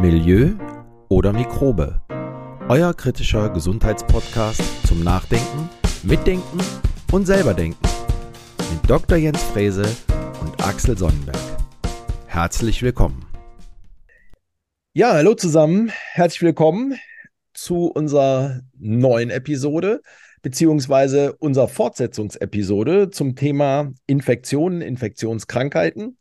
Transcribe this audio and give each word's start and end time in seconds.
Milieu 0.00 0.52
oder 1.10 1.30
Mikrobe. 1.34 2.00
Euer 2.70 2.94
kritischer 2.94 3.50
Gesundheitspodcast 3.50 4.62
zum 4.86 5.04
Nachdenken, 5.04 5.68
Mitdenken 6.04 6.58
und 7.12 7.26
selberdenken. 7.26 7.86
Mit 8.72 8.88
Dr. 8.88 9.18
Jens 9.18 9.42
Frese 9.42 9.84
und 10.40 10.58
Axel 10.64 10.96
Sonnenberg. 10.96 11.36
Herzlich 12.24 12.82
willkommen. 12.82 13.26
Ja, 14.94 15.12
hallo 15.12 15.34
zusammen. 15.34 15.92
Herzlich 16.12 16.40
willkommen 16.40 16.98
zu 17.52 17.84
unserer 17.84 18.62
neuen 18.78 19.28
Episode 19.28 20.00
beziehungsweise 20.40 21.34
unserer 21.40 21.68
Fortsetzungsepisode 21.68 23.10
zum 23.10 23.36
Thema 23.36 23.92
Infektionen, 24.06 24.80
Infektionskrankheiten. 24.80 26.16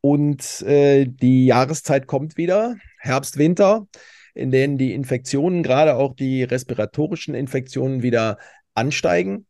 Und 0.00 0.62
äh, 0.62 1.06
die 1.06 1.46
Jahreszeit 1.46 2.06
kommt 2.06 2.36
wieder, 2.36 2.76
Herbst, 3.04 3.36
Winter, 3.36 3.86
in 4.34 4.50
denen 4.50 4.78
die 4.78 4.94
Infektionen, 4.94 5.62
gerade 5.62 5.96
auch 5.96 6.14
die 6.14 6.42
respiratorischen 6.42 7.34
Infektionen, 7.34 8.02
wieder 8.02 8.38
ansteigen. 8.74 9.46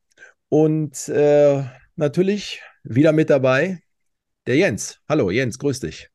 Und 0.49 1.09
äh, 1.09 1.63
natürlich 1.97 2.63
wieder 2.83 3.13
mit 3.13 3.31
dabei 3.31 3.81
der 4.47 4.57
Jens. 4.57 5.01
Hallo 5.09 5.31
Jens, 5.31 5.59
grüß 5.59 5.81
dich. 5.81 6.09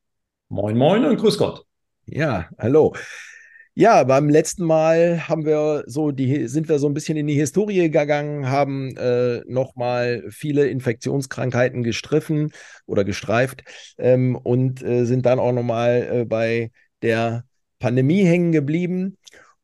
Moin, 0.50 0.78
moin 0.78 1.06
und 1.06 1.18
grüß 1.18 1.38
Gott. 1.38 1.64
Ja, 2.06 2.50
hallo. 2.58 2.94
Ja, 3.74 4.04
beim 4.04 4.28
letzten 4.28 4.66
Mal 4.66 5.30
haben 5.30 5.46
wir 5.46 5.84
so 5.88 6.12
die, 6.12 6.50
sind 6.50 6.68
wir 6.68 6.80
so 6.80 6.88
ein 6.90 6.94
bisschen 6.94 7.16
in 7.18 7.28
die 7.28 7.36
Historie 7.36 7.90
gegangen, 7.90 8.50
haben 8.50 8.98
äh, 8.98 9.42
nochmal 9.48 10.26
viele 10.30 10.68
Infektionskrankheiten 10.68 11.84
gestriffen 11.84 12.52
oder 12.86 13.06
gestreift 13.06 13.64
ähm, 13.98 14.36
und 14.36 14.84
äh, 14.84 15.06
sind 15.06 15.26
dann 15.26 15.40
auch 15.40 15.54
nochmal 15.54 16.10
äh, 16.12 16.26
bei 16.26 16.72
der 17.02 17.46
Pandemie 17.80 18.24
hängen 18.24 18.52
geblieben. 18.52 19.18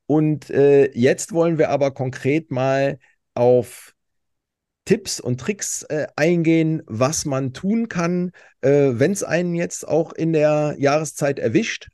Und 0.07 0.49
äh, 0.49 0.91
jetzt 0.93 1.33
wollen 1.33 1.57
wir 1.57 1.69
aber 1.69 1.91
konkret 1.91 2.51
mal 2.51 2.99
auf 3.33 3.93
Tipps 4.85 5.19
und 5.19 5.41
Tricks 5.41 5.83
äh, 5.83 6.07
eingehen, 6.15 6.83
was 6.85 7.25
man 7.25 7.53
tun 7.53 7.89
kann, 7.89 8.31
äh, 8.61 8.91
wenn 8.93 9.11
es 9.11 9.23
einen 9.23 9.55
jetzt 9.55 9.87
auch 9.87 10.13
in 10.13 10.31
der 10.31 10.75
Jahreszeit 10.77 11.39
erwischt 11.39 11.89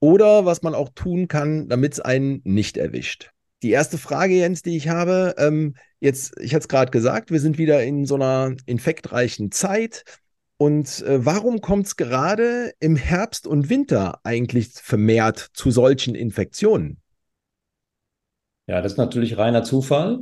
oder 0.00 0.46
was 0.46 0.62
man 0.62 0.74
auch 0.74 0.88
tun 0.94 1.28
kann, 1.28 1.68
damit 1.68 1.92
es 1.92 2.00
einen 2.00 2.40
nicht 2.44 2.78
erwischt. 2.78 3.30
Die 3.62 3.70
erste 3.70 3.98
Frage, 3.98 4.34
Jens, 4.34 4.62
die 4.62 4.76
ich 4.76 4.88
habe, 4.88 5.34
ähm, 5.38 5.76
jetzt, 6.00 6.34
ich 6.40 6.54
hatte 6.54 6.62
es 6.62 6.68
gerade 6.68 6.90
gesagt, 6.90 7.30
wir 7.30 7.38
sind 7.38 7.58
wieder 7.58 7.82
in 7.84 8.06
so 8.06 8.16
einer 8.16 8.56
infektreichen 8.66 9.52
Zeit. 9.52 10.04
Und 10.62 11.02
äh, 11.02 11.26
warum 11.26 11.60
kommt 11.60 11.86
es 11.86 11.96
gerade 11.96 12.70
im 12.78 12.94
Herbst 12.94 13.48
und 13.48 13.68
Winter 13.68 14.20
eigentlich 14.22 14.68
vermehrt 14.68 15.50
zu 15.54 15.72
solchen 15.72 16.14
Infektionen? 16.14 17.02
Ja, 18.68 18.80
das 18.80 18.92
ist 18.92 18.98
natürlich 18.98 19.38
reiner 19.38 19.64
Zufall, 19.64 20.20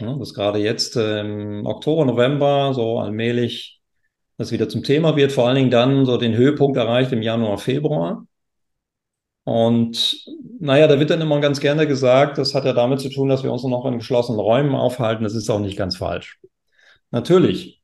ja, 0.00 0.16
dass 0.16 0.32
gerade 0.32 0.60
jetzt 0.60 0.94
im 0.94 1.02
ähm, 1.02 1.66
Oktober, 1.66 2.04
November 2.04 2.72
so 2.72 3.00
allmählich 3.00 3.80
das 4.36 4.52
wieder 4.52 4.68
zum 4.68 4.84
Thema 4.84 5.16
wird, 5.16 5.32
vor 5.32 5.48
allen 5.48 5.56
Dingen 5.56 5.72
dann 5.72 6.06
so 6.06 6.18
den 6.18 6.36
Höhepunkt 6.36 6.76
erreicht 6.76 7.10
im 7.10 7.22
Januar, 7.22 7.58
Februar. 7.58 8.28
Und 9.42 10.24
naja, 10.60 10.86
da 10.86 11.00
wird 11.00 11.10
dann 11.10 11.20
immer 11.20 11.40
ganz 11.40 11.58
gerne 11.58 11.88
gesagt, 11.88 12.38
das 12.38 12.54
hat 12.54 12.64
ja 12.64 12.74
damit 12.74 13.00
zu 13.00 13.08
tun, 13.10 13.28
dass 13.28 13.42
wir 13.42 13.50
uns 13.50 13.64
noch 13.64 13.86
in 13.86 13.98
geschlossenen 13.98 14.38
Räumen 14.38 14.76
aufhalten. 14.76 15.24
Das 15.24 15.34
ist 15.34 15.50
auch 15.50 15.58
nicht 15.58 15.76
ganz 15.76 15.96
falsch. 15.96 16.38
Natürlich, 17.10 17.83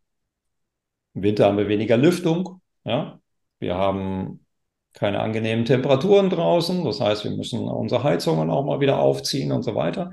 im 1.15 1.23
Winter 1.23 1.47
haben 1.47 1.59
wir 1.59 1.69
weniger 1.69 1.97
Lüftung. 1.97 2.61
Ja? 2.85 3.21
Wir 3.59 3.77
haben 3.77 4.45
keine 4.93 5.21
angenehmen 5.21 5.65
Temperaturen 5.65 6.31
draußen. 6.31 6.85
Das 6.85 7.01
heißt, 7.01 7.25
wir 7.25 7.33
müssen 7.33 7.61
unsere 7.61 8.03
Heizungen 8.03 8.51
auch 8.51 8.65
mal 8.65 8.81
wieder 8.81 8.99
aufziehen 8.99 9.53
und 9.53 9.63
so 9.63 9.75
weiter. 9.75 10.13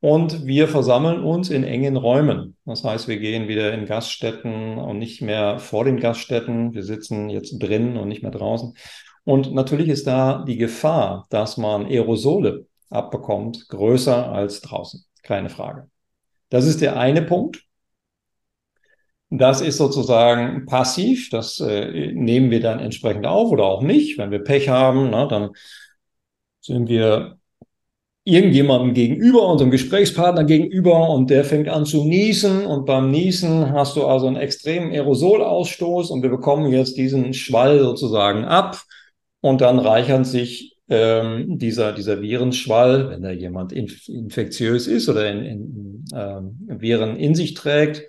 Und 0.00 0.46
wir 0.46 0.66
versammeln 0.66 1.22
uns 1.22 1.48
in 1.48 1.62
engen 1.62 1.96
Räumen. 1.96 2.56
Das 2.64 2.82
heißt, 2.82 3.06
wir 3.06 3.18
gehen 3.18 3.46
wieder 3.46 3.72
in 3.72 3.86
Gaststätten 3.86 4.76
und 4.78 4.98
nicht 4.98 5.22
mehr 5.22 5.60
vor 5.60 5.84
den 5.84 6.00
Gaststätten. 6.00 6.74
Wir 6.74 6.82
sitzen 6.82 7.30
jetzt 7.30 7.58
drinnen 7.60 7.96
und 7.96 8.08
nicht 8.08 8.22
mehr 8.22 8.32
draußen. 8.32 8.74
Und 9.22 9.54
natürlich 9.54 9.88
ist 9.88 10.08
da 10.08 10.44
die 10.44 10.56
Gefahr, 10.56 11.26
dass 11.30 11.56
man 11.56 11.86
Aerosole 11.86 12.66
abbekommt, 12.90 13.68
größer 13.68 14.32
als 14.32 14.60
draußen. 14.60 15.04
Keine 15.22 15.48
Frage. 15.48 15.88
Das 16.50 16.66
ist 16.66 16.80
der 16.80 16.98
eine 16.98 17.22
Punkt. 17.22 17.64
Das 19.34 19.62
ist 19.62 19.78
sozusagen 19.78 20.66
passiv. 20.66 21.30
Das 21.30 21.58
äh, 21.58 22.12
nehmen 22.12 22.50
wir 22.50 22.60
dann 22.60 22.80
entsprechend 22.80 23.26
auf 23.26 23.50
oder 23.50 23.64
auch 23.64 23.82
nicht. 23.82 24.18
Wenn 24.18 24.30
wir 24.30 24.44
Pech 24.44 24.68
haben, 24.68 25.08
na, 25.10 25.26
dann 25.26 25.52
sind 26.60 26.90
wir 26.90 27.38
irgendjemandem 28.24 28.92
gegenüber, 28.92 29.48
unserem 29.48 29.70
Gesprächspartner 29.70 30.44
gegenüber 30.44 31.08
und 31.08 31.30
der 31.30 31.44
fängt 31.44 31.68
an 31.68 31.86
zu 31.86 32.04
niesen 32.04 32.66
und 32.66 32.84
beim 32.84 33.10
Niesen 33.10 33.72
hast 33.72 33.96
du 33.96 34.06
also 34.06 34.26
einen 34.26 34.36
extremen 34.36 34.92
Aerosolausstoß 34.92 36.10
und 36.10 36.22
wir 36.22 36.30
bekommen 36.30 36.70
jetzt 36.70 36.98
diesen 36.98 37.32
Schwall 37.32 37.80
sozusagen 37.80 38.44
ab 38.44 38.82
und 39.40 39.62
dann 39.62 39.78
reichern 39.78 40.24
sich 40.24 40.76
ähm, 40.88 41.58
dieser, 41.58 41.92
dieser 41.92 42.20
Virenschwall, 42.20 43.08
wenn 43.08 43.22
da 43.22 43.30
jemand 43.30 43.72
inf 43.72 44.08
infektiös 44.08 44.86
ist 44.86 45.08
oder 45.08 45.28
in, 45.30 45.44
in, 45.44 46.04
ähm, 46.14 46.58
Viren 46.68 47.16
in 47.16 47.34
sich 47.34 47.54
trägt, 47.54 48.02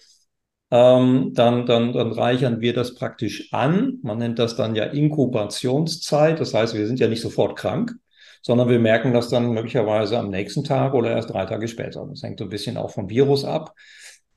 ähm, 0.73 1.34
dann, 1.35 1.67
dann, 1.67 1.94
dann 1.94 2.11
reichern 2.11 2.59
wir 2.59 2.73
das 2.73 2.95
praktisch 2.95 3.53
an. 3.53 4.00
Man 4.01 4.17
nennt 4.17 4.39
das 4.39 4.56
dann 4.56 4.73
ja 4.75 4.85
Inkubationszeit. 4.85 6.39
Das 6.39 6.56
heißt, 6.56 6.73
wir 6.73 6.88
sind 6.88 7.00
ja 7.00 7.07
nicht 7.07 7.22
sofort 7.22 7.56
krank, 7.56 7.94
sondern 8.41 8.69
wir 8.69 8.79
merken 8.79 9.13
das 9.13 9.29
dann 9.29 9.51
möglicherweise 9.51 10.17
am 10.17 10.31
nächsten 10.31 10.63
Tag 10.63 10.95
oder 10.95 11.12
erst 11.12 11.29
drei 11.29 11.45
Tage 11.45 11.67
später. 11.67 12.07
Das 12.09 12.23
hängt 12.23 12.39
so 12.39 12.45
ein 12.45 12.50
bisschen 12.50 12.78
auch 12.78 12.89
vom 12.89 13.07
Virus 13.07 13.45
ab. 13.45 13.75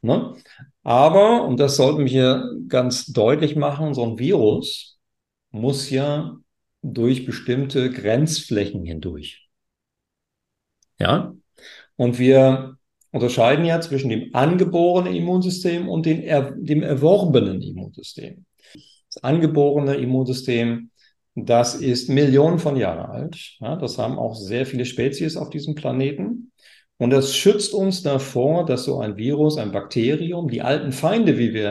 Ne? 0.03 0.35
Aber, 0.83 1.45
und 1.45 1.59
das 1.59 1.77
sollten 1.77 2.01
wir 2.01 2.07
hier 2.07 2.45
ganz 2.69 3.07
deutlich 3.07 3.57
machen, 3.57 3.95
so 3.95 4.05
ein 4.05 4.19
Virus 4.19 4.99
muss 5.53 5.89
ja 5.89 6.37
durch 6.83 7.25
bestimmte 7.25 7.91
Grenzflächen 7.91 8.85
hindurch. 8.85 9.49
Ja? 10.99 11.35
Und 11.97 12.19
wir 12.19 12.77
unterscheiden 13.17 13.65
ja 13.65 13.81
zwischen 13.81 14.11
dem 14.11 14.29
angeborenen 14.35 15.15
Immunsystem 15.15 15.89
und 15.89 16.05
den 16.05 16.23
er, 16.23 16.53
dem 16.53 16.83
erworbenen 16.83 17.63
Immunsystem. 17.63 18.45
Das 19.13 19.25
angeborene 19.25 19.95
Immunsystem, 19.95 20.91
das 21.35 21.75
ist 21.75 22.11
Millionen 22.11 22.59
von 22.59 22.77
Jahren 22.77 23.11
alt. 23.11 23.57
Ja, 23.61 23.77
das 23.77 23.97
haben 23.97 24.19
auch 24.19 24.35
sehr 24.35 24.67
viele 24.67 24.85
Spezies 24.85 25.39
auf 25.39 25.49
diesem 25.49 25.75
Planeten. 25.75 26.53
Und 26.99 27.11
das 27.11 27.35
schützt 27.35 27.73
uns 27.73 28.03
davor, 28.03 28.67
dass 28.67 28.85
so 28.85 29.01
ein 29.01 29.17
Virus, 29.17 29.57
ein 29.57 29.73
Bakterium, 29.73 30.49
die 30.49 30.61
alten 30.61 30.93
Feinde, 30.93 31.39
wie 31.39 31.55
wir 31.55 31.71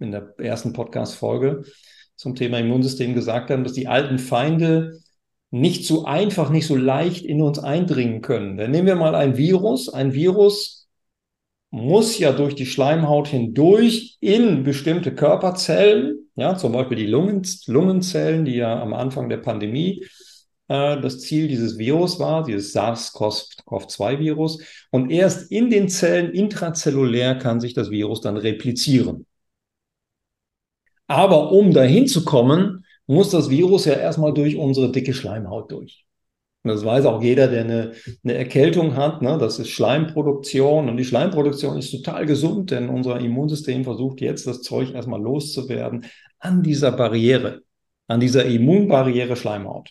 in 0.00 0.10
der 0.10 0.34
ersten 0.38 0.72
Podcast-Folge 0.72 1.62
zum 2.16 2.34
Thema 2.34 2.58
Immunsystem 2.58 3.14
gesagt 3.14 3.50
haben, 3.50 3.62
dass 3.62 3.72
die 3.74 3.88
alten 3.88 4.18
Feinde 4.18 5.00
nicht 5.50 5.86
so 5.86 6.04
einfach, 6.04 6.50
nicht 6.50 6.66
so 6.66 6.76
leicht 6.76 7.24
in 7.24 7.42
uns 7.42 7.58
eindringen 7.58 8.22
können. 8.22 8.56
Dann 8.56 8.70
nehmen 8.70 8.86
wir 8.86 8.96
mal 8.96 9.14
ein 9.14 9.36
Virus. 9.36 9.88
Ein 9.88 10.12
Virus 10.14 10.79
muss 11.70 12.18
ja 12.18 12.32
durch 12.32 12.54
die 12.54 12.66
Schleimhaut 12.66 13.28
hindurch 13.28 14.18
in 14.20 14.64
bestimmte 14.64 15.14
Körperzellen, 15.14 16.30
ja, 16.34 16.56
zum 16.56 16.72
Beispiel 16.72 16.96
die 16.96 17.06
Lungen, 17.06 17.46
Lungenzellen, 17.66 18.44
die 18.44 18.56
ja 18.56 18.80
am 18.82 18.92
Anfang 18.92 19.28
der 19.28 19.36
Pandemie 19.38 20.04
äh, 20.68 21.00
das 21.00 21.20
Ziel 21.20 21.48
dieses 21.48 21.78
Virus 21.78 22.18
war, 22.18 22.44
dieses 22.44 22.72
SARS-CoV-2-Virus. 22.74 24.62
Und 24.90 25.10
erst 25.10 25.50
in 25.52 25.70
den 25.70 25.88
Zellen 25.88 26.32
intrazellulär 26.32 27.36
kann 27.36 27.60
sich 27.60 27.74
das 27.74 27.90
Virus 27.90 28.20
dann 28.20 28.36
replizieren. 28.36 29.26
Aber 31.06 31.50
um 31.52 31.72
dahin 31.72 32.06
zu 32.06 32.24
kommen, 32.24 32.84
muss 33.06 33.30
das 33.30 33.50
Virus 33.50 33.84
ja 33.84 33.94
erstmal 33.94 34.32
durch 34.32 34.56
unsere 34.56 34.92
dicke 34.92 35.12
Schleimhaut 35.12 35.72
durch. 35.72 36.04
Und 36.62 36.70
das 36.70 36.84
weiß 36.84 37.06
auch 37.06 37.22
jeder, 37.22 37.48
der 37.48 37.62
eine, 37.62 37.92
eine 38.22 38.34
Erkältung 38.34 38.96
hat. 38.96 39.22
Ne? 39.22 39.38
Das 39.38 39.58
ist 39.58 39.70
Schleimproduktion. 39.70 40.90
Und 40.90 40.96
die 40.98 41.04
Schleimproduktion 41.04 41.78
ist 41.78 41.90
total 41.90 42.26
gesund, 42.26 42.70
denn 42.70 42.90
unser 42.90 43.18
Immunsystem 43.18 43.84
versucht 43.84 44.20
jetzt, 44.20 44.46
das 44.46 44.60
Zeug 44.60 44.92
erstmal 44.92 45.22
loszuwerden 45.22 46.04
an 46.38 46.62
dieser 46.62 46.92
Barriere, 46.92 47.62
an 48.08 48.20
dieser 48.20 48.44
Immunbarriere 48.44 49.36
Schleimhaut. 49.36 49.90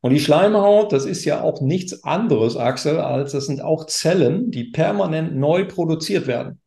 Und 0.00 0.12
die 0.12 0.20
Schleimhaut, 0.20 0.92
das 0.92 1.04
ist 1.04 1.24
ja 1.24 1.42
auch 1.42 1.60
nichts 1.60 2.02
anderes, 2.02 2.56
Axel, 2.56 2.98
als 2.98 3.32
das 3.32 3.46
sind 3.46 3.62
auch 3.62 3.86
Zellen, 3.86 4.50
die 4.50 4.64
permanent 4.64 5.36
neu 5.36 5.64
produziert 5.64 6.26
werden. 6.26 6.60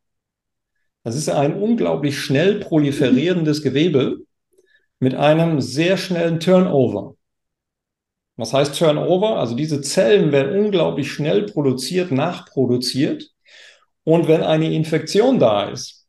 Das 1.04 1.16
ist 1.16 1.30
ein 1.30 1.54
unglaublich 1.54 2.18
schnell 2.18 2.60
proliferierendes 2.60 3.62
Gewebe 3.62 4.20
mit 5.00 5.16
einem 5.16 5.60
sehr 5.60 5.98
schnellen 5.98 6.40
Turnover. 6.40 7.15
Was 8.38 8.54
heißt 8.54 8.78
Turnover? 8.78 9.38
Also 9.38 9.56
diese 9.56 9.82
Zellen 9.82 10.32
werden 10.32 10.66
unglaublich 10.66 11.12
schnell 11.12 11.44
produziert, 11.46 12.12
nachproduziert. 12.12 13.32
Und 14.04 14.28
wenn 14.28 14.44
eine 14.44 14.74
Infektion 14.74 15.40
da 15.40 15.70
ist 15.70 16.06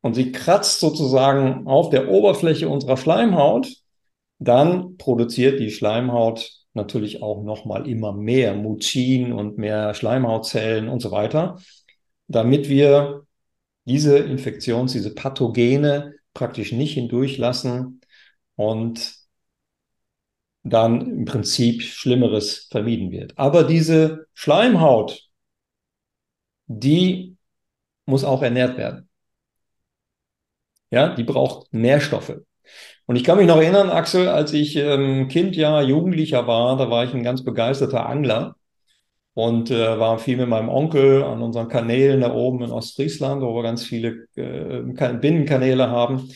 und 0.00 0.14
sie 0.14 0.32
kratzt 0.32 0.80
sozusagen 0.80 1.66
auf 1.66 1.90
der 1.90 2.08
Oberfläche 2.08 2.68
unserer 2.68 2.96
Schleimhaut, 2.96 3.68
dann 4.38 4.96
produziert 4.96 5.60
die 5.60 5.70
Schleimhaut 5.70 6.52
natürlich 6.74 7.22
auch 7.22 7.42
nochmal 7.42 7.88
immer 7.88 8.12
mehr 8.12 8.54
Mucin 8.54 9.32
und 9.32 9.58
mehr 9.58 9.94
Schleimhautzellen 9.94 10.88
und 10.88 11.00
so 11.00 11.10
weiter, 11.10 11.58
damit 12.28 12.68
wir 12.68 13.26
diese 13.84 14.18
Infektions-, 14.18 14.92
diese 14.92 15.14
Pathogene 15.14 16.14
praktisch 16.34 16.72
nicht 16.72 16.94
hindurchlassen 16.94 18.00
und 18.56 19.17
dann 20.70 21.00
im 21.00 21.24
Prinzip 21.24 21.82
Schlimmeres 21.82 22.68
vermieden 22.70 23.10
wird. 23.10 23.32
Aber 23.36 23.64
diese 23.64 24.26
Schleimhaut, 24.34 25.22
die 26.66 27.36
muss 28.06 28.24
auch 28.24 28.42
ernährt 28.42 28.76
werden. 28.78 29.08
Ja, 30.90 31.14
die 31.14 31.24
braucht 31.24 31.72
Nährstoffe. 31.72 32.38
Und 33.06 33.16
ich 33.16 33.24
kann 33.24 33.38
mich 33.38 33.46
noch 33.46 33.56
erinnern, 33.56 33.90
Axel, 33.90 34.28
als 34.28 34.52
ich 34.52 34.76
ähm, 34.76 35.28
Kind, 35.28 35.56
ja, 35.56 35.80
Jugendlicher 35.82 36.46
war, 36.46 36.76
da 36.76 36.90
war 36.90 37.04
ich 37.04 37.14
ein 37.14 37.22
ganz 37.22 37.42
begeisterter 37.42 38.06
Angler 38.06 38.56
und 39.34 39.70
äh, 39.70 39.98
war 39.98 40.18
viel 40.18 40.36
mit 40.36 40.48
meinem 40.48 40.68
Onkel 40.68 41.22
an 41.22 41.40
unseren 41.42 41.68
Kanälen 41.68 42.20
da 42.20 42.34
oben 42.34 42.62
in 42.64 42.70
Ostfriesland, 42.70 43.40
wo 43.42 43.54
wir 43.54 43.62
ganz 43.62 43.84
viele 43.84 44.26
äh, 44.36 44.82
Binnenkanäle 45.14 45.88
haben. 45.90 46.30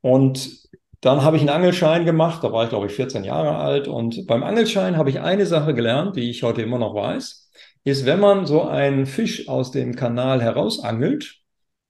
Und 0.00 0.67
dann 1.00 1.22
habe 1.22 1.36
ich 1.36 1.42
einen 1.42 1.50
Angelschein 1.50 2.04
gemacht, 2.04 2.42
da 2.42 2.52
war 2.52 2.64
ich, 2.64 2.70
glaube 2.70 2.86
ich, 2.86 2.92
14 2.92 3.24
Jahre 3.24 3.56
alt. 3.56 3.86
Und 3.88 4.26
beim 4.26 4.42
Angelschein 4.42 4.96
habe 4.96 5.10
ich 5.10 5.20
eine 5.20 5.46
Sache 5.46 5.74
gelernt, 5.74 6.16
die 6.16 6.30
ich 6.30 6.42
heute 6.42 6.62
immer 6.62 6.78
noch 6.78 6.94
weiß, 6.94 7.50
ist, 7.84 8.04
wenn 8.06 8.20
man 8.20 8.46
so 8.46 8.64
einen 8.64 9.06
Fisch 9.06 9.48
aus 9.48 9.70
dem 9.70 9.94
Kanal 9.94 10.42
herausangelt, 10.42 11.36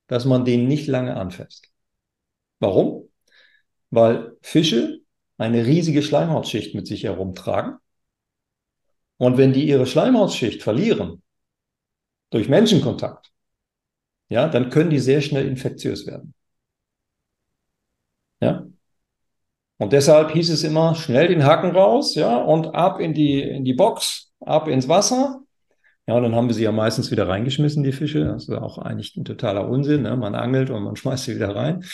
dass 0.06 0.25
man 0.25 0.44
den 0.44 0.69
nicht 0.69 0.87
lange 0.87 1.16
anfasst. 1.16 1.70
Warum? 2.60 3.08
Weil 3.90 4.37
Fische 4.43 5.00
eine 5.38 5.64
riesige 5.66 6.02
Schleimhautschicht 6.02 6.75
mit 6.75 6.87
sich 6.87 7.04
herumtragen. 7.04 7.78
Und 9.16 9.38
wenn 9.38 9.52
die 9.52 9.66
ihre 9.66 9.87
Schleimhautschicht 9.87 10.62
verlieren, 10.62 11.22
durch 12.31 12.49
Menschenkontakt, 12.49 13.32
ja, 14.28 14.49
dann 14.49 14.70
können 14.70 14.90
die 14.90 14.99
sehr 14.99 15.22
schnell 15.22 15.46
infektiös 15.46 16.06
werden. 16.06 16.34
Ja. 18.40 18.66
Und 19.78 19.92
deshalb 19.92 20.32
hieß 20.32 20.50
es 20.50 20.64
immer, 20.64 20.94
schnell 20.94 21.28
den 21.28 21.44
Haken 21.44 21.70
raus, 21.70 22.14
ja, 22.16 22.36
und 22.36 22.75
ab 22.75 23.00
in 23.00 23.14
die, 23.14 23.40
in 23.40 23.64
die 23.64 23.75
Box, 23.75 24.32
ab 24.40 24.69
ins 24.69 24.88
Wasser. 24.88 25.40
Ja, 26.08 26.14
und 26.14 26.22
dann 26.22 26.34
haben 26.34 26.48
wir 26.48 26.54
sie 26.54 26.64
ja 26.64 26.72
meistens 26.72 27.10
wieder 27.10 27.28
reingeschmissen, 27.28 27.84
die 27.84 27.92
Fische. 27.92 28.25
Das 28.25 28.48
ist 28.48 28.54
auch 28.54 28.78
eigentlich 28.78 29.14
ein 29.16 29.25
totaler 29.25 29.69
Unsinn. 29.69 30.02
Ne? 30.02 30.16
Man 30.16 30.34
angelt 30.34 30.70
und 30.70 30.82
man 30.82 30.96
schmeißt 30.96 31.25
sie 31.25 31.36
wieder 31.36 31.54
rein. 31.54 31.84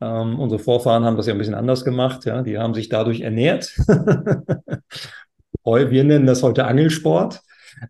Ähm, 0.00 0.40
unsere 0.40 0.58
Vorfahren 0.58 1.04
haben 1.04 1.16
das 1.16 1.26
ja 1.26 1.32
ein 1.32 1.38
bisschen 1.38 1.54
anders 1.54 1.84
gemacht. 1.84 2.24
Ja? 2.24 2.42
Die 2.42 2.58
haben 2.58 2.74
sich 2.74 2.88
dadurch 2.88 3.20
ernährt. 3.20 3.72
wir 5.64 6.04
nennen 6.04 6.26
das 6.26 6.42
heute 6.42 6.64
Angelsport. 6.64 7.40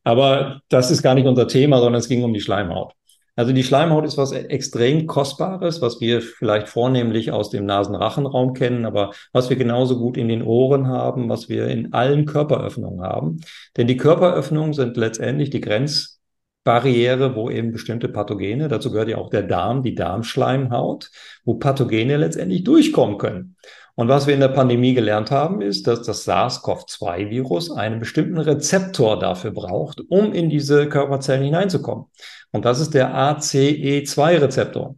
Aber 0.05 0.61
das 0.69 0.91
ist 0.91 1.03
gar 1.03 1.15
nicht 1.15 1.27
unser 1.27 1.49
Thema, 1.49 1.79
sondern 1.79 2.01
es 2.01 2.09
ging 2.09 2.23
um 2.23 2.35
die 2.35 2.41
Schleimhaut. 2.41 2.93
Also 3.35 3.53
die 3.53 3.63
Schleimhaut 3.63 4.05
ist 4.05 4.19
was 4.19 4.33
extrem 4.33 5.07
Kostbares, 5.07 5.81
was 5.81 6.01
wir 6.01 6.21
vielleicht 6.21 6.69
vornehmlich 6.69 7.33
aus 7.33 7.49
dem 7.49 7.65
Nasenrachenraum 7.65 8.53
kennen, 8.53 8.85
aber 8.85 9.13
was 9.33 9.49
wir 9.49 9.57
genauso 9.57 9.99
gut 9.99 10.19
in 10.19 10.29
den 10.29 10.43
Ohren 10.43 10.89
haben, 10.89 11.31
was 11.31 11.49
wir 11.49 11.69
in 11.69 11.95
allen 11.95 12.27
Körperöffnungen 12.27 13.03
haben. 13.03 13.41
Denn 13.77 13.87
die 13.87 13.97
Körperöffnungen 13.97 14.75
sind 14.75 14.99
letztendlich 14.99 15.49
die 15.49 15.63
Grenzbarriere, 15.63 17.35
wo 17.35 17.49
eben 17.49 17.73
bestimmte 17.73 18.11
Pathogene, 18.11 18.69
dazu 18.69 18.93
gehört 18.93 19.09
ja 19.09 19.17
auch 19.17 19.31
der 19.31 19.45
Darm, 19.45 19.83
die 19.83 19.95
Darmschleimhaut, 19.95 21.11
wo 21.45 21.55
Pathogene 21.55 22.19
letztendlich 22.19 22.65
durchkommen 22.65 23.17
können. 23.17 23.57
Und 23.95 24.09
was 24.09 24.27
wir 24.27 24.35
in 24.35 24.41
der 24.41 24.49
Pandemie 24.49 24.95
gelernt 24.95 25.31
haben, 25.31 25.61
ist, 25.61 25.87
dass 25.87 26.03
das 26.03 26.25
SARS-CoV-2-Virus 26.25 27.71
einen 27.71 28.01
bestimmten 28.01 28.39
Rezeptor 28.39 29.19
dafür 29.19 29.51
braucht, 29.51 30.01
um 30.09 30.33
in 30.33 30.49
diese 30.49 30.89
Körperzellen 30.89 31.45
hineinzukommen. 31.45 32.07
Und 32.53 32.65
das 32.65 32.81
ist 32.81 32.95
der 32.95 33.15
ACE2-Rezeptor. 33.15 34.97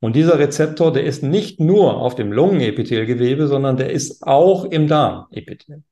Und 0.00 0.16
dieser 0.16 0.38
Rezeptor, 0.38 0.92
der 0.92 1.04
ist 1.04 1.22
nicht 1.22 1.60
nur 1.60 1.96
auf 1.96 2.14
dem 2.14 2.32
Lungenepithelgewebe, 2.32 3.46
sondern 3.46 3.76
der 3.76 3.90
ist 3.90 4.22
auch 4.26 4.64
im 4.64 4.88
Darmepithel. 4.88 5.82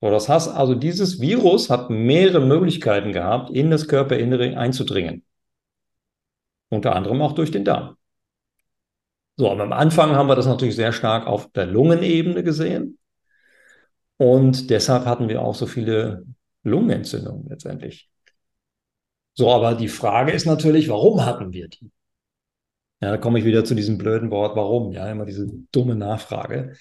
So, 0.00 0.10
das 0.10 0.28
heißt 0.28 0.48
also, 0.48 0.74
dieses 0.74 1.20
Virus 1.20 1.70
hat 1.70 1.88
mehrere 1.88 2.40
Möglichkeiten 2.44 3.12
gehabt, 3.12 3.50
in 3.50 3.70
das 3.70 3.88
Körperinnere 3.88 4.58
einzudringen. 4.58 5.24
Unter 6.68 6.94
anderem 6.94 7.22
auch 7.22 7.32
durch 7.32 7.50
den 7.50 7.64
Darm. 7.64 7.96
So, 9.36 9.50
aber 9.50 9.64
am 9.64 9.72
Anfang 9.72 10.10
haben 10.14 10.28
wir 10.28 10.36
das 10.36 10.46
natürlich 10.46 10.76
sehr 10.76 10.92
stark 10.92 11.26
auf 11.26 11.50
der 11.52 11.66
Lungenebene 11.66 12.44
gesehen. 12.44 12.98
Und 14.16 14.70
deshalb 14.70 15.06
hatten 15.06 15.28
wir 15.28 15.42
auch 15.42 15.54
so 15.54 15.66
viele 15.66 16.24
Lungenentzündungen 16.62 17.48
letztendlich. 17.48 18.08
So, 19.34 19.50
aber 19.50 19.74
die 19.74 19.88
Frage 19.88 20.30
ist 20.32 20.46
natürlich, 20.46 20.88
warum 20.88 21.24
hatten 21.26 21.52
wir 21.52 21.68
die? 21.68 21.90
Ja, 23.00 23.10
da 23.10 23.16
komme 23.16 23.38
ich 23.40 23.44
wieder 23.44 23.64
zu 23.64 23.74
diesem 23.74 23.98
blöden 23.98 24.30
Wort, 24.30 24.56
warum? 24.56 24.92
Ja, 24.92 25.10
immer 25.10 25.24
diese 25.26 25.46
dumme 25.72 25.96
Nachfrage. 25.96 26.76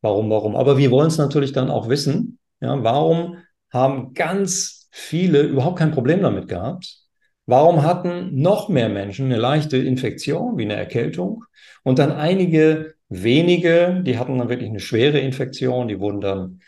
Warum, 0.00 0.30
warum? 0.30 0.56
Aber 0.56 0.78
wir 0.78 0.90
wollen 0.90 1.08
es 1.08 1.18
natürlich 1.18 1.52
dann 1.52 1.70
auch 1.70 1.88
wissen. 1.88 2.38
Ja, 2.60 2.82
warum 2.82 3.38
haben 3.72 4.14
ganz 4.14 4.88
viele 4.92 5.42
überhaupt 5.42 5.78
kein 5.78 5.90
Problem 5.90 6.22
damit 6.22 6.48
gehabt? 6.48 7.00
Warum 7.50 7.82
hatten 7.82 8.40
noch 8.40 8.68
mehr 8.68 8.88
Menschen 8.88 9.26
eine 9.26 9.36
leichte 9.36 9.76
Infektion 9.76 10.56
wie 10.56 10.62
eine 10.62 10.76
Erkältung 10.76 11.44
und 11.82 11.98
dann 11.98 12.12
einige 12.12 12.94
wenige, 13.08 14.02
die 14.06 14.18
hatten 14.18 14.38
dann 14.38 14.48
wirklich 14.48 14.68
eine 14.68 14.78
schwere 14.78 15.18
Infektion, 15.18 15.88
die 15.88 15.98
wurden 15.98 16.20
dann 16.20 16.60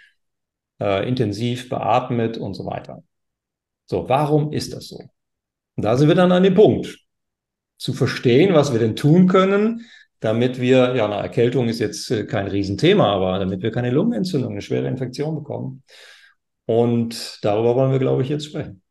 äh, 0.81 1.08
intensiv 1.08 1.69
beatmet 1.69 2.37
und 2.37 2.55
so 2.55 2.67
weiter. 2.67 3.05
So, 3.87 4.08
warum 4.08 4.52
ist 4.52 4.73
das 4.73 4.88
so? 4.88 4.99
Und 5.76 5.84
da 5.84 5.96
sind 5.96 6.08
wir 6.08 6.17
dann 6.17 6.32
an 6.32 6.43
dem 6.43 6.55
Punkt, 6.55 6.99
zu 7.78 7.93
verstehen, 7.93 8.52
was 8.52 8.73
wir 8.73 8.81
denn 8.81 8.96
tun 8.96 9.28
können, 9.28 9.87
damit 10.19 10.61
wir, 10.61 10.96
ja, 10.96 11.05
eine 11.05 11.14
Erkältung 11.14 11.69
ist 11.69 11.78
jetzt 11.78 12.11
äh, 12.11 12.26
kein 12.26 12.49
Riesenthema, 12.49 13.12
aber 13.12 13.38
damit 13.38 13.62
wir 13.62 13.70
keine 13.70 13.90
Lungenentzündung, 13.90 14.50
eine 14.50 14.62
schwere 14.62 14.88
Infektion 14.88 15.37
bekommen. 15.37 15.85
Und 16.67 17.38
darüber 17.43 17.76
wollen 17.76 17.93
wir, 17.93 18.00
glaube 18.00 18.23
ich, 18.23 18.28
jetzt 18.28 18.46
sprechen. 18.46 18.82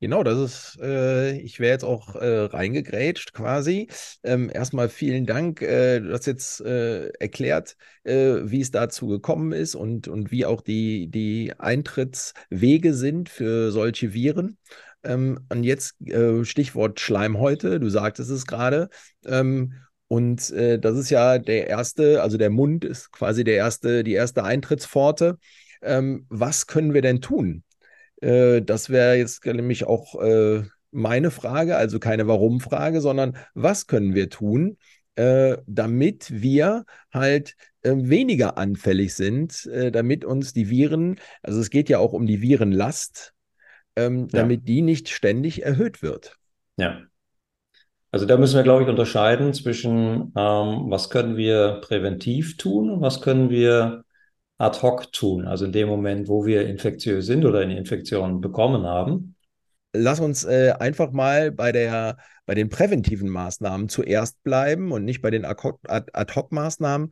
Genau, 0.00 0.22
das 0.22 0.38
ist, 0.38 0.78
äh, 0.80 1.32
ich 1.40 1.58
wäre 1.58 1.72
jetzt 1.72 1.82
auch 1.84 2.14
äh, 2.14 2.44
reingegrätscht 2.44 3.32
quasi. 3.32 3.88
Ähm, 4.22 4.48
erstmal 4.52 4.88
vielen 4.88 5.26
Dank. 5.26 5.60
Äh, 5.60 5.98
du 5.98 6.12
hast 6.12 6.26
jetzt 6.26 6.60
äh, 6.60 7.08
erklärt, 7.18 7.76
äh, 8.04 8.36
wie 8.44 8.60
es 8.60 8.70
dazu 8.70 9.08
gekommen 9.08 9.50
ist 9.50 9.74
und, 9.74 10.06
und 10.06 10.30
wie 10.30 10.46
auch 10.46 10.60
die, 10.60 11.08
die 11.08 11.52
Eintrittswege 11.58 12.94
sind 12.94 13.28
für 13.28 13.72
solche 13.72 14.12
Viren. 14.14 14.56
Ähm, 15.02 15.40
und 15.48 15.64
jetzt 15.64 16.00
äh, 16.06 16.44
Stichwort 16.44 17.00
Schleimhäute, 17.00 17.80
du 17.80 17.88
sagtest 17.88 18.30
es 18.30 18.46
gerade. 18.46 18.90
Ähm, 19.26 19.74
und 20.06 20.50
das 20.50 20.96
ist 20.96 21.10
ja 21.10 21.36
der 21.38 21.66
erste, 21.66 22.22
also 22.22 22.38
der 22.38 22.48
Mund 22.48 22.82
ist 22.86 23.12
quasi 23.12 23.44
der 23.44 23.56
erste, 23.56 24.02
die 24.04 24.14
erste 24.14 24.42
Eintrittspforte. 24.42 25.36
Ähm, 25.82 26.24
was 26.30 26.66
können 26.66 26.94
wir 26.94 27.02
denn 27.02 27.20
tun? 27.20 27.62
Äh, 28.20 28.62
das 28.62 28.90
wäre 28.90 29.16
jetzt 29.16 29.44
nämlich 29.44 29.84
auch 29.84 30.20
äh, 30.20 30.62
meine 30.90 31.30
Frage, 31.30 31.76
also 31.76 31.98
keine 31.98 32.26
Warum-Frage, 32.26 33.00
sondern 33.00 33.36
was 33.54 33.86
können 33.86 34.14
wir 34.14 34.30
tun, 34.30 34.78
äh, 35.16 35.58
damit 35.66 36.30
wir 36.30 36.84
halt 37.12 37.56
äh, 37.82 37.92
weniger 37.96 38.56
anfällig 38.56 39.14
sind, 39.14 39.66
äh, 39.66 39.90
damit 39.90 40.24
uns 40.24 40.52
die 40.52 40.70
Viren, 40.70 41.18
also 41.42 41.60
es 41.60 41.70
geht 41.70 41.88
ja 41.88 41.98
auch 41.98 42.12
um 42.12 42.26
die 42.26 42.40
Virenlast, 42.40 43.34
ähm, 43.96 44.28
ja. 44.32 44.40
damit 44.40 44.68
die 44.68 44.82
nicht 44.82 45.08
ständig 45.08 45.64
erhöht 45.64 46.02
wird. 46.02 46.36
Ja. 46.76 47.02
Also 48.10 48.24
da 48.24 48.38
müssen 48.38 48.56
wir, 48.56 48.62
glaube 48.62 48.84
ich, 48.84 48.88
unterscheiden 48.88 49.52
zwischen, 49.52 50.32
ähm, 50.34 50.86
was 50.90 51.10
können 51.10 51.36
wir 51.36 51.80
präventiv 51.82 52.56
tun 52.56 52.88
und 52.90 53.00
was 53.02 53.20
können 53.20 53.50
wir 53.50 54.04
ad 54.58 54.82
hoc 54.82 55.12
tun, 55.12 55.46
also 55.46 55.64
in 55.64 55.72
dem 55.72 55.88
Moment, 55.88 56.28
wo 56.28 56.44
wir 56.44 56.66
infektiös 56.66 57.26
sind 57.26 57.44
oder 57.44 57.60
eine 57.60 57.78
Infektion 57.78 58.40
bekommen 58.40 58.84
haben. 58.84 59.36
Lass 59.94 60.20
uns 60.20 60.44
äh, 60.44 60.74
einfach 60.78 61.12
mal 61.12 61.52
bei, 61.52 61.72
der, 61.72 62.18
bei 62.44 62.54
den 62.54 62.68
präventiven 62.68 63.28
Maßnahmen 63.28 63.88
zuerst 63.88 64.42
bleiben 64.42 64.92
und 64.92 65.04
nicht 65.04 65.22
bei 65.22 65.30
den 65.30 65.44
Ad-Hoc-Maßnahmen. 65.44 67.10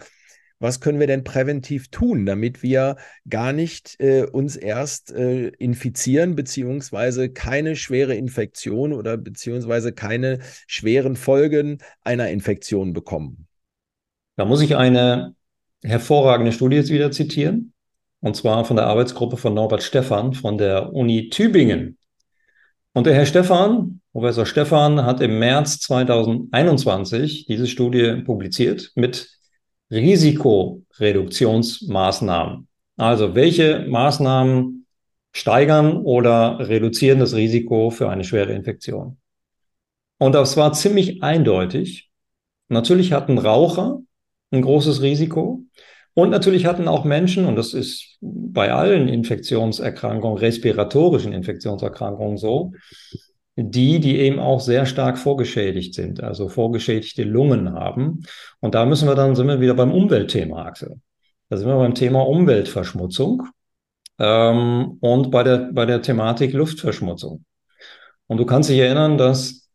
Was 0.58 0.80
können 0.80 1.00
wir 1.00 1.06
denn 1.06 1.22
präventiv 1.22 1.88
tun, 1.88 2.24
damit 2.24 2.62
wir 2.62 2.96
gar 3.28 3.52
nicht 3.52 3.96
äh, 3.98 4.24
uns 4.24 4.56
erst 4.56 5.12
äh, 5.12 5.48
infizieren, 5.48 6.34
beziehungsweise 6.34 7.30
keine 7.30 7.76
schwere 7.76 8.14
Infektion 8.14 8.92
oder 8.92 9.18
beziehungsweise 9.18 9.92
keine 9.92 10.38
schweren 10.66 11.16
Folgen 11.16 11.78
einer 12.02 12.30
Infektion 12.30 12.94
bekommen? 12.94 13.46
Da 14.36 14.46
muss 14.46 14.62
ich 14.62 14.76
eine 14.76 15.35
hervorragende 15.86 16.52
Studie 16.52 16.76
jetzt 16.76 16.90
wieder 16.90 17.10
zitieren, 17.10 17.72
und 18.20 18.36
zwar 18.36 18.64
von 18.64 18.76
der 18.76 18.86
Arbeitsgruppe 18.86 19.36
von 19.36 19.54
Norbert 19.54 19.82
Stephan 19.82 20.34
von 20.34 20.58
der 20.58 20.92
Uni 20.92 21.30
Tübingen. 21.30 21.96
Und 22.92 23.06
der 23.06 23.14
Herr 23.14 23.26
Stephan, 23.26 24.00
Professor 24.12 24.46
Stephan, 24.46 25.04
hat 25.04 25.20
im 25.20 25.38
März 25.38 25.80
2021 25.80 27.46
diese 27.46 27.66
Studie 27.66 28.22
publiziert 28.24 28.90
mit 28.94 29.28
Risiko, 29.90 30.82
Risikreduktionsmaßnahmen. 30.98 32.68
Also 32.96 33.34
welche 33.34 33.86
Maßnahmen 33.86 34.86
steigern 35.32 35.98
oder 35.98 36.58
reduzieren 36.58 37.20
das 37.20 37.34
Risiko 37.34 37.90
für 37.90 38.08
eine 38.08 38.24
schwere 38.24 38.52
Infektion? 38.52 39.18
Und 40.18 40.34
das 40.34 40.56
war 40.56 40.72
ziemlich 40.72 41.22
eindeutig. 41.22 42.10
Natürlich 42.68 43.12
hatten 43.12 43.38
Raucher 43.38 44.00
ein 44.50 44.62
großes 44.62 45.02
Risiko. 45.02 45.62
Und 46.14 46.30
natürlich 46.30 46.64
hatten 46.64 46.88
auch 46.88 47.04
Menschen, 47.04 47.44
und 47.44 47.56
das 47.56 47.74
ist 47.74 48.16
bei 48.20 48.72
allen 48.72 49.08
Infektionserkrankungen, 49.08 50.38
respiratorischen 50.38 51.32
Infektionserkrankungen 51.32 52.38
so, 52.38 52.72
die, 53.56 54.00
die 54.00 54.18
eben 54.18 54.38
auch 54.38 54.60
sehr 54.60 54.86
stark 54.86 55.18
vorgeschädigt 55.18 55.94
sind, 55.94 56.22
also 56.22 56.48
vorgeschädigte 56.48 57.22
Lungen 57.22 57.72
haben. 57.72 58.22
Und 58.60 58.74
da 58.74 58.86
müssen 58.86 59.08
wir 59.08 59.14
dann, 59.14 59.34
sind 59.34 59.46
wir 59.46 59.60
wieder 59.60 59.74
beim 59.74 59.92
Umweltthema, 59.92 60.64
Axel. 60.64 61.00
Da 61.48 61.56
sind 61.56 61.68
wir 61.68 61.76
beim 61.76 61.94
Thema 61.94 62.26
Umweltverschmutzung 62.26 63.48
ähm, 64.18 64.98
und 65.00 65.30
bei 65.30 65.42
der, 65.42 65.70
bei 65.72 65.86
der 65.86 66.02
Thematik 66.02 66.52
Luftverschmutzung. 66.52 67.44
Und 68.26 68.38
du 68.38 68.46
kannst 68.46 68.68
dich 68.68 68.78
erinnern, 68.78 69.16
dass 69.16 69.68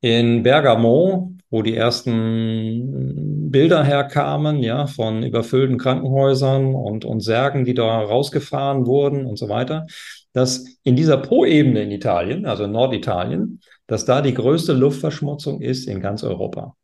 in 0.00 0.42
Bergamo, 0.42 1.32
wo 1.50 1.62
die 1.62 1.74
ersten 1.74 3.37
Bilder 3.50 3.84
herkamen, 3.84 4.62
ja, 4.62 4.86
von 4.86 5.22
überfüllten 5.22 5.78
Krankenhäusern 5.78 6.74
und, 6.74 7.04
und 7.04 7.20
Särgen, 7.20 7.64
die 7.64 7.74
da 7.74 8.00
rausgefahren 8.00 8.86
wurden 8.86 9.26
und 9.26 9.38
so 9.38 9.48
weiter, 9.48 9.86
dass 10.32 10.64
in 10.82 10.96
dieser 10.96 11.16
Po-Ebene 11.18 11.82
in 11.82 11.90
Italien, 11.90 12.46
also 12.46 12.64
in 12.64 12.72
Norditalien, 12.72 13.60
dass 13.86 14.04
da 14.04 14.20
die 14.20 14.34
größte 14.34 14.72
Luftverschmutzung 14.72 15.60
ist 15.60 15.86
in 15.86 16.00
ganz 16.00 16.22
Europa. 16.22 16.76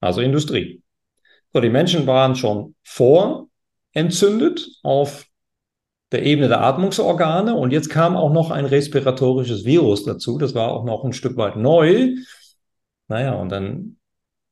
Also 0.00 0.20
Industrie. 0.20 0.82
So, 1.52 1.60
die 1.60 1.68
Menschen 1.68 2.06
waren 2.06 2.34
schon 2.34 2.74
vorentzündet 2.82 4.68
auf 4.82 5.26
der 6.12 6.24
Ebene 6.24 6.48
der 6.48 6.62
Atmungsorgane 6.62 7.54
und 7.54 7.72
jetzt 7.72 7.88
kam 7.88 8.16
auch 8.16 8.32
noch 8.32 8.50
ein 8.50 8.66
respiratorisches 8.66 9.64
Virus 9.64 10.04
dazu. 10.04 10.38
Das 10.38 10.54
war 10.54 10.72
auch 10.72 10.84
noch 10.84 11.04
ein 11.04 11.12
Stück 11.12 11.36
weit 11.36 11.56
neu. 11.56 12.16
Naja, 13.08 13.34
und 13.34 13.50
dann 13.50 13.96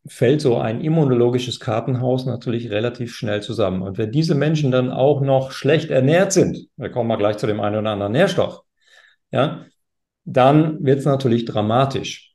fällt 0.06 0.40
so 0.40 0.56
ein 0.58 0.80
immunologisches 0.80 1.60
Kartenhaus 1.60 2.26
natürlich 2.26 2.70
relativ 2.70 3.14
schnell 3.14 3.42
zusammen. 3.42 3.82
Und 3.82 3.98
wenn 3.98 4.10
diese 4.10 4.34
Menschen 4.34 4.70
dann 4.70 4.90
auch 4.90 5.20
noch 5.20 5.52
schlecht 5.52 5.90
ernährt 5.90 6.32
sind, 6.32 6.68
da 6.76 6.88
kommen 6.88 7.08
wir 7.08 7.18
gleich 7.18 7.36
zu 7.36 7.46
dem 7.46 7.60
einen 7.60 7.76
oder 7.76 7.90
anderen 7.90 8.12
Nährstoff, 8.12 8.60
ja, 9.30 9.66
dann 10.24 10.84
wird 10.84 11.00
es 11.00 11.04
natürlich 11.04 11.44
dramatisch. 11.44 12.34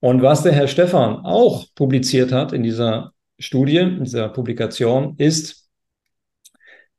Und 0.00 0.22
was 0.22 0.42
der 0.42 0.52
Herr 0.52 0.68
Stefan 0.68 1.24
auch 1.24 1.66
publiziert 1.74 2.32
hat 2.32 2.52
in 2.52 2.62
dieser 2.62 3.12
Studie, 3.38 3.78
in 3.78 4.04
dieser 4.04 4.28
Publikation, 4.28 5.14
ist, 5.18 5.68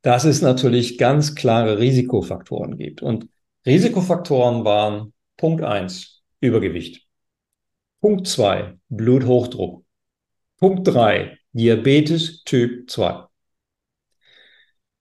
dass 0.02 0.24
es 0.24 0.42
natürlich 0.42 0.98
ganz 0.98 1.36
klare 1.36 1.80
Risikofaktoren 1.80 2.78
gibt. 2.78 3.02
Und 3.02 3.28
Risikofaktoren 3.66 4.64
waren 4.66 5.14
Punkt 5.38 5.64
eins 5.64 6.22
Übergewicht. 6.42 7.09
Punkt 8.02 8.28
zwei 8.28 8.78
Bluthochdruck. 8.90 9.84
Punkt 10.58 10.88
drei 10.88 11.38
Diabetes 11.52 12.44
Typ 12.44 12.90
2. 12.90 13.28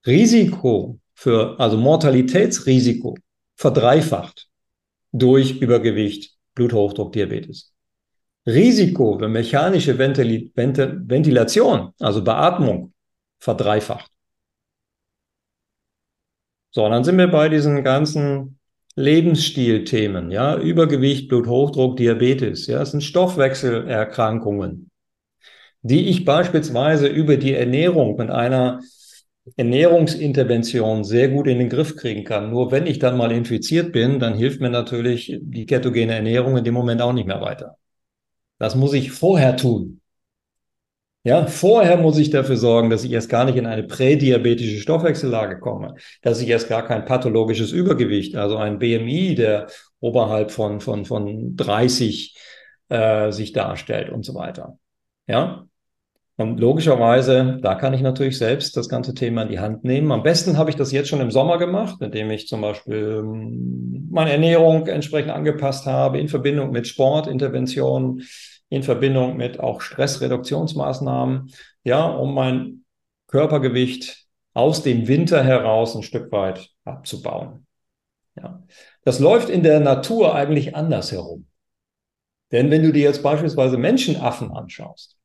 Risiko 0.06 0.98
für, 1.14 1.58
also 1.60 1.76
Mortalitätsrisiko 1.76 3.16
verdreifacht 3.56 4.48
durch 5.12 5.60
Übergewicht, 5.60 6.36
Bluthochdruck, 6.54 7.12
Diabetes. 7.12 7.72
Risiko 8.46 9.18
für 9.18 9.28
mechanische 9.28 9.98
Ventil 9.98 10.50
Ventil 10.54 11.02
Ventilation, 11.06 11.92
also 12.00 12.24
Beatmung, 12.24 12.94
verdreifacht. 13.38 14.10
So, 16.70 16.88
dann 16.88 17.04
sind 17.04 17.18
wir 17.18 17.28
bei 17.28 17.48
diesen 17.48 17.82
ganzen 17.84 18.57
Lebensstilthemen, 18.98 20.32
ja, 20.32 20.58
Übergewicht, 20.58 21.28
Bluthochdruck, 21.28 21.96
Diabetes, 21.96 22.66
ja, 22.66 22.80
das 22.80 22.90
sind 22.90 23.04
Stoffwechselerkrankungen, 23.04 24.90
die 25.82 26.08
ich 26.08 26.24
beispielsweise 26.24 27.06
über 27.06 27.36
die 27.36 27.54
Ernährung 27.54 28.16
mit 28.16 28.30
einer 28.30 28.80
Ernährungsintervention 29.56 31.04
sehr 31.04 31.28
gut 31.28 31.46
in 31.46 31.60
den 31.60 31.68
Griff 31.68 31.94
kriegen 31.94 32.24
kann. 32.24 32.50
Nur 32.50 32.72
wenn 32.72 32.88
ich 32.88 32.98
dann 32.98 33.16
mal 33.16 33.30
infiziert 33.30 33.92
bin, 33.92 34.18
dann 34.18 34.34
hilft 34.34 34.60
mir 34.60 34.68
natürlich 34.68 35.38
die 35.40 35.64
ketogene 35.64 36.14
Ernährung 36.14 36.56
in 36.56 36.64
dem 36.64 36.74
Moment 36.74 37.00
auch 37.00 37.12
nicht 37.12 37.28
mehr 37.28 37.40
weiter. 37.40 37.76
Das 38.58 38.74
muss 38.74 38.94
ich 38.94 39.12
vorher 39.12 39.56
tun. 39.56 39.97
Ja, 41.28 41.47
vorher 41.47 41.99
muss 41.99 42.16
ich 42.16 42.30
dafür 42.30 42.56
sorgen, 42.56 42.88
dass 42.88 43.04
ich 43.04 43.12
erst 43.12 43.28
gar 43.28 43.44
nicht 43.44 43.56
in 43.56 43.66
eine 43.66 43.82
prädiabetische 43.82 44.80
Stoffwechsellage 44.80 45.58
komme, 45.58 45.97
dass 46.23 46.40
ich 46.40 46.49
erst 46.49 46.70
gar 46.70 46.87
kein 46.87 47.04
pathologisches 47.04 47.70
Übergewicht, 47.70 48.35
also 48.35 48.56
ein 48.56 48.78
BMI, 48.78 49.35
der 49.35 49.66
oberhalb 50.00 50.50
von, 50.50 50.80
von, 50.80 51.04
von 51.04 51.54
30 51.54 52.35
äh, 52.88 53.30
sich 53.30 53.52
darstellt 53.52 54.08
und 54.08 54.25
so 54.25 54.35
weiter. 54.35 54.78
Ja, 55.26 55.66
und 56.38 56.61
logischerweise, 56.61 57.58
da 57.61 57.75
kann 57.75 57.92
ich 57.92 58.00
natürlich 58.00 58.38
selbst 58.38 58.75
das 58.78 58.88
ganze 58.88 59.12
Thema 59.12 59.42
in 59.42 59.50
die 59.50 59.58
Hand 59.58 59.85
nehmen. 59.85 60.11
Am 60.12 60.23
besten 60.23 60.56
habe 60.56 60.70
ich 60.70 60.76
das 60.76 60.92
jetzt 60.92 61.11
schon 61.11 61.20
im 61.20 61.30
Sommer 61.30 61.58
gemacht, 61.58 62.00
indem 62.00 62.30
ich 62.30 62.49
zum 62.49 62.62
Beispiel 62.62 63.18
ähm, 63.18 64.08
meine 64.11 64.32
Ernährung 64.32 64.87
entsprechend 64.87 65.32
angepasst 65.32 65.85
habe, 65.85 66.20
in 66.20 66.28
Verbindung 66.28 66.70
mit 66.70 66.87
Sportinterventionen, 66.87 68.23
in 68.68 68.82
Verbindung 68.82 69.37
mit 69.37 69.60
auch 69.60 69.80
Stressreduktionsmaßnahmen, 69.80 71.52
ja, 71.84 72.06
um 72.06 72.34
mein 72.34 72.84
Körpergewicht 73.26 74.26
aus 74.54 74.82
dem 74.82 75.06
Winter 75.08 75.44
heraus 75.44 75.94
ein 75.94 76.02
Stück 76.02 76.32
weit 76.32 76.70
abzubauen. 76.84 77.66
Ja. 78.37 78.62
Das 79.04 79.20
läuft 79.20 79.48
in 79.48 79.62
der 79.62 79.80
Natur 79.80 80.34
eigentlich 80.34 80.75
anders 80.75 81.12
herum. 81.12 81.46
Denn 82.52 82.70
wenn 82.70 82.82
du 82.82 82.92
dir 82.92 83.02
jetzt 83.02 83.22
beispielsweise 83.22 83.76
Menschenaffen 83.76 84.50
anschaust, 84.50 85.16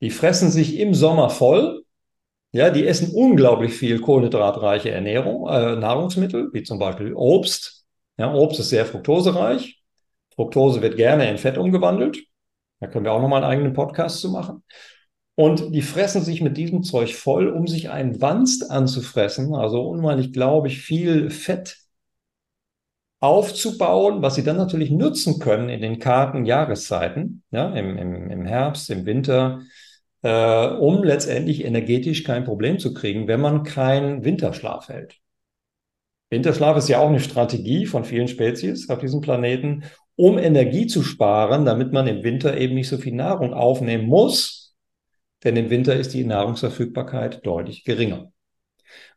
die 0.00 0.10
fressen 0.10 0.50
sich 0.50 0.78
im 0.78 0.94
Sommer 0.94 1.30
voll. 1.30 1.84
Ja, 2.52 2.70
die 2.70 2.86
essen 2.86 3.12
unglaublich 3.12 3.74
viel 3.74 4.00
kohlenhydratreiche 4.00 4.90
Ernährung, 4.90 5.48
äh, 5.48 5.76
Nahrungsmittel, 5.76 6.50
wie 6.52 6.62
zum 6.62 6.78
Beispiel 6.78 7.12
Obst. 7.14 7.84
Ja, 8.16 8.32
Obst 8.32 8.60
ist 8.60 8.68
sehr 8.68 8.86
fruktosereich. 8.86 9.82
Fructose 10.34 10.82
wird 10.82 10.96
gerne 10.96 11.28
in 11.30 11.38
Fett 11.38 11.58
umgewandelt. 11.58 12.18
Da 12.80 12.86
können 12.86 13.04
wir 13.04 13.12
auch 13.12 13.22
nochmal 13.22 13.42
einen 13.42 13.52
eigenen 13.52 13.72
Podcast 13.72 14.20
zu 14.20 14.30
machen. 14.30 14.62
Und 15.36 15.74
die 15.74 15.82
fressen 15.82 16.22
sich 16.22 16.40
mit 16.40 16.56
diesem 16.56 16.82
Zeug 16.82 17.14
voll, 17.14 17.48
um 17.48 17.66
sich 17.66 17.90
einen 17.90 18.20
Wanst 18.20 18.70
anzufressen, 18.70 19.54
also 19.54 19.82
unwahrlich, 19.82 20.32
glaube 20.32 20.68
ich, 20.68 20.80
viel 20.80 21.30
Fett 21.30 21.78
aufzubauen, 23.20 24.22
was 24.22 24.34
sie 24.34 24.44
dann 24.44 24.58
natürlich 24.58 24.90
nutzen 24.90 25.38
können 25.38 25.70
in 25.70 25.80
den 25.80 25.98
kargen 25.98 26.44
Jahreszeiten, 26.44 27.42
ja, 27.50 27.70
im, 27.74 27.96
im, 27.96 28.30
im 28.30 28.44
Herbst, 28.44 28.90
im 28.90 29.06
Winter, 29.06 29.62
äh, 30.22 30.66
um 30.66 31.02
letztendlich 31.02 31.64
energetisch 31.64 32.22
kein 32.22 32.44
Problem 32.44 32.78
zu 32.78 32.92
kriegen, 32.92 33.26
wenn 33.26 33.40
man 33.40 33.62
keinen 33.62 34.24
Winterschlaf 34.24 34.88
hält. 34.88 35.16
Winterschlaf 36.30 36.76
ist 36.76 36.88
ja 36.88 36.98
auch 36.98 37.08
eine 37.08 37.20
Strategie 37.20 37.86
von 37.86 38.04
vielen 38.04 38.28
Spezies 38.28 38.90
auf 38.90 38.98
diesem 38.98 39.20
Planeten, 39.20 39.84
um 40.16 40.38
Energie 40.38 40.86
zu 40.86 41.02
sparen, 41.02 41.64
damit 41.64 41.92
man 41.92 42.06
im 42.06 42.22
Winter 42.22 42.56
eben 42.56 42.74
nicht 42.74 42.88
so 42.88 42.98
viel 42.98 43.14
Nahrung 43.14 43.52
aufnehmen 43.52 44.06
muss, 44.06 44.74
denn 45.42 45.56
im 45.56 45.70
Winter 45.70 45.96
ist 45.96 46.14
die 46.14 46.24
Nahrungsverfügbarkeit 46.24 47.44
deutlich 47.44 47.84
geringer. 47.84 48.30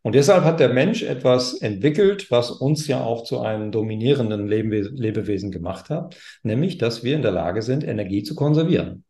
Und 0.02 0.16
deshalb 0.16 0.44
hat 0.44 0.60
der 0.60 0.70
Mensch 0.70 1.04
etwas 1.04 1.54
entwickelt, 1.54 2.32
was 2.32 2.52
uns 2.52 2.88
ja 2.88 3.04
auch 3.04 3.24
zu 3.24 3.42
einem 3.42 3.72
dominierenden 3.72 4.48
Lebewesen 4.48 5.52
gemacht 5.52 5.90
hat, 5.90 6.16
nämlich, 6.44 6.78
dass 6.78 7.04
wir 7.04 7.16
in 7.16 7.22
der 7.22 7.32
Lage 7.32 7.62
sind, 7.62 7.84
Energie 7.84 8.24
zu 8.24 8.36
konservieren. 8.36 9.04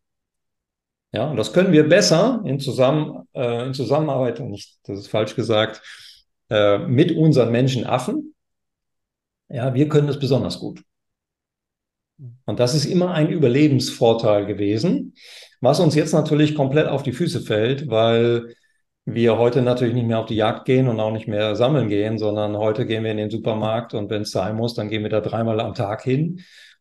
Ja, 1.12 1.30
und 1.30 1.36
das 1.36 1.52
können 1.52 1.72
wir 1.72 1.88
besser 1.88 2.42
in, 2.44 2.60
Zusammen, 2.60 3.26
äh, 3.32 3.66
in 3.66 3.74
Zusammenarbeit, 3.74 4.40
nicht, 4.40 4.78
das 4.84 4.98
ist 4.98 5.08
falsch 5.08 5.34
gesagt, 5.36 5.82
äh, 6.50 6.78
mit 6.78 7.12
unseren 7.12 7.50
Menschenaffen. 7.50 8.34
Ja, 9.48 9.72
wir 9.72 9.88
können 9.88 10.06
das 10.06 10.18
besonders 10.18 10.58
gut. 10.58 10.82
Und 12.46 12.58
das 12.58 12.74
ist 12.74 12.84
immer 12.84 13.12
ein 13.12 13.28
Überlebensvorteil 13.28 14.46
gewesen, 14.46 15.14
was 15.60 15.80
uns 15.80 15.94
jetzt 15.94 16.12
natürlich 16.12 16.54
komplett 16.54 16.88
auf 16.88 17.02
die 17.02 17.12
Füße 17.12 17.40
fällt, 17.40 17.88
weil 17.88 18.54
wir 19.04 19.38
heute 19.38 19.62
natürlich 19.62 19.94
nicht 19.94 20.06
mehr 20.06 20.18
auf 20.18 20.26
die 20.26 20.36
Jagd 20.36 20.64
gehen 20.66 20.88
und 20.88 21.00
auch 21.00 21.12
nicht 21.12 21.28
mehr 21.28 21.56
sammeln 21.56 21.88
gehen, 21.88 22.18
sondern 22.18 22.56
heute 22.56 22.86
gehen 22.86 23.04
wir 23.04 23.12
in 23.12 23.16
den 23.16 23.30
Supermarkt 23.30 23.94
und 23.94 24.10
wenn 24.10 24.22
es 24.22 24.32
sein 24.32 24.56
muss, 24.56 24.74
dann 24.74 24.88
gehen 24.88 25.02
wir 25.02 25.10
da 25.10 25.20
dreimal 25.20 25.60
am 25.60 25.74
Tag 25.74 26.02
hin 26.02 26.40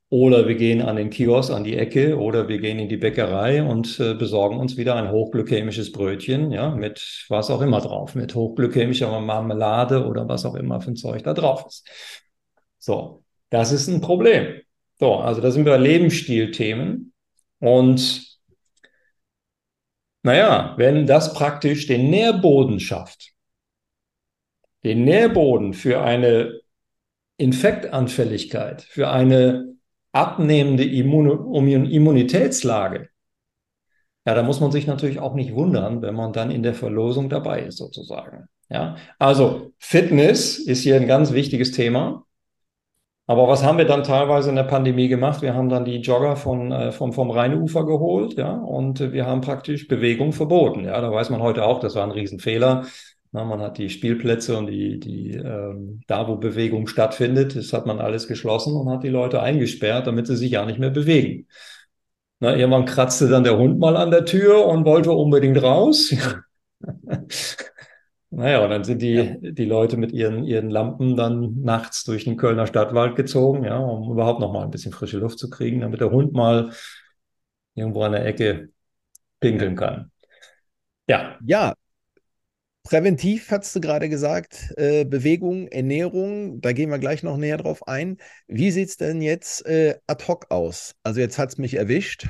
oder 0.10 0.48
wir 0.48 0.56
gehen 0.56 0.82
an 0.82 0.96
den 0.96 1.10
Kiosk 1.10 1.52
an 1.52 1.64
die 1.64 1.78
Ecke 1.78 2.18
oder 2.18 2.48
wir 2.48 2.60
gehen 2.60 2.80
in 2.80 2.90
die 2.90 2.98
Bäckerei 2.98 3.64
und 3.64 4.00
äh, 4.00 4.14
besorgen 4.14 4.58
uns 4.58 4.78
wieder 4.78 4.96
ein 4.96 5.12
hochglykämisches 5.12 5.92
Brötchen, 5.92 6.52
ja, 6.52 6.72
mit 6.72 7.26
was 7.30 7.50
auch 7.50 7.62
immer 7.62 7.82
drauf, 7.82 8.16
mit 8.16 8.34
hochglykämischer 8.34 9.20
Marmelade 9.20 10.06
oder 10.06 10.28
was 10.28 10.46
auch 10.46 10.56
immer 10.56 10.82
für 10.82 10.92
ein 10.92 10.96
Zeug 10.96 11.24
da 11.24 11.34
drauf 11.34 11.66
ist. 11.68 11.88
So, 12.80 13.24
das 13.50 13.72
ist 13.72 13.88
ein 13.88 14.02
Problem. 14.02 14.62
So, 15.00 15.16
also 15.16 15.42
da 15.42 15.52
sind 15.52 15.66
wir 15.66 15.78
Lebensstilthemen 15.78 17.14
und 17.60 18.28
Naja, 20.28 20.74
wenn 20.78 21.08
das 21.08 21.34
praktisch 21.34 21.88
den 21.88 22.10
Nährboden 22.10 22.82
schafft, 22.82 23.32
den 24.84 25.06
Nährboden 25.06 25.74
für 25.74 26.02
eine 26.02 26.60
Infektanfälligkeit, 27.38 28.82
für 28.82 29.10
eine 29.10 29.78
abnehmende 30.12 30.84
Immun 30.84 31.88
Immunitätslage, 31.90 33.08
ja, 34.26 34.36
da 34.36 34.44
muss 34.44 34.60
man 34.60 34.74
sich 34.74 34.86
natürlich 34.86 35.20
auch 35.20 35.34
nicht 35.34 35.56
wundern, 35.56 36.02
wenn 36.02 36.16
man 36.16 36.34
dann 36.34 36.52
in 36.52 36.62
der 36.62 36.74
Verlosung 36.74 37.30
dabei 37.30 37.62
ist, 37.62 37.78
sozusagen. 37.78 38.50
Ja, 38.70 38.98
also 39.20 39.72
Fitness 39.80 40.60
ist 40.60 40.82
hier 40.84 40.98
ein 40.98 41.08
ganz 41.08 41.32
wichtiges 41.32 41.72
Thema. 41.72 42.27
Aber 43.30 43.50
was 43.50 43.62
haben 43.62 43.78
wir 43.78 43.86
dann 43.86 44.04
teilweise 44.04 44.50
in 44.50 44.56
der 44.56 44.64
Pandemie 44.64 45.10
gemacht? 45.10 45.42
Wir 45.42 45.54
haben 45.54 45.68
dann 45.68 45.84
die 45.84 45.98
Jogger 45.98 46.38
von, 46.38 46.72
äh, 46.72 46.94
vom, 46.94 47.12
vom 47.12 47.30
Rheinufer 47.30 47.86
geholt, 47.86 48.38
ja, 48.38 48.54
und 48.54 49.12
wir 49.12 49.26
haben 49.26 49.42
praktisch 49.42 49.90
Bewegung 49.90 50.32
verboten. 50.32 50.86
Ja, 50.86 51.02
da 51.02 51.12
weiß 51.12 51.30
man 51.30 51.42
heute 51.42 51.66
auch, 51.66 51.82
das 51.82 51.96
war 51.96 52.04
ein 52.04 52.12
Riesenfehler. 52.12 52.86
Na, 53.34 53.44
man 53.44 53.60
hat 53.62 53.78
die 53.78 53.90
Spielplätze 53.90 54.58
und 54.58 54.68
die, 54.68 55.00
die 55.00 55.32
ähm, 55.34 56.00
da, 56.08 56.30
wo 56.30 56.38
Bewegung 56.38 56.88
stattfindet, 56.88 57.58
das 57.58 57.74
hat 57.74 57.86
man 57.86 58.00
alles 58.00 58.30
geschlossen 58.30 58.74
und 58.74 58.90
hat 58.90 59.04
die 59.04 59.10
Leute 59.10 59.42
eingesperrt, 59.42 60.08
damit 60.08 60.28
sie 60.28 60.38
sich 60.38 60.52
ja 60.52 60.66
nicht 60.66 60.80
mehr 60.80 60.90
bewegen. 60.90 61.48
Na, 62.40 62.56
irgendwann 62.56 62.86
kratzte 62.86 63.28
dann 63.28 63.44
der 63.44 63.58
Hund 63.58 63.78
mal 63.80 63.98
an 63.98 64.12
der 64.12 64.24
Tür 64.24 64.66
und 64.68 64.86
wollte 64.86 65.12
unbedingt 65.12 65.62
raus. 65.62 66.14
naja, 68.30 68.64
und 68.64 68.70
dann 68.70 68.84
sind 68.84 69.02
die, 69.02 69.14
ja. 69.14 69.36
die 69.42 69.66
Leute 69.66 69.98
mit 69.98 70.12
ihren, 70.12 70.44
ihren 70.44 70.70
Lampen 70.70 71.16
dann 71.16 71.62
nachts 71.62 72.04
durch 72.04 72.26
den 72.26 72.38
Kölner 72.38 72.68
Stadtwald 72.68 73.16
gezogen, 73.16 73.64
ja, 73.64 73.78
um 73.78 74.12
überhaupt 74.12 74.40
noch 74.40 74.52
mal 74.52 74.64
ein 74.64 74.72
bisschen 74.72 74.92
frische 74.92 75.20
Luft 75.20 75.40
zu 75.40 75.50
kriegen, 75.50 75.82
damit 75.82 76.02
der 76.02 76.12
Hund 76.12 76.34
mal 76.34 76.72
irgendwo 77.76 78.04
an 78.04 78.12
der 78.14 78.26
Ecke 78.26 78.70
pinkeln 79.40 79.76
kann. 79.76 80.12
Ja. 81.08 81.38
Ja, 81.46 81.74
Präventiv 82.88 83.52
hast 83.52 83.76
du 83.76 83.82
gerade 83.82 84.08
gesagt, 84.08 84.74
äh, 84.78 85.04
Bewegung, 85.04 85.68
Ernährung, 85.68 86.62
da 86.62 86.72
gehen 86.72 86.90
wir 86.90 87.00
gleich 87.00 87.22
noch 87.22 87.36
näher 87.36 87.58
drauf 87.58 87.86
ein. 87.86 88.16
Wie 88.48 88.72
sieht 88.72 88.88
es 88.88 88.96
denn 88.96 89.22
jetzt 89.22 89.66
äh, 89.66 89.96
ad 90.08 90.24
hoc 90.26 90.50
aus? 90.52 90.96
Also 91.04 91.20
jetzt 91.20 91.38
hat 91.38 91.50
es 91.50 91.58
mich 91.58 91.74
erwischt. 91.74 92.30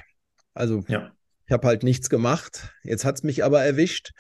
Also 0.56 0.84
ja. 0.88 1.12
ich 1.46 1.52
habe 1.52 1.68
halt 1.68 1.84
nichts 1.84 2.10
gemacht. 2.10 2.74
Jetzt 2.82 3.06
hat 3.06 3.18
es 3.18 3.24
mich 3.24 3.44
aber 3.44 3.64
erwischt. 3.64 4.14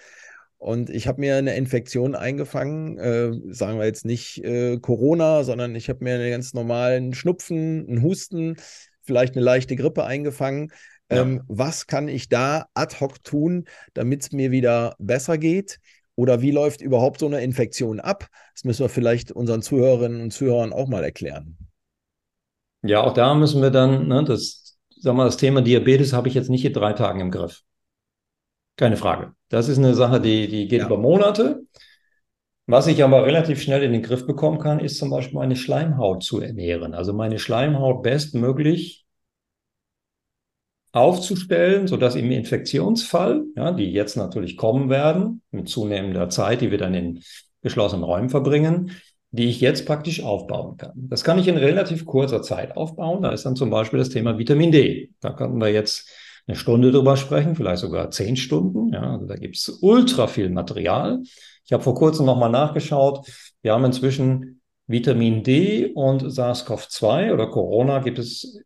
Und 0.57 0.89
ich 0.89 1.07
habe 1.07 1.21
mir 1.21 1.35
eine 1.35 1.55
Infektion 1.55 2.15
eingefangen, 2.15 2.97
äh, 2.97 3.31
sagen 3.53 3.77
wir 3.77 3.85
jetzt 3.85 4.05
nicht 4.05 4.43
äh, 4.43 4.77
Corona, 4.79 5.43
sondern 5.43 5.75
ich 5.75 5.87
habe 5.87 6.03
mir 6.03 6.15
einen 6.15 6.31
ganz 6.31 6.53
normalen 6.53 7.13
Schnupfen, 7.13 7.87
einen 7.87 8.01
Husten, 8.01 8.57
vielleicht 9.03 9.35
eine 9.35 9.45
leichte 9.45 9.75
Grippe 9.75 10.03
eingefangen. 10.03 10.71
Ja. 11.11 11.21
Ähm, 11.21 11.43
was 11.47 11.87
kann 11.87 12.07
ich 12.07 12.27
da 12.27 12.65
ad 12.73 12.99
hoc 12.99 13.23
tun, 13.23 13.65
damit 13.93 14.23
es 14.23 14.31
mir 14.31 14.51
wieder 14.51 14.95
besser 14.97 15.37
geht? 15.37 15.79
Oder 16.15 16.41
wie 16.41 16.51
läuft 16.51 16.81
überhaupt 16.81 17.19
so 17.19 17.27
eine 17.27 17.41
Infektion 17.41 17.99
ab? 17.99 18.27
Das 18.55 18.63
müssen 18.63 18.83
wir 18.83 18.89
vielleicht 18.89 19.31
unseren 19.31 19.61
Zuhörerinnen 19.61 20.21
und 20.21 20.31
Zuhörern 20.31 20.73
auch 20.73 20.87
mal 20.87 21.03
erklären. 21.03 21.55
Ja, 22.81 23.01
auch 23.01 23.13
da 23.13 23.35
müssen 23.35 23.61
wir 23.61 23.69
dann, 23.69 24.07
ne, 24.07 24.23
das, 24.23 24.77
sag 24.89 25.15
mal, 25.15 25.25
das 25.25 25.37
Thema 25.37 25.61
Diabetes 25.61 26.13
habe 26.13 26.27
ich 26.27 26.33
jetzt 26.33 26.49
nicht 26.49 26.65
in 26.65 26.73
drei 26.73 26.93
Tagen 26.93 27.19
im 27.19 27.29
Griff. 27.29 27.61
Keine 28.75 28.97
Frage. 28.97 29.36
Das 29.49 29.69
ist 29.69 29.77
eine 29.77 29.93
Sache, 29.93 30.19
die, 30.19 30.47
die 30.47 30.67
geht 30.67 30.81
ja. 30.81 30.85
über 30.87 30.97
Monate. 30.97 31.63
Was 32.65 32.87
ich 32.87 33.01
aber 33.01 33.25
relativ 33.25 33.61
schnell 33.61 33.81
in 33.83 33.93
den 33.93 34.01
Griff 34.01 34.27
bekommen 34.27 34.59
kann, 34.59 34.81
ist 34.81 34.97
zum 34.97 35.09
Beispiel 35.09 35.39
meine 35.39 35.55
Schleimhaut 35.55 36.23
zu 36.23 36.41
ernähren. 36.41 36.93
Also 36.93 37.13
meine 37.13 37.39
Schleimhaut 37.39 38.03
bestmöglich 38.03 39.05
aufzustellen, 40.91 41.87
sodass 41.87 42.15
im 42.15 42.29
Infektionsfall, 42.31 43.45
ja, 43.55 43.71
die 43.71 43.91
jetzt 43.91 44.17
natürlich 44.17 44.57
kommen 44.57 44.89
werden, 44.89 45.41
mit 45.51 45.69
zunehmender 45.69 46.29
Zeit, 46.29 46.59
die 46.59 46.71
wir 46.71 46.77
dann 46.77 46.93
in 46.93 47.23
geschlossenen 47.61 48.03
Räumen 48.03 48.29
verbringen, 48.29 48.91
die 49.31 49.49
ich 49.49 49.61
jetzt 49.61 49.85
praktisch 49.85 50.21
aufbauen 50.23 50.77
kann. 50.77 50.93
Das 50.95 51.23
kann 51.23 51.39
ich 51.39 51.47
in 51.47 51.57
relativ 51.57 52.05
kurzer 52.05 52.41
Zeit 52.41 52.75
aufbauen. 52.75 53.21
Da 53.21 53.31
ist 53.31 53.45
dann 53.45 53.55
zum 53.55 53.69
Beispiel 53.69 53.99
das 53.99 54.09
Thema 54.09 54.37
Vitamin 54.37 54.71
D. 54.71 55.11
Da 55.21 55.31
könnten 55.31 55.59
wir 55.59 55.69
jetzt 55.69 56.09
eine 56.47 56.55
Stunde 56.55 56.91
drüber 56.91 57.17
sprechen, 57.17 57.55
vielleicht 57.55 57.81
sogar 57.81 58.09
zehn 58.11 58.37
Stunden. 58.37 58.93
Ja, 58.93 59.13
also 59.13 59.25
da 59.25 59.35
gibt 59.35 59.57
es 59.57 59.67
ultra 59.81 60.27
viel 60.27 60.49
Material. 60.49 61.21
Ich 61.65 61.73
habe 61.73 61.83
vor 61.83 61.95
kurzem 61.95 62.25
nochmal 62.25 62.49
nachgeschaut. 62.49 63.27
Wir 63.61 63.73
haben 63.73 63.83
inzwischen 63.83 64.61
Vitamin 64.87 65.43
D 65.43 65.91
und 65.93 66.23
SARS-CoV-2 66.23 67.33
oder 67.33 67.47
Corona 67.47 67.99
gibt 67.99 68.19
es 68.19 68.61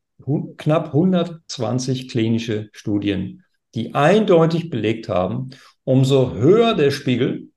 knapp 0.57 0.87
120 0.87 2.09
klinische 2.09 2.69
Studien, 2.73 3.43
die 3.73 3.95
eindeutig 3.95 4.69
belegt 4.69 5.09
haben, 5.09 5.49
umso 5.83 6.33
höher 6.33 6.75
der 6.75 6.91
Spiegel, 6.91 7.49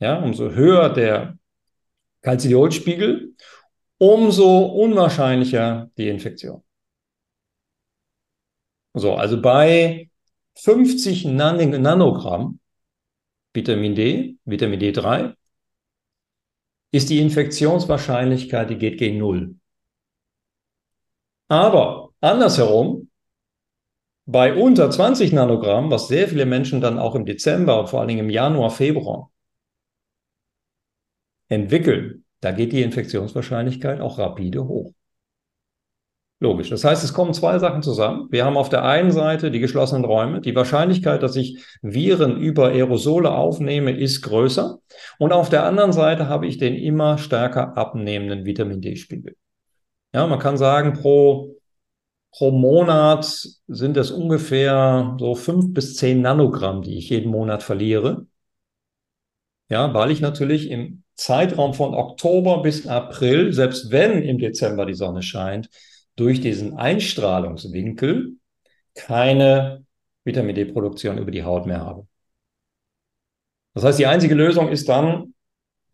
ja, 0.00 0.18
umso 0.20 0.50
höher 0.50 0.92
der 0.92 1.38
Calciolspiegel, 2.22 3.34
umso 3.98 4.66
unwahrscheinlicher 4.66 5.90
die 5.96 6.08
Infektion. 6.08 6.64
So, 8.94 9.14
also 9.14 9.40
bei 9.40 10.10
50 10.56 11.24
Nan 11.26 11.70
Nanogramm 11.82 12.60
Vitamin 13.54 13.94
D, 13.94 14.36
Vitamin 14.44 14.80
D3, 14.80 15.34
ist 16.92 17.10
die 17.10 17.20
Infektionswahrscheinlichkeit, 17.20 18.70
die 18.70 18.78
geht 18.78 18.98
gegen 18.98 19.18
Null. 19.18 19.56
Aber 21.48 22.10
andersherum, 22.20 23.10
bei 24.26 24.54
unter 24.54 24.90
20 24.90 25.32
Nanogramm, 25.32 25.90
was 25.90 26.08
sehr 26.08 26.28
viele 26.28 26.46
Menschen 26.46 26.80
dann 26.80 26.98
auch 26.98 27.14
im 27.14 27.24
Dezember 27.24 27.80
und 27.80 27.88
vor 27.88 28.00
allen 28.00 28.08
Dingen 28.08 28.20
im 28.20 28.30
Januar, 28.30 28.70
Februar 28.70 29.30
entwickeln, 31.48 32.24
da 32.40 32.52
geht 32.52 32.72
die 32.72 32.82
Infektionswahrscheinlichkeit 32.82 34.00
auch 34.00 34.18
rapide 34.18 34.68
hoch. 34.68 34.92
Logisch. 36.40 36.70
Das 36.70 36.84
heißt, 36.84 37.02
es 37.02 37.12
kommen 37.12 37.34
zwei 37.34 37.58
Sachen 37.58 37.82
zusammen. 37.82 38.28
Wir 38.30 38.44
haben 38.44 38.56
auf 38.56 38.68
der 38.68 38.84
einen 38.84 39.10
Seite 39.10 39.50
die 39.50 39.58
geschlossenen 39.58 40.04
Räume. 40.04 40.40
Die 40.40 40.54
Wahrscheinlichkeit, 40.54 41.22
dass 41.24 41.34
ich 41.34 41.58
Viren 41.82 42.36
über 42.36 42.68
Aerosole 42.68 43.32
aufnehme, 43.32 43.90
ist 43.90 44.22
größer. 44.22 44.78
Und 45.18 45.32
auf 45.32 45.48
der 45.48 45.64
anderen 45.64 45.92
Seite 45.92 46.28
habe 46.28 46.46
ich 46.46 46.58
den 46.58 46.76
immer 46.76 47.18
stärker 47.18 47.76
abnehmenden 47.76 48.44
Vitamin 48.44 48.80
D-Spiegel. 48.80 49.34
Ja, 50.14 50.28
man 50.28 50.38
kann 50.38 50.56
sagen, 50.56 50.92
pro, 50.92 51.56
pro 52.30 52.52
Monat 52.52 53.24
sind 53.66 53.96
es 53.96 54.12
ungefähr 54.12 55.16
so 55.18 55.34
fünf 55.34 55.74
bis 55.74 55.96
zehn 55.96 56.22
Nanogramm, 56.22 56.82
die 56.82 56.98
ich 56.98 57.10
jeden 57.10 57.32
Monat 57.32 57.64
verliere. 57.64 58.26
Ja, 59.68 59.92
weil 59.92 60.12
ich 60.12 60.20
natürlich 60.20 60.70
im 60.70 61.02
Zeitraum 61.16 61.74
von 61.74 61.94
Oktober 61.94 62.62
bis 62.62 62.86
April, 62.86 63.52
selbst 63.52 63.90
wenn 63.90 64.22
im 64.22 64.38
Dezember 64.38 64.86
die 64.86 64.94
Sonne 64.94 65.22
scheint, 65.22 65.68
durch 66.18 66.40
diesen 66.40 66.76
Einstrahlungswinkel 66.76 68.34
keine 68.94 69.84
Vitamin 70.24 70.54
D-Produktion 70.54 71.18
über 71.18 71.30
die 71.30 71.44
Haut 71.44 71.66
mehr 71.66 71.80
habe. 71.80 72.06
Das 73.74 73.84
heißt, 73.84 73.98
die 73.98 74.06
einzige 74.06 74.34
Lösung 74.34 74.68
ist 74.68 74.88
dann, 74.88 75.34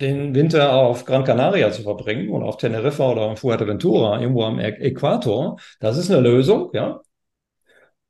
den 0.00 0.34
Winter 0.34 0.72
auf 0.72 1.04
Gran 1.04 1.22
Canaria 1.24 1.70
zu 1.70 1.82
verbringen 1.82 2.30
und 2.30 2.42
auf 2.42 2.56
Teneriffa 2.56 3.12
oder 3.12 3.22
auf 3.22 3.38
Fuerteventura, 3.38 4.20
irgendwo 4.20 4.42
am 4.42 4.58
Äquator, 4.58 5.58
das 5.78 5.98
ist 5.98 6.10
eine 6.10 6.20
Lösung, 6.20 6.70
ja. 6.72 7.00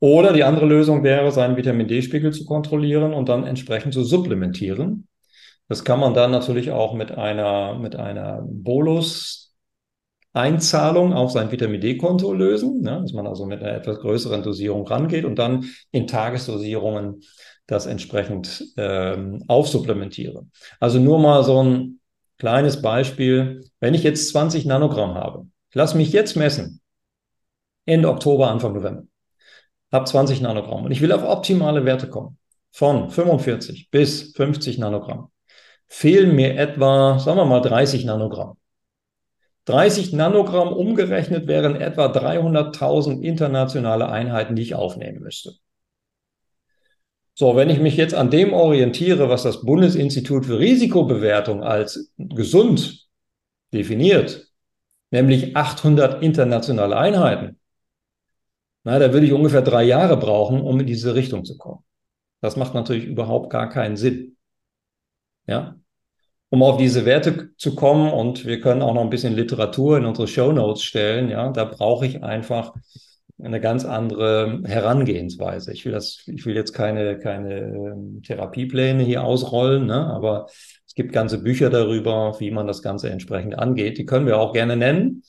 Oder 0.00 0.32
die 0.32 0.44
andere 0.44 0.66
Lösung 0.66 1.02
wäre, 1.02 1.30
seinen 1.32 1.56
Vitamin 1.56 1.88
D-Spiegel 1.88 2.32
zu 2.32 2.44
kontrollieren 2.44 3.14
und 3.14 3.28
dann 3.28 3.46
entsprechend 3.46 3.94
zu 3.94 4.04
supplementieren. 4.04 5.08
Das 5.68 5.84
kann 5.84 5.98
man 5.98 6.14
dann 6.14 6.30
natürlich 6.30 6.70
auch 6.70 6.94
mit 6.94 7.12
einer, 7.12 7.78
mit 7.78 7.96
einer 7.96 8.42
Bolus 8.46 9.53
Einzahlung 10.34 11.12
auf 11.12 11.30
sein 11.30 11.50
Vitamin 11.52 11.80
D-Konto 11.80 12.32
lösen, 12.32 12.82
ne? 12.82 13.00
dass 13.00 13.12
man 13.12 13.26
also 13.26 13.46
mit 13.46 13.62
einer 13.62 13.72
etwas 13.72 14.00
größeren 14.00 14.42
Dosierung 14.42 14.86
rangeht 14.86 15.24
und 15.24 15.38
dann 15.38 15.64
in 15.92 16.08
Tagesdosierungen 16.08 17.22
das 17.66 17.86
entsprechend 17.86 18.64
ähm, 18.76 19.44
aufsupplementiere. 19.46 20.46
Also 20.80 20.98
nur 20.98 21.20
mal 21.20 21.44
so 21.44 21.62
ein 21.62 22.00
kleines 22.38 22.82
Beispiel. 22.82 23.64
Wenn 23.78 23.94
ich 23.94 24.02
jetzt 24.02 24.28
20 24.30 24.66
Nanogramm 24.66 25.14
habe, 25.14 25.46
ich 25.70 25.76
lasse 25.76 25.96
mich 25.96 26.12
jetzt 26.12 26.36
messen, 26.36 26.80
Ende 27.86 28.08
Oktober, 28.08 28.50
Anfang 28.50 28.74
November, 28.74 29.04
habe 29.92 30.04
20 30.04 30.40
Nanogramm 30.40 30.84
und 30.84 30.90
ich 30.90 31.00
will 31.00 31.12
auf 31.12 31.22
optimale 31.22 31.84
Werte 31.84 32.08
kommen, 32.08 32.38
von 32.72 33.08
45 33.08 33.90
bis 33.90 34.32
50 34.34 34.78
Nanogramm, 34.78 35.28
fehlen 35.86 36.34
mir 36.34 36.56
etwa, 36.56 37.20
sagen 37.20 37.38
wir 37.38 37.44
mal, 37.44 37.60
30 37.60 38.04
Nanogramm. 38.04 38.56
30 39.66 40.12
Nanogramm 40.12 40.68
umgerechnet 40.72 41.46
wären 41.46 41.76
etwa 41.76 42.06
300.000 42.06 43.22
internationale 43.22 44.08
Einheiten, 44.08 44.56
die 44.56 44.62
ich 44.62 44.74
aufnehmen 44.74 45.22
müsste. 45.22 45.54
So, 47.34 47.56
wenn 47.56 47.70
ich 47.70 47.80
mich 47.80 47.96
jetzt 47.96 48.14
an 48.14 48.30
dem 48.30 48.52
orientiere, 48.52 49.28
was 49.28 49.42
das 49.42 49.62
Bundesinstitut 49.62 50.46
für 50.46 50.58
Risikobewertung 50.58 51.64
als 51.64 52.12
gesund 52.16 53.08
definiert, 53.72 54.52
nämlich 55.10 55.56
800 55.56 56.22
internationale 56.22 56.96
Einheiten, 56.96 57.58
Na, 58.84 58.98
da 58.98 59.12
würde 59.12 59.26
ich 59.26 59.32
ungefähr 59.32 59.62
drei 59.62 59.84
Jahre 59.84 60.16
brauchen, 60.16 60.60
um 60.60 60.78
in 60.80 60.86
diese 60.86 61.14
Richtung 61.14 61.44
zu 61.44 61.56
kommen. 61.56 61.84
Das 62.40 62.56
macht 62.56 62.74
natürlich 62.74 63.04
überhaupt 63.06 63.50
gar 63.50 63.70
keinen 63.70 63.96
Sinn. 63.96 64.36
Ja, 65.46 65.76
um 66.50 66.62
auf 66.62 66.76
diese 66.76 67.04
Werte 67.04 67.50
zu 67.56 67.74
kommen 67.74 68.12
und 68.12 68.46
wir 68.46 68.60
können 68.60 68.82
auch 68.82 68.94
noch 68.94 69.02
ein 69.02 69.10
bisschen 69.10 69.34
Literatur 69.34 69.98
in 69.98 70.06
unsere 70.06 70.28
Show 70.28 70.52
Notes 70.52 70.82
stellen. 70.82 71.28
Ja, 71.28 71.50
da 71.50 71.64
brauche 71.64 72.06
ich 72.06 72.22
einfach 72.22 72.72
eine 73.42 73.60
ganz 73.60 73.84
andere 73.84 74.60
Herangehensweise. 74.64 75.72
Ich 75.72 75.84
will 75.84 75.92
das, 75.92 76.22
ich 76.26 76.46
will 76.46 76.54
jetzt 76.54 76.72
keine, 76.72 77.18
keine 77.18 77.60
ähm, 77.60 78.22
Therapiepläne 78.22 79.02
hier 79.02 79.24
ausrollen, 79.24 79.86
ne? 79.86 80.06
aber 80.06 80.46
es 80.86 80.94
gibt 80.94 81.12
ganze 81.12 81.42
Bücher 81.42 81.70
darüber, 81.70 82.36
wie 82.38 82.52
man 82.52 82.68
das 82.68 82.82
Ganze 82.82 83.10
entsprechend 83.10 83.58
angeht. 83.58 83.98
Die 83.98 84.06
können 84.06 84.26
wir 84.26 84.38
auch 84.38 84.52
gerne 84.52 84.76
nennen. 84.76 85.24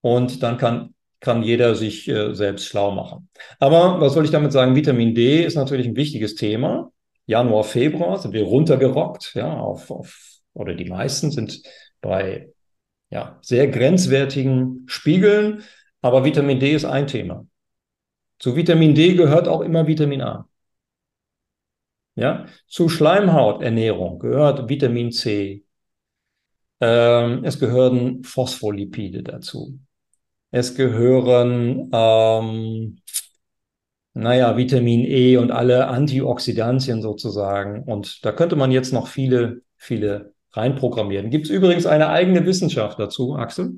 Und 0.00 0.42
dann 0.42 0.58
kann, 0.58 0.94
kann 1.20 1.42
jeder 1.42 1.76
sich 1.76 2.08
äh, 2.08 2.34
selbst 2.34 2.66
schlau 2.66 2.90
machen. 2.90 3.28
Aber 3.60 4.00
was 4.00 4.14
soll 4.14 4.24
ich 4.24 4.30
damit 4.32 4.52
sagen? 4.52 4.74
Vitamin 4.74 5.14
D 5.14 5.44
ist 5.44 5.54
natürlich 5.54 5.86
ein 5.86 5.96
wichtiges 5.96 6.34
Thema. 6.34 6.90
Januar, 7.30 7.62
Februar 7.62 8.18
sind 8.18 8.32
wir 8.32 8.42
runtergerockt, 8.42 9.34
ja, 9.34 9.56
auf, 9.56 9.88
auf, 9.92 10.40
oder 10.52 10.74
die 10.74 10.86
meisten 10.86 11.30
sind 11.30 11.62
bei 12.00 12.52
ja, 13.08 13.38
sehr 13.40 13.68
grenzwertigen 13.68 14.84
Spiegeln. 14.88 15.62
Aber 16.02 16.24
Vitamin 16.24 16.58
D 16.58 16.72
ist 16.72 16.84
ein 16.84 17.06
Thema. 17.06 17.46
Zu 18.40 18.56
Vitamin 18.56 18.96
D 18.96 19.14
gehört 19.14 19.46
auch 19.46 19.60
immer 19.60 19.86
Vitamin 19.86 20.22
A. 20.22 20.48
Ja, 22.16 22.46
zu 22.66 22.88
Schleimhauternährung 22.88 24.18
gehört 24.18 24.68
Vitamin 24.68 25.12
C. 25.12 25.64
Ähm, 26.80 27.44
es 27.44 27.60
gehören 27.60 28.24
Phospholipide 28.24 29.22
dazu. 29.22 29.78
Es 30.50 30.74
gehören, 30.74 31.90
ähm, 31.92 33.00
naja, 34.14 34.56
Vitamin 34.56 35.04
E 35.04 35.36
und 35.36 35.50
alle 35.50 35.86
Antioxidantien 35.88 37.00
sozusagen. 37.02 37.84
Und 37.84 38.24
da 38.24 38.32
könnte 38.32 38.56
man 38.56 38.72
jetzt 38.72 38.92
noch 38.92 39.06
viele, 39.06 39.62
viele 39.76 40.34
reinprogrammieren. 40.52 41.30
Gibt 41.30 41.46
es 41.46 41.50
übrigens 41.50 41.86
eine 41.86 42.08
eigene 42.08 42.44
Wissenschaft 42.44 42.98
dazu, 42.98 43.36
Axel? 43.36 43.74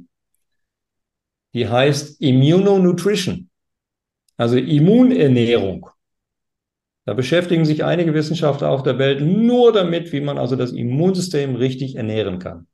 Die 1.55 1.69
heißt 1.69 2.21
Immunonutrition, 2.23 3.51
also 4.39 4.57
Immunernährung. 4.57 5.91
Da 7.05 7.13
beschäftigen 7.13 7.67
sich 7.67 7.85
einige 7.85 8.15
Wissenschaftler 8.15 8.71
auf 8.71 8.83
der 8.83 8.99
Welt 8.99 9.21
nur 9.21 9.73
damit, 9.73 10.13
wie 10.13 10.21
man 10.21 10.39
also 10.39 10.57
das 10.57 10.73
Immunsystem 10.73 11.57
richtig 11.57 11.97
ernähren 11.97 12.39
kann. 12.39 12.69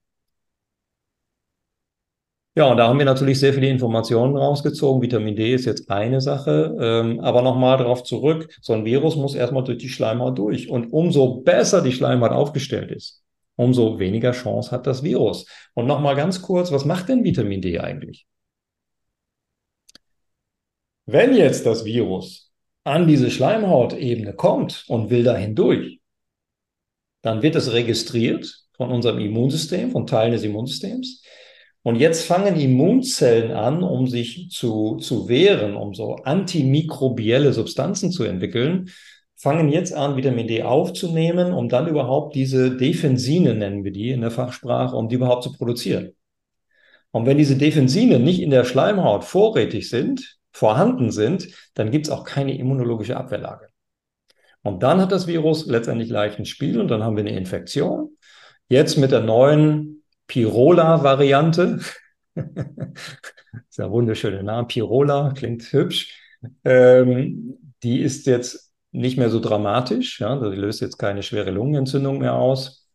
Ja, 2.59 2.67
und 2.73 2.77
da 2.77 2.89
haben 2.89 2.99
wir 2.99 3.05
natürlich 3.05 3.39
sehr 3.39 3.55
viele 3.55 3.69
Informationen 3.69 4.37
rausgezogen. 4.37 5.01
Vitamin 5.01 5.37
D 5.37 5.55
ist 5.55 5.65
jetzt 5.65 5.89
eine 5.89 6.21
Sache. 6.21 6.77
Ähm, 6.81 7.21
aber 7.21 7.41
nochmal 7.41 7.79
darauf 7.79 8.03
zurück, 8.03 8.53
so 8.61 8.73
ein 8.73 8.85
Virus 8.85 9.15
muss 9.15 9.37
erstmal 9.37 9.63
durch 9.63 9.79
die 9.79 9.89
Schleimhaut 9.89 10.37
durch. 10.37 10.69
Und 10.69 10.93
umso 10.93 11.37
besser 11.43 11.83
die 11.83 11.93
Schleimhaut 11.93 12.33
aufgestellt 12.33 12.91
ist, 12.91 13.23
umso 13.55 14.01
weniger 14.01 14.33
Chance 14.33 14.73
hat 14.73 14.89
das 14.89 15.05
Virus. 15.05 15.47
Und 15.75 15.87
nochmal 15.87 16.17
ganz 16.17 16.43
kurz, 16.43 16.73
was 16.73 16.85
macht 16.85 17.09
denn 17.09 17.23
Vitamin 17.23 17.63
D 17.63 17.79
eigentlich? 17.79 18.27
Wenn 21.07 21.37
jetzt 21.37 21.65
das 21.65 21.85
Virus 21.85 22.51
an 22.83 23.07
diese 23.07 23.31
Schleimhautebene 23.31 24.33
kommt 24.35 24.85
und 24.89 25.11
will 25.11 25.23
da 25.23 25.37
hindurch, 25.37 26.01
dann 27.23 27.41
wird 27.41 27.55
es 27.55 27.73
registriert 27.73 28.53
von 28.73 28.91
unserem 28.91 29.21
Immunsystem, 29.21 29.93
von 29.93 30.09
Teilen 30.09 30.33
des 30.33 30.43
Immunsystems. 30.43 31.23
Und 31.89 31.97
jetzt 31.97 32.27
fangen 32.27 32.61
Immunzellen 32.61 33.51
an, 33.51 33.83
um 33.83 34.09
sich 34.09 34.51
zu, 34.51 34.97
zu 34.97 35.27
wehren, 35.27 35.75
um 35.75 35.95
so 35.95 36.17
antimikrobielle 36.17 37.55
Substanzen 37.55 38.13
zu 38.13 38.25
entwickeln, 38.25 38.91
fangen 39.37 39.71
jetzt 39.71 39.95
an, 39.95 40.15
Vitamin 40.15 40.47
D 40.47 40.63
aufzunehmen, 40.65 41.55
um 41.55 41.71
dann 41.71 41.89
überhaupt 41.89 42.35
diese 42.35 42.77
Defensine, 42.77 43.55
nennen 43.55 43.85
wir 43.85 43.91
die 43.91 44.11
in 44.11 44.21
der 44.21 44.31
Fachsprache, 44.31 44.95
um 44.95 45.09
die 45.09 45.15
überhaupt 45.15 45.45
zu 45.45 45.55
produzieren. 45.55 46.13
Und 47.11 47.25
wenn 47.25 47.39
diese 47.39 47.57
Defensine 47.57 48.19
nicht 48.19 48.43
in 48.43 48.51
der 48.51 48.65
Schleimhaut 48.65 49.25
vorrätig 49.25 49.89
sind, 49.89 50.37
vorhanden 50.53 51.11
sind, 51.11 51.49
dann 51.73 51.91
gibt 51.91 52.09
es 52.09 52.13
auch 52.13 52.25
keine 52.25 52.55
immunologische 52.59 53.17
Abwehrlage. 53.17 53.69
Und 54.63 54.83
dann 54.83 55.01
hat 55.01 55.11
das 55.11 55.27
Virus 55.27 55.65
letztendlich 55.65 56.11
leicht 56.11 56.39
ein 56.39 56.45
Spiel 56.45 56.83
und 56.83 56.89
dann 56.89 57.03
haben 57.03 57.17
wir 57.17 57.25
eine 57.25 57.35
Infektion. 57.35 58.11
Jetzt 58.69 58.99
mit 58.99 59.11
der 59.11 59.21
neuen 59.21 59.98
Pirola-Variante. 60.29 61.81
ist 62.37 63.79
ja 63.79 63.91
wunderschöner 63.91 64.43
Name. 64.43 64.67
Pirola 64.69 65.33
klingt 65.37 65.65
hübsch. 65.73 66.23
Ähm, 66.65 67.59
die 67.83 68.01
ist 68.01 68.27
jetzt 68.27 68.73
nicht 68.93 69.19
mehr 69.19 69.31
so 69.31 69.41
dramatisch. 69.41 70.21
Ja, 70.21 70.37
die 70.37 70.57
löst 70.57 70.81
jetzt 70.81 70.99
keine 70.99 71.23
schwere 71.23 71.51
Lungenentzündung 71.51 72.19
mehr 72.19 72.35
aus. 72.35 72.87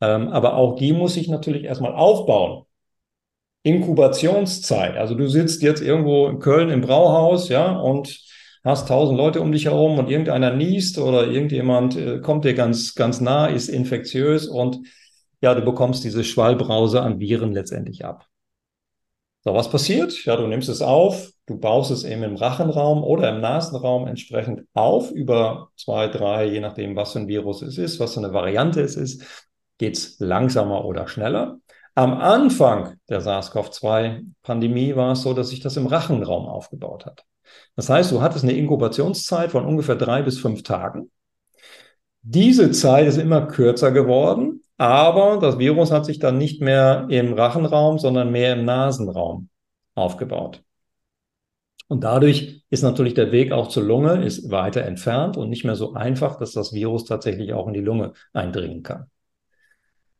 Ähm, 0.00 0.28
aber 0.28 0.56
auch 0.56 0.76
die 0.76 0.92
muss 0.92 1.16
ich 1.16 1.28
natürlich 1.28 1.64
erstmal 1.64 1.94
aufbauen. 1.94 2.66
Inkubationszeit. 3.62 4.96
Also 4.96 5.14
du 5.14 5.28
sitzt 5.28 5.62
jetzt 5.62 5.80
irgendwo 5.80 6.26
in 6.26 6.40
Köln 6.40 6.70
im 6.70 6.80
Brauhaus, 6.80 7.48
ja, 7.48 7.70
und 7.78 8.20
hast 8.64 8.88
tausend 8.88 9.18
Leute 9.18 9.40
um 9.40 9.52
dich 9.52 9.66
herum 9.66 9.98
und 9.98 10.10
irgendeiner 10.10 10.52
niest 10.52 10.98
oder 10.98 11.28
irgendjemand 11.28 11.96
äh, 11.96 12.20
kommt 12.20 12.44
dir 12.44 12.54
ganz, 12.54 12.94
ganz 12.94 13.20
nah, 13.20 13.46
ist 13.46 13.68
infektiös 13.68 14.46
und 14.48 14.86
ja, 15.42 15.54
du 15.54 15.62
bekommst 15.62 16.04
diese 16.04 16.24
Schwallbrause 16.24 17.02
an 17.02 17.20
Viren 17.20 17.52
letztendlich 17.52 18.04
ab. 18.04 18.26
So, 19.44 19.54
was 19.54 19.68
passiert? 19.68 20.24
Ja, 20.24 20.36
du 20.36 20.46
nimmst 20.46 20.68
es 20.68 20.82
auf, 20.82 21.32
du 21.46 21.58
baust 21.58 21.90
es 21.90 22.04
eben 22.04 22.22
im 22.22 22.36
Rachenraum 22.36 23.02
oder 23.02 23.28
im 23.28 23.40
Nasenraum 23.40 24.06
entsprechend 24.06 24.62
auf 24.72 25.10
über 25.10 25.70
zwei, 25.76 26.06
drei, 26.06 26.46
je 26.46 26.60
nachdem, 26.60 26.94
was 26.94 27.12
für 27.12 27.18
ein 27.18 27.28
Virus 27.28 27.60
es 27.62 27.76
ist, 27.76 27.98
was 27.98 28.14
für 28.14 28.20
eine 28.20 28.32
Variante 28.32 28.80
es 28.80 28.94
ist, 28.94 29.50
geht's 29.78 30.20
langsamer 30.20 30.84
oder 30.84 31.08
schneller. 31.08 31.58
Am 31.96 32.14
Anfang 32.14 32.94
der 33.08 33.20
SARS-CoV-2-Pandemie 33.20 34.94
war 34.94 35.12
es 35.12 35.22
so, 35.22 35.34
dass 35.34 35.48
sich 35.48 35.58
das 35.58 35.76
im 35.76 35.88
Rachenraum 35.88 36.46
aufgebaut 36.46 37.04
hat. 37.04 37.24
Das 37.74 37.88
heißt, 37.90 38.12
du 38.12 38.22
hattest 38.22 38.44
eine 38.44 38.52
Inkubationszeit 38.52 39.50
von 39.50 39.66
ungefähr 39.66 39.96
drei 39.96 40.22
bis 40.22 40.38
fünf 40.38 40.62
Tagen. 40.62 41.10
Diese 42.22 42.70
Zeit 42.70 43.08
ist 43.08 43.18
immer 43.18 43.46
kürzer 43.46 43.90
geworden, 43.90 44.61
aber 44.78 45.38
das 45.38 45.58
Virus 45.58 45.90
hat 45.90 46.06
sich 46.06 46.18
dann 46.18 46.38
nicht 46.38 46.60
mehr 46.60 47.06
im 47.10 47.32
Rachenraum, 47.32 47.98
sondern 47.98 48.30
mehr 48.32 48.54
im 48.54 48.64
Nasenraum 48.64 49.48
aufgebaut. 49.94 50.62
Und 51.88 52.04
dadurch 52.04 52.64
ist 52.70 52.82
natürlich 52.82 53.12
der 53.12 53.32
Weg 53.32 53.52
auch 53.52 53.68
zur 53.68 53.82
Lunge 53.82 54.24
ist 54.24 54.50
weiter 54.50 54.82
entfernt 54.82 55.36
und 55.36 55.50
nicht 55.50 55.64
mehr 55.64 55.76
so 55.76 55.92
einfach, 55.92 56.38
dass 56.38 56.52
das 56.52 56.72
Virus 56.72 57.04
tatsächlich 57.04 57.52
auch 57.52 57.66
in 57.66 57.74
die 57.74 57.80
Lunge 57.80 58.14
eindringen 58.32 58.82
kann. 58.82 59.10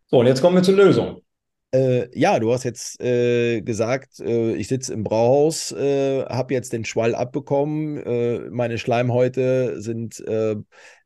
So, 0.07 0.19
und 0.19 0.27
jetzt 0.27 0.43
kommen 0.43 0.57
wir 0.57 0.62
zur 0.62 0.77
Lösung. 0.77 1.23
Äh, 1.75 2.09
ja, 2.19 2.39
du 2.39 2.53
hast 2.53 2.65
jetzt 2.65 3.01
äh, 3.01 3.63
gesagt, 3.63 4.21
äh, 4.21 4.55
ich 4.55 4.69
sitze 4.69 4.93
im 4.93 5.05
Brauhaus, 5.05 5.73
äh, 5.73 6.23
habe 6.27 6.53
jetzt 6.53 6.75
den 6.75 6.85
Schwall 6.85 7.15
abbekommen. 7.15 7.97
Äh, 7.97 8.51
meine 8.51 8.77
Schleimhäute 8.77 9.81
sind, 9.81 10.21
äh, 10.21 10.57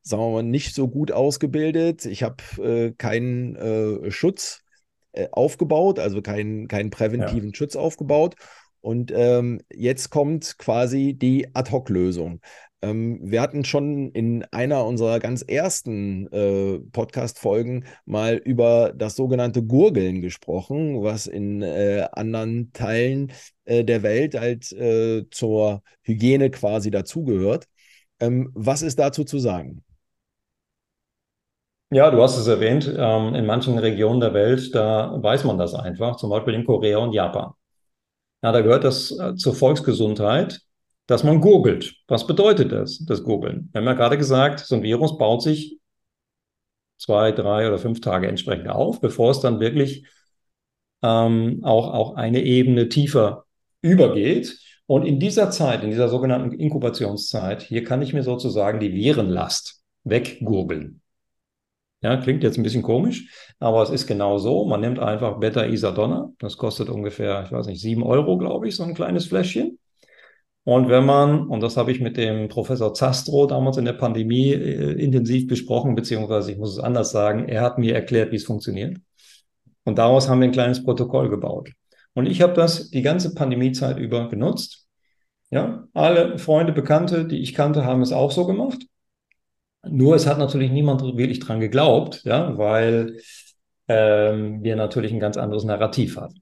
sagen 0.01 0.21
wir 0.21 0.29
mal, 0.31 0.43
nicht 0.43 0.75
so 0.75 0.89
gut 0.89 1.11
ausgebildet. 1.13 2.05
Ich 2.05 2.23
habe 2.23 2.93
keinen 2.97 4.11
Schutz 4.11 4.61
aufgebaut, 5.31 5.99
also 5.99 6.21
keinen, 6.21 6.67
keinen 6.67 6.89
präventiven 6.89 7.49
ja. 7.49 7.55
Schutz 7.55 7.75
aufgebaut. 7.75 8.35
Und 8.79 9.11
ähm, 9.13 9.59
jetzt 9.73 10.11
kommt 10.11 10.57
quasi 10.57 11.13
die 11.13 11.53
Ad-Hoc-Lösung. 11.53 12.39
Ähm, 12.81 13.19
wir 13.23 13.41
hatten 13.41 13.65
schon 13.65 14.11
in 14.11 14.45
einer 14.51 14.85
unserer 14.85 15.19
ganz 15.19 15.41
ersten 15.41 16.27
äh, 16.31 16.79
Podcast-Folgen 16.91 17.85
mal 18.05 18.35
über 18.35 18.93
das 18.95 19.15
sogenannte 19.15 19.63
Gurgeln 19.63 20.21
gesprochen, 20.21 21.01
was 21.01 21.25
in 21.25 21.63
äh, 21.63 22.07
anderen 22.11 22.71
Teilen 22.73 23.31
äh, 23.65 23.83
der 23.83 24.03
Welt 24.03 24.39
halt 24.39 24.71
äh, 24.73 25.25
zur 25.31 25.81
Hygiene 26.03 26.51
quasi 26.51 26.91
dazugehört. 26.91 27.65
Ähm, 28.19 28.51
was 28.53 28.83
ist 28.83 28.99
dazu 28.99 29.23
zu 29.23 29.39
sagen? 29.39 29.83
Ja, 31.89 32.11
du 32.11 32.21
hast 32.21 32.37
es 32.37 32.47
erwähnt, 32.47 32.93
ähm, 32.97 33.33
in 33.33 33.45
manchen 33.45 33.77
Regionen 33.77 34.19
der 34.19 34.33
Welt, 34.33 34.75
da 34.75 35.17
weiß 35.23 35.45
man 35.45 35.57
das 35.57 35.73
einfach, 35.73 36.17
zum 36.17 36.29
Beispiel 36.29 36.53
in 36.53 36.65
Korea 36.65 36.97
und 36.97 37.13
Japan. 37.13 37.53
Ja, 38.43 38.51
da 38.51 38.61
gehört 38.61 38.83
das 38.83 39.11
äh, 39.17 39.35
zur 39.35 39.55
Volksgesundheit 39.55 40.61
dass 41.07 41.23
man 41.23 41.41
googelt. 41.41 41.95
Was 42.07 42.27
bedeutet 42.27 42.71
das, 42.71 42.99
das 43.05 43.23
Googeln? 43.23 43.69
Wir 43.71 43.81
haben 43.81 43.87
ja 43.87 43.93
gerade 43.93 44.17
gesagt, 44.17 44.59
so 44.59 44.75
ein 44.75 44.83
Virus 44.83 45.17
baut 45.17 45.41
sich 45.41 45.79
zwei, 46.97 47.31
drei 47.31 47.67
oder 47.67 47.77
fünf 47.77 48.01
Tage 48.01 48.27
entsprechend 48.27 48.69
auf, 48.69 48.99
bevor 49.01 49.31
es 49.31 49.39
dann 49.39 49.59
wirklich 49.59 50.05
ähm, 51.01 51.61
auch, 51.63 51.93
auch 51.93 52.15
eine 52.15 52.43
Ebene 52.43 52.89
tiefer 52.89 53.45
übergeht. 53.81 54.59
Und 54.85 55.05
in 55.05 55.19
dieser 55.19 55.49
Zeit, 55.49 55.83
in 55.83 55.89
dieser 55.89 56.09
sogenannten 56.09 56.53
Inkubationszeit, 56.53 57.61
hier 57.61 57.83
kann 57.83 58.01
ich 58.01 58.13
mir 58.13 58.23
sozusagen 58.23 58.79
die 58.79 58.93
Virenlast 58.93 59.81
weggurgeln. 60.03 61.01
Ja, 62.01 62.15
klingt 62.17 62.43
jetzt 62.43 62.57
ein 62.57 62.63
bisschen 62.63 62.83
komisch, 62.83 63.29
aber 63.59 63.81
es 63.81 63.89
ist 63.89 64.07
genau 64.07 64.37
so. 64.37 64.65
Man 64.65 64.81
nimmt 64.81 64.99
einfach 64.99 65.39
Beta-Isadonna. 65.39 66.31
Das 66.37 66.57
kostet 66.57 66.89
ungefähr, 66.89 67.43
ich 67.45 67.51
weiß 67.51 67.67
nicht, 67.67 67.81
sieben 67.81 68.03
Euro, 68.03 68.37
glaube 68.37 68.67
ich, 68.67 68.75
so 68.75 68.83
ein 68.83 68.93
kleines 68.93 69.25
Fläschchen. 69.25 69.79
Und 70.67 70.89
wenn 70.89 71.05
man, 71.05 71.47
und 71.47 71.63
das 71.63 71.77
habe 71.77 71.93
ich 71.93 72.01
mit 72.01 72.17
dem 72.17 72.49
Professor 72.49 72.93
Zastro 72.93 73.45
damals 73.45 73.77
in 73.77 73.85
der 73.85 73.93
Pandemie 73.93 74.51
äh, 74.51 75.01
intensiv 75.01 75.47
besprochen, 75.47 75.95
beziehungsweise 75.95 76.51
ich 76.51 76.57
muss 76.57 76.73
es 76.73 76.83
anders 76.83 77.11
sagen, 77.11 77.47
er 77.47 77.61
hat 77.61 77.77
mir 77.77 77.95
erklärt, 77.95 78.33
wie 78.33 78.35
es 78.35 78.43
funktioniert. 78.43 78.97
Und 79.85 79.97
daraus 79.97 80.27
haben 80.27 80.41
wir 80.41 80.49
ein 80.49 80.51
kleines 80.51 80.83
Protokoll 80.83 81.29
gebaut. 81.29 81.71
Und 82.15 82.25
ich 82.25 82.41
habe 82.41 82.51
das 82.51 82.89
die 82.89 83.01
ganze 83.01 83.33
Pandemiezeit 83.33 83.97
über 83.97 84.27
genutzt. 84.27 84.89
Ja, 85.51 85.87
alle 85.93 86.37
Freunde, 86.37 86.73
Bekannte, 86.73 87.23
die 87.23 87.39
ich 87.39 87.53
kannte, 87.53 87.85
haben 87.85 88.01
es 88.01 88.11
auch 88.11 88.31
so 88.31 88.45
gemacht. 88.45 88.87
Nur 89.87 90.15
es 90.15 90.27
hat 90.27 90.37
natürlich 90.37 90.69
niemand 90.69 91.01
wirklich 91.01 91.39
dran 91.39 91.61
geglaubt, 91.61 92.23
ja, 92.25 92.57
weil 92.57 93.21
ähm, 93.87 94.61
wir 94.63 94.75
natürlich 94.75 95.13
ein 95.13 95.21
ganz 95.21 95.37
anderes 95.37 95.63
Narrativ 95.63 96.17
hatten. 96.17 96.41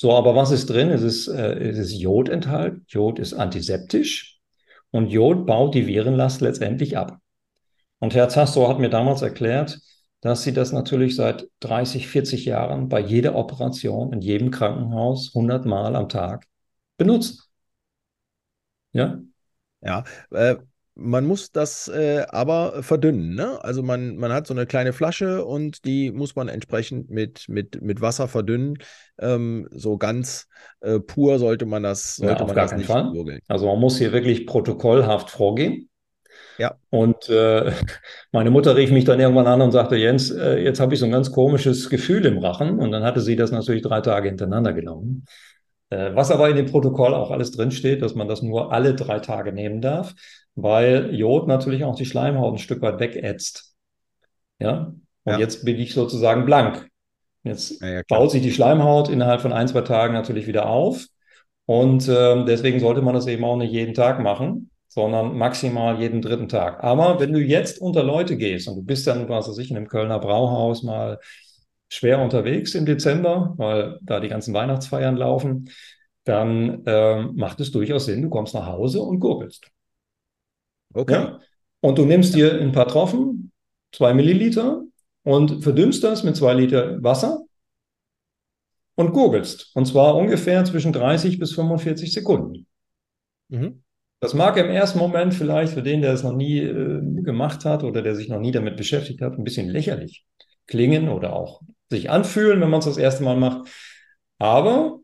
So, 0.00 0.12
aber 0.16 0.34
was 0.34 0.50
ist 0.50 0.70
drin? 0.70 0.88
Es 0.88 1.02
ist, 1.02 1.28
äh, 1.28 1.58
es 1.58 1.76
ist 1.76 1.92
Jod 1.92 2.30
enthalten. 2.30 2.86
Jod 2.88 3.18
ist 3.18 3.34
antiseptisch 3.34 4.40
und 4.90 5.08
Jod 5.08 5.44
baut 5.44 5.74
die 5.74 5.86
Virenlast 5.86 6.40
letztendlich 6.40 6.96
ab. 6.96 7.18
Und 7.98 8.14
Herr 8.14 8.30
Zastor 8.30 8.70
hat 8.70 8.78
mir 8.78 8.88
damals 8.88 9.20
erklärt, 9.20 9.78
dass 10.22 10.42
sie 10.42 10.54
das 10.54 10.72
natürlich 10.72 11.16
seit 11.16 11.48
30, 11.60 12.08
40 12.08 12.46
Jahren 12.46 12.88
bei 12.88 12.98
jeder 12.98 13.34
Operation 13.34 14.14
in 14.14 14.22
jedem 14.22 14.50
Krankenhaus 14.50 15.32
100 15.34 15.66
Mal 15.66 15.94
am 15.94 16.08
Tag 16.08 16.46
benutzen. 16.96 17.42
Ja? 18.92 19.20
Ja, 19.82 20.04
äh, 20.30 20.56
man 21.00 21.26
muss 21.26 21.50
das 21.50 21.88
äh, 21.88 22.24
aber 22.28 22.82
verdünnen. 22.82 23.34
Ne? 23.34 23.62
Also 23.64 23.82
man, 23.82 24.16
man 24.16 24.32
hat 24.32 24.46
so 24.46 24.54
eine 24.54 24.66
kleine 24.66 24.92
Flasche 24.92 25.44
und 25.44 25.84
die 25.84 26.12
muss 26.12 26.36
man 26.36 26.48
entsprechend 26.48 27.10
mit, 27.10 27.48
mit, 27.48 27.80
mit 27.82 28.00
Wasser 28.00 28.28
verdünnen. 28.28 28.78
Ähm, 29.18 29.66
so 29.72 29.96
ganz 29.96 30.46
äh, 30.80 31.00
pur 31.00 31.38
sollte 31.38 31.66
man 31.66 31.82
das, 31.82 32.16
sollte 32.16 32.34
ja, 32.34 32.40
auf 32.40 32.48
man 32.48 32.56
gar 32.56 32.66
das 32.66 32.76
nicht 32.76 32.86
Fall. 32.86 33.10
Gurgeln. 33.12 33.40
Also 33.48 33.66
man 33.66 33.80
muss 33.80 33.98
hier 33.98 34.12
wirklich 34.12 34.46
protokollhaft 34.46 35.30
vorgehen. 35.30 35.88
Ja. 36.58 36.76
Und 36.90 37.28
äh, 37.30 37.72
meine 38.32 38.50
Mutter 38.50 38.76
rief 38.76 38.90
mich 38.90 39.04
dann 39.04 39.18
irgendwann 39.18 39.46
an 39.46 39.62
und 39.62 39.72
sagte, 39.72 39.96
Jens, 39.96 40.30
äh, 40.30 40.58
jetzt 40.58 40.80
habe 40.80 40.92
ich 40.92 41.00
so 41.00 41.06
ein 41.06 41.12
ganz 41.12 41.32
komisches 41.32 41.88
Gefühl 41.88 42.26
im 42.26 42.38
Rachen. 42.38 42.78
Und 42.78 42.92
dann 42.92 43.02
hatte 43.02 43.20
sie 43.20 43.36
das 43.36 43.50
natürlich 43.50 43.82
drei 43.82 44.02
Tage 44.02 44.28
hintereinander 44.28 44.74
genommen. 44.74 45.24
Äh, 45.90 46.14
was 46.14 46.30
aber 46.30 46.48
in 46.48 46.56
dem 46.56 46.66
Protokoll 46.66 47.14
auch 47.14 47.30
alles 47.30 47.50
drinsteht, 47.50 48.02
dass 48.02 48.14
man 48.14 48.28
das 48.28 48.42
nur 48.42 48.72
alle 48.72 48.94
drei 48.94 49.18
Tage 49.18 49.52
nehmen 49.52 49.80
darf 49.80 50.14
weil 50.54 51.14
Jod 51.14 51.46
natürlich 51.48 51.84
auch 51.84 51.94
die 51.94 52.06
Schleimhaut 52.06 52.54
ein 52.54 52.58
Stück 52.58 52.82
weit 52.82 53.00
wegätzt. 53.00 53.74
Ja, 54.58 54.92
und 55.24 55.32
ja. 55.32 55.38
jetzt 55.38 55.64
bin 55.64 55.78
ich 55.78 55.94
sozusagen 55.94 56.44
blank. 56.44 56.88
Jetzt 57.42 57.80
ja, 57.80 57.88
ja, 57.88 58.02
baut 58.08 58.30
sich 58.30 58.42
die 58.42 58.52
Schleimhaut 58.52 59.08
innerhalb 59.08 59.40
von 59.40 59.52
ein, 59.52 59.68
zwei 59.68 59.80
Tagen 59.80 60.12
natürlich 60.12 60.46
wieder 60.46 60.68
auf. 60.68 61.06
Und 61.66 62.08
äh, 62.08 62.44
deswegen 62.44 62.80
sollte 62.80 63.00
man 63.00 63.14
das 63.14 63.26
eben 63.26 63.44
auch 63.44 63.56
nicht 63.56 63.72
jeden 63.72 63.94
Tag 63.94 64.20
machen, 64.20 64.70
sondern 64.88 65.38
maximal 65.38 65.98
jeden 66.00 66.20
dritten 66.20 66.48
Tag. 66.48 66.82
Aber 66.82 67.20
wenn 67.20 67.32
du 67.32 67.40
jetzt 67.40 67.80
unter 67.80 68.02
Leute 68.02 68.36
gehst 68.36 68.68
und 68.68 68.76
du 68.76 68.82
bist 68.82 69.06
dann, 69.06 69.28
was 69.28 69.48
weiß 69.48 69.58
ich, 69.58 69.70
in 69.70 69.76
einem 69.76 69.88
Kölner 69.88 70.18
Brauhaus 70.18 70.82
mal 70.82 71.18
schwer 71.90 72.20
unterwegs 72.20 72.74
im 72.74 72.86
Dezember, 72.86 73.54
weil 73.58 73.98
da 74.00 74.20
die 74.20 74.28
ganzen 74.28 74.54
Weihnachtsfeiern 74.54 75.16
laufen, 75.16 75.70
dann 76.24 76.86
äh, 76.86 77.22
macht 77.22 77.60
es 77.60 77.72
durchaus 77.72 78.06
Sinn, 78.06 78.22
du 78.22 78.30
kommst 78.30 78.54
nach 78.54 78.66
Hause 78.66 79.02
und 79.02 79.18
gurgelst. 79.18 79.70
Okay. 80.94 81.12
Ja? 81.12 81.40
Und 81.80 81.98
du 81.98 82.04
nimmst 82.04 82.34
dir 82.34 82.60
ein 82.60 82.72
paar 82.72 82.88
Tropfen, 82.88 83.52
zwei 83.92 84.14
Milliliter, 84.14 84.82
und 85.22 85.62
verdünnst 85.62 86.02
das 86.02 86.22
mit 86.22 86.36
zwei 86.36 86.54
Liter 86.54 87.02
Wasser 87.02 87.42
und 88.94 89.12
gurgelst. 89.12 89.70
Und 89.74 89.86
zwar 89.86 90.16
ungefähr 90.16 90.64
zwischen 90.64 90.92
30 90.92 91.38
bis 91.38 91.52
45 91.54 92.12
Sekunden. 92.12 92.66
Mhm. 93.48 93.82
Das 94.20 94.34
mag 94.34 94.56
im 94.58 94.70
ersten 94.70 94.98
Moment 94.98 95.34
vielleicht 95.34 95.72
für 95.72 95.82
den, 95.82 96.02
der 96.02 96.12
es 96.12 96.22
noch 96.22 96.34
nie 96.34 96.58
äh, 96.58 97.00
gemacht 97.22 97.64
hat 97.64 97.82
oder 97.82 98.02
der 98.02 98.14
sich 98.14 98.28
noch 98.28 98.40
nie 98.40 98.52
damit 98.52 98.76
beschäftigt 98.76 99.22
hat, 99.22 99.38
ein 99.38 99.44
bisschen 99.44 99.68
lächerlich 99.68 100.24
klingen 100.66 101.08
oder 101.08 101.34
auch 101.34 101.62
sich 101.90 102.10
anfühlen, 102.10 102.60
wenn 102.60 102.70
man 102.70 102.78
es 102.78 102.86
das 102.86 102.96
erste 102.96 103.24
Mal 103.24 103.36
macht. 103.36 103.68
Aber 104.38 105.00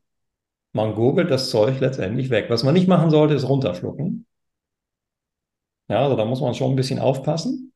man 0.73 0.95
gurgelt 0.95 1.31
das 1.31 1.51
Zeug 1.51 1.81
letztendlich 1.81 2.31
weg. 2.31 2.47
Was 2.49 2.63
man 2.63 2.75
nicht 2.75 2.89
machen 2.89 3.11
sollte, 3.11 3.35
ist 3.35 3.49
runterschlucken. 3.49 4.27
Ja, 5.89 6.03
also 6.03 6.17
da 6.17 6.25
muss 6.25 6.41
man 6.41 6.55
schon 6.55 6.73
ein 6.73 6.77
bisschen 6.77 6.99
aufpassen 6.99 7.73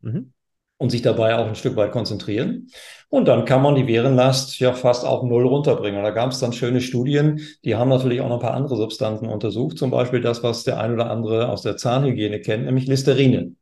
mhm. 0.00 0.32
und 0.76 0.90
sich 0.90 1.02
dabei 1.02 1.36
auch 1.36 1.46
ein 1.46 1.54
Stück 1.54 1.76
weit 1.76 1.92
konzentrieren. 1.92 2.68
Und 3.08 3.28
dann 3.28 3.44
kann 3.44 3.62
man 3.62 3.76
die 3.76 3.86
Virenlast 3.86 4.58
ja 4.58 4.72
fast 4.72 5.04
auf 5.04 5.22
Null 5.22 5.46
runterbringen. 5.46 5.98
Und 5.98 6.04
da 6.04 6.10
gab 6.10 6.32
es 6.32 6.40
dann 6.40 6.52
schöne 6.52 6.80
Studien, 6.80 7.40
die 7.64 7.76
haben 7.76 7.88
natürlich 7.88 8.20
auch 8.20 8.28
noch 8.28 8.38
ein 8.38 8.42
paar 8.42 8.54
andere 8.54 8.76
Substanzen 8.76 9.28
untersucht, 9.28 9.78
zum 9.78 9.90
Beispiel 9.90 10.20
das, 10.20 10.42
was 10.42 10.64
der 10.64 10.80
ein 10.80 10.92
oder 10.92 11.10
andere 11.10 11.48
aus 11.48 11.62
der 11.62 11.76
Zahnhygiene 11.76 12.40
kennt, 12.40 12.64
nämlich 12.64 12.86
Listerine. 12.86 13.54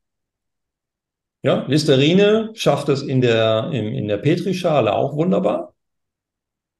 Ja, 1.43 1.65
Listerine 1.69 2.51
schafft 2.55 2.89
es 2.89 3.03
in 3.03 3.21
der, 3.21 3.71
in, 3.73 3.87
in 3.95 4.09
der 4.09 4.19
Petrischale 4.19 4.93
auch 4.95 5.17
wunderbar. 5.17 5.75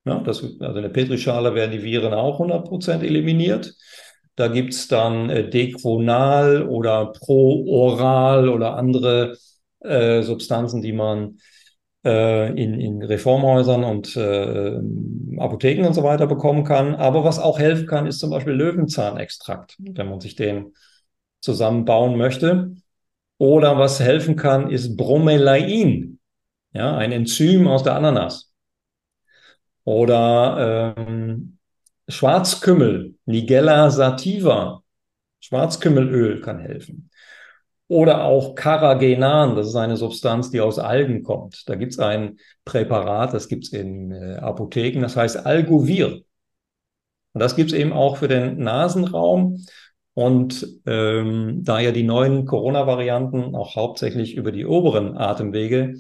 Ja, 0.05 0.19
das, 0.21 0.43
also 0.43 0.77
in 0.77 0.83
der 0.83 0.89
Petrischale 0.89 1.55
werden 1.55 1.71
die 1.73 1.83
Viren 1.83 2.13
auch 2.13 2.39
100% 2.41 3.05
eliminiert. 3.05 3.75
Da 4.35 4.49
gibt 4.49 4.73
es 4.73 4.89
dann 4.89 5.31
äh, 5.31 5.49
Dequonal 5.49 6.67
oder 6.69 7.07
Prooral 7.13 8.49
oder 8.49 8.77
andere 8.77 9.37
äh, 9.81 10.23
Substanzen, 10.23 10.83
die 10.83 10.93
man 10.93 11.39
äh, 12.05 12.49
in, 12.61 12.81
in 12.81 13.03
Reformhäusern 13.03 13.85
und 13.85 14.17
äh, 14.17 14.81
Apotheken 15.39 15.87
und 15.87 15.95
so 15.95 16.03
weiter 16.03 16.27
bekommen 16.27 16.65
kann. 16.65 16.95
Aber 16.97 17.23
was 17.25 17.39
auch 17.39 17.59
helfen 17.61 17.87
kann, 17.87 18.07
ist 18.07 18.19
zum 18.19 18.31
Beispiel 18.31 18.55
Löwenzahnextrakt, 18.55 19.77
wenn 19.79 20.09
man 20.09 20.21
sich 20.21 20.35
den 20.35 20.75
zusammenbauen 21.41 22.17
möchte. 22.17 22.73
Oder 23.43 23.77
was 23.77 23.99
helfen 23.99 24.37
kann, 24.37 24.71
ist 24.71 24.97
Bromelain, 24.97 26.21
ja, 26.73 26.97
ein 26.97 27.11
Enzym 27.11 27.67
aus 27.67 27.83
der 27.83 27.97
Ananas. 27.97 28.53
Oder 29.83 30.95
ähm, 30.97 31.59
Schwarzkümmel, 32.07 33.17
Nigella 33.25 33.91
sativa, 33.91 34.85
Schwarzkümmelöl 35.41 36.41
kann 36.41 36.61
helfen. 36.61 37.11
Oder 37.89 38.23
auch 38.23 38.55
Carrageenan, 38.55 39.57
das 39.57 39.67
ist 39.67 39.75
eine 39.75 39.97
Substanz, 39.97 40.53
die 40.53 40.61
aus 40.61 40.79
Algen 40.79 41.25
kommt. 41.25 41.69
Da 41.69 41.75
gibt 41.75 41.95
es 41.95 41.99
ein 41.99 42.39
Präparat, 42.65 43.35
das 43.35 43.49
gibt 43.49 43.65
es 43.65 43.73
in 43.73 44.13
äh, 44.13 44.37
Apotheken, 44.37 45.01
das 45.01 45.17
heißt 45.17 45.45
Algovir. 45.45 46.23
Und 47.33 47.41
das 47.41 47.57
gibt 47.57 47.73
es 47.73 47.77
eben 47.77 47.93
auch 47.93 48.19
für 48.19 48.29
den 48.29 48.59
Nasenraum. 48.59 49.67
Und 50.15 50.67
ähm, 50.87 51.65
da 51.65 51.81
ja 51.81 51.91
die 51.91 52.03
neuen 52.03 52.45
Corona-Varianten 52.45 53.55
auch 53.55 53.77
hauptsächlich 53.77 54.37
über 54.37 54.53
die 54.53 54.67
oberen 54.67 55.17
Atemwege 55.17 55.95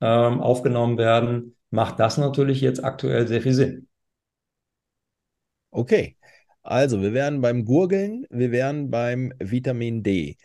ähm, 0.00 0.40
aufgenommen 0.40 0.96
werden, 0.96 1.56
macht 1.70 2.00
das 2.00 2.16
natürlich 2.18 2.60
jetzt 2.60 2.82
aktuell 2.82 3.26
sehr 3.26 3.42
viel 3.42 3.52
Sinn. 3.52 3.88
Okay, 5.70 6.16
also 6.62 7.02
wir 7.02 7.12
wären 7.12 7.40
beim 7.40 7.64
Gurgeln, 7.64 8.26
wir 8.30 8.50
wären 8.52 8.90
beim 8.90 9.32
Vitamin 9.38 10.02
D. 10.02 10.36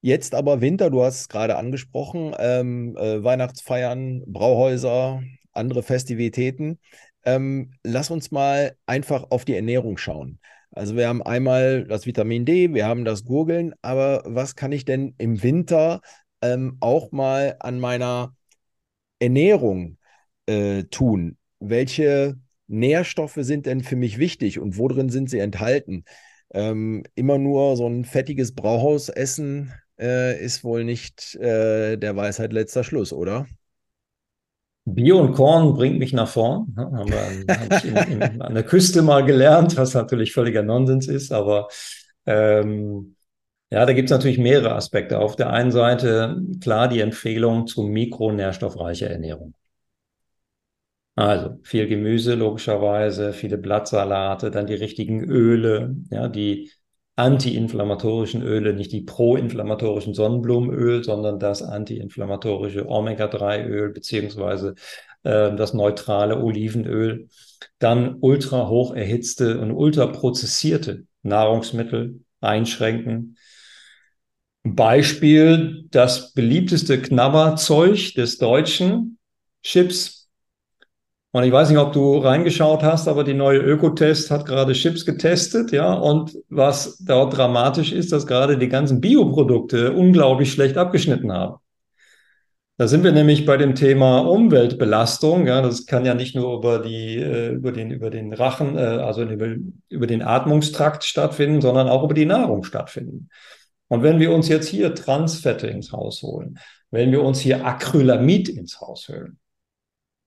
Jetzt 0.00 0.34
aber 0.34 0.60
Winter, 0.60 0.90
du 0.90 1.02
hast 1.02 1.20
es 1.22 1.28
gerade 1.28 1.56
angesprochen, 1.56 2.34
ähm, 2.38 2.96
äh, 2.96 3.22
Weihnachtsfeiern, 3.22 4.22
Brauhäuser, 4.26 5.22
andere 5.52 5.82
Festivitäten. 5.82 6.78
Ähm, 7.24 7.72
lass 7.82 8.10
uns 8.10 8.30
mal 8.30 8.76
einfach 8.86 9.24
auf 9.30 9.44
die 9.44 9.54
Ernährung 9.54 9.98
schauen. 9.98 10.38
Also 10.76 10.94
wir 10.94 11.08
haben 11.08 11.22
einmal 11.22 11.84
das 11.84 12.04
Vitamin 12.04 12.44
D, 12.44 12.74
wir 12.74 12.86
haben 12.86 13.06
das 13.06 13.24
Gurgeln, 13.24 13.72
aber 13.80 14.22
was 14.26 14.56
kann 14.56 14.72
ich 14.72 14.84
denn 14.84 15.14
im 15.16 15.42
Winter 15.42 16.02
ähm, 16.42 16.76
auch 16.80 17.12
mal 17.12 17.56
an 17.60 17.80
meiner 17.80 18.36
Ernährung 19.18 19.96
äh, 20.44 20.84
tun? 20.84 21.38
Welche 21.60 22.38
Nährstoffe 22.66 23.38
sind 23.38 23.64
denn 23.64 23.82
für 23.82 23.96
mich 23.96 24.18
wichtig 24.18 24.58
und 24.58 24.76
wo 24.76 24.86
drin 24.88 25.08
sind 25.08 25.30
sie 25.30 25.38
enthalten? 25.38 26.04
Ähm, 26.52 27.04
immer 27.14 27.38
nur 27.38 27.78
so 27.78 27.88
ein 27.88 28.04
fettiges 28.04 28.54
Brauhausessen 28.54 29.72
äh, 29.98 30.38
ist 30.38 30.62
wohl 30.62 30.84
nicht 30.84 31.36
äh, 31.36 31.96
der 31.96 32.16
Weisheit 32.16 32.52
letzter 32.52 32.84
Schluss, 32.84 33.14
oder? 33.14 33.46
Bier 34.86 35.16
und 35.16 35.34
Korn 35.34 35.74
bringt 35.74 35.98
mich 35.98 36.12
nach 36.12 36.28
vorn. 36.28 36.72
Ne? 36.76 36.84
Haben 36.84 37.10
wir 37.10 38.20
hab 38.20 38.40
an 38.40 38.54
der 38.54 38.62
Küste 38.62 39.02
mal 39.02 39.24
gelernt, 39.24 39.76
was 39.76 39.94
natürlich 39.94 40.32
völliger 40.32 40.62
Nonsens 40.62 41.08
ist, 41.08 41.32
aber 41.32 41.68
ähm, 42.24 43.16
ja, 43.70 43.84
da 43.84 43.92
gibt 43.92 44.06
es 44.08 44.12
natürlich 44.12 44.38
mehrere 44.38 44.76
Aspekte. 44.76 45.18
Auf 45.18 45.34
der 45.34 45.50
einen 45.50 45.72
Seite 45.72 46.40
klar 46.60 46.88
die 46.88 47.00
Empfehlung 47.00 47.66
zu 47.66 47.82
mikronährstoffreicher 47.82 49.10
Ernährung. 49.10 49.54
Also 51.16 51.58
viel 51.64 51.88
Gemüse 51.88 52.34
logischerweise, 52.34 53.32
viele 53.32 53.58
Blattsalate, 53.58 54.50
dann 54.50 54.66
die 54.66 54.74
richtigen 54.74 55.24
Öle, 55.24 55.96
ja, 56.10 56.28
die 56.28 56.70
antiinflammatorischen 57.16 58.42
Öle, 58.42 58.74
nicht 58.74 58.92
die 58.92 59.00
proinflammatorischen 59.00 60.14
Sonnenblumenöl, 60.14 61.02
sondern 61.02 61.38
das 61.38 61.62
antiinflammatorische 61.62 62.88
Omega-3-Öl 62.88 63.92
beziehungsweise 63.92 64.74
äh, 65.22 65.54
das 65.56 65.72
neutrale 65.72 66.42
Olivenöl. 66.42 67.28
Dann 67.78 68.16
ultra 68.20 68.68
hoch 68.68 68.94
erhitzte 68.94 69.60
und 69.60 69.72
ultra 69.72 70.06
prozessierte 70.06 71.04
Nahrungsmittel 71.22 72.20
einschränken. 72.40 73.36
Beispiel, 74.62 75.84
das 75.90 76.32
beliebteste 76.32 77.00
Knabberzeug 77.00 78.14
des 78.14 78.38
Deutschen, 78.38 79.18
Chips. 79.62 80.15
Und 81.36 81.44
ich 81.44 81.52
weiß 81.52 81.68
nicht, 81.68 81.78
ob 81.78 81.92
du 81.92 82.16
reingeschaut 82.16 82.82
hast, 82.82 83.08
aber 83.08 83.22
die 83.22 83.34
neue 83.34 83.58
Ökotest 83.58 84.30
hat 84.30 84.46
gerade 84.46 84.72
Chips 84.72 85.04
getestet, 85.04 85.70
ja. 85.70 85.92
Und 85.92 86.34
was 86.48 86.96
dort 87.04 87.36
dramatisch 87.36 87.92
ist, 87.92 88.10
dass 88.10 88.26
gerade 88.26 88.56
die 88.56 88.70
ganzen 88.70 89.02
Bioprodukte 89.02 89.92
unglaublich 89.92 90.50
schlecht 90.50 90.78
abgeschnitten 90.78 91.30
haben. 91.30 91.56
Da 92.78 92.88
sind 92.88 93.04
wir 93.04 93.12
nämlich 93.12 93.44
bei 93.44 93.58
dem 93.58 93.74
Thema 93.74 94.20
Umweltbelastung. 94.20 95.46
Ja, 95.46 95.60
das 95.60 95.84
kann 95.84 96.06
ja 96.06 96.14
nicht 96.14 96.34
nur 96.34 96.56
über 96.56 96.78
die 96.78 97.18
äh, 97.18 97.50
über 97.50 97.70
den 97.70 97.90
über 97.90 98.08
den 98.08 98.32
Rachen, 98.32 98.78
äh, 98.78 98.80
also 98.80 99.22
über, 99.22 99.56
über 99.90 100.06
den 100.06 100.22
Atmungstrakt 100.22 101.04
stattfinden, 101.04 101.60
sondern 101.60 101.86
auch 101.90 102.02
über 102.02 102.14
die 102.14 102.24
Nahrung 102.24 102.64
stattfinden. 102.64 103.28
Und 103.88 104.02
wenn 104.02 104.20
wir 104.20 104.32
uns 104.32 104.48
jetzt 104.48 104.68
hier 104.68 104.94
Transfette 104.94 105.66
ins 105.66 105.92
Haus 105.92 106.22
holen, 106.22 106.58
wenn 106.90 107.12
wir 107.12 107.22
uns 107.22 107.40
hier 107.40 107.66
Acrylamid 107.66 108.48
ins 108.48 108.80
Haus 108.80 109.08
holen, 109.08 109.38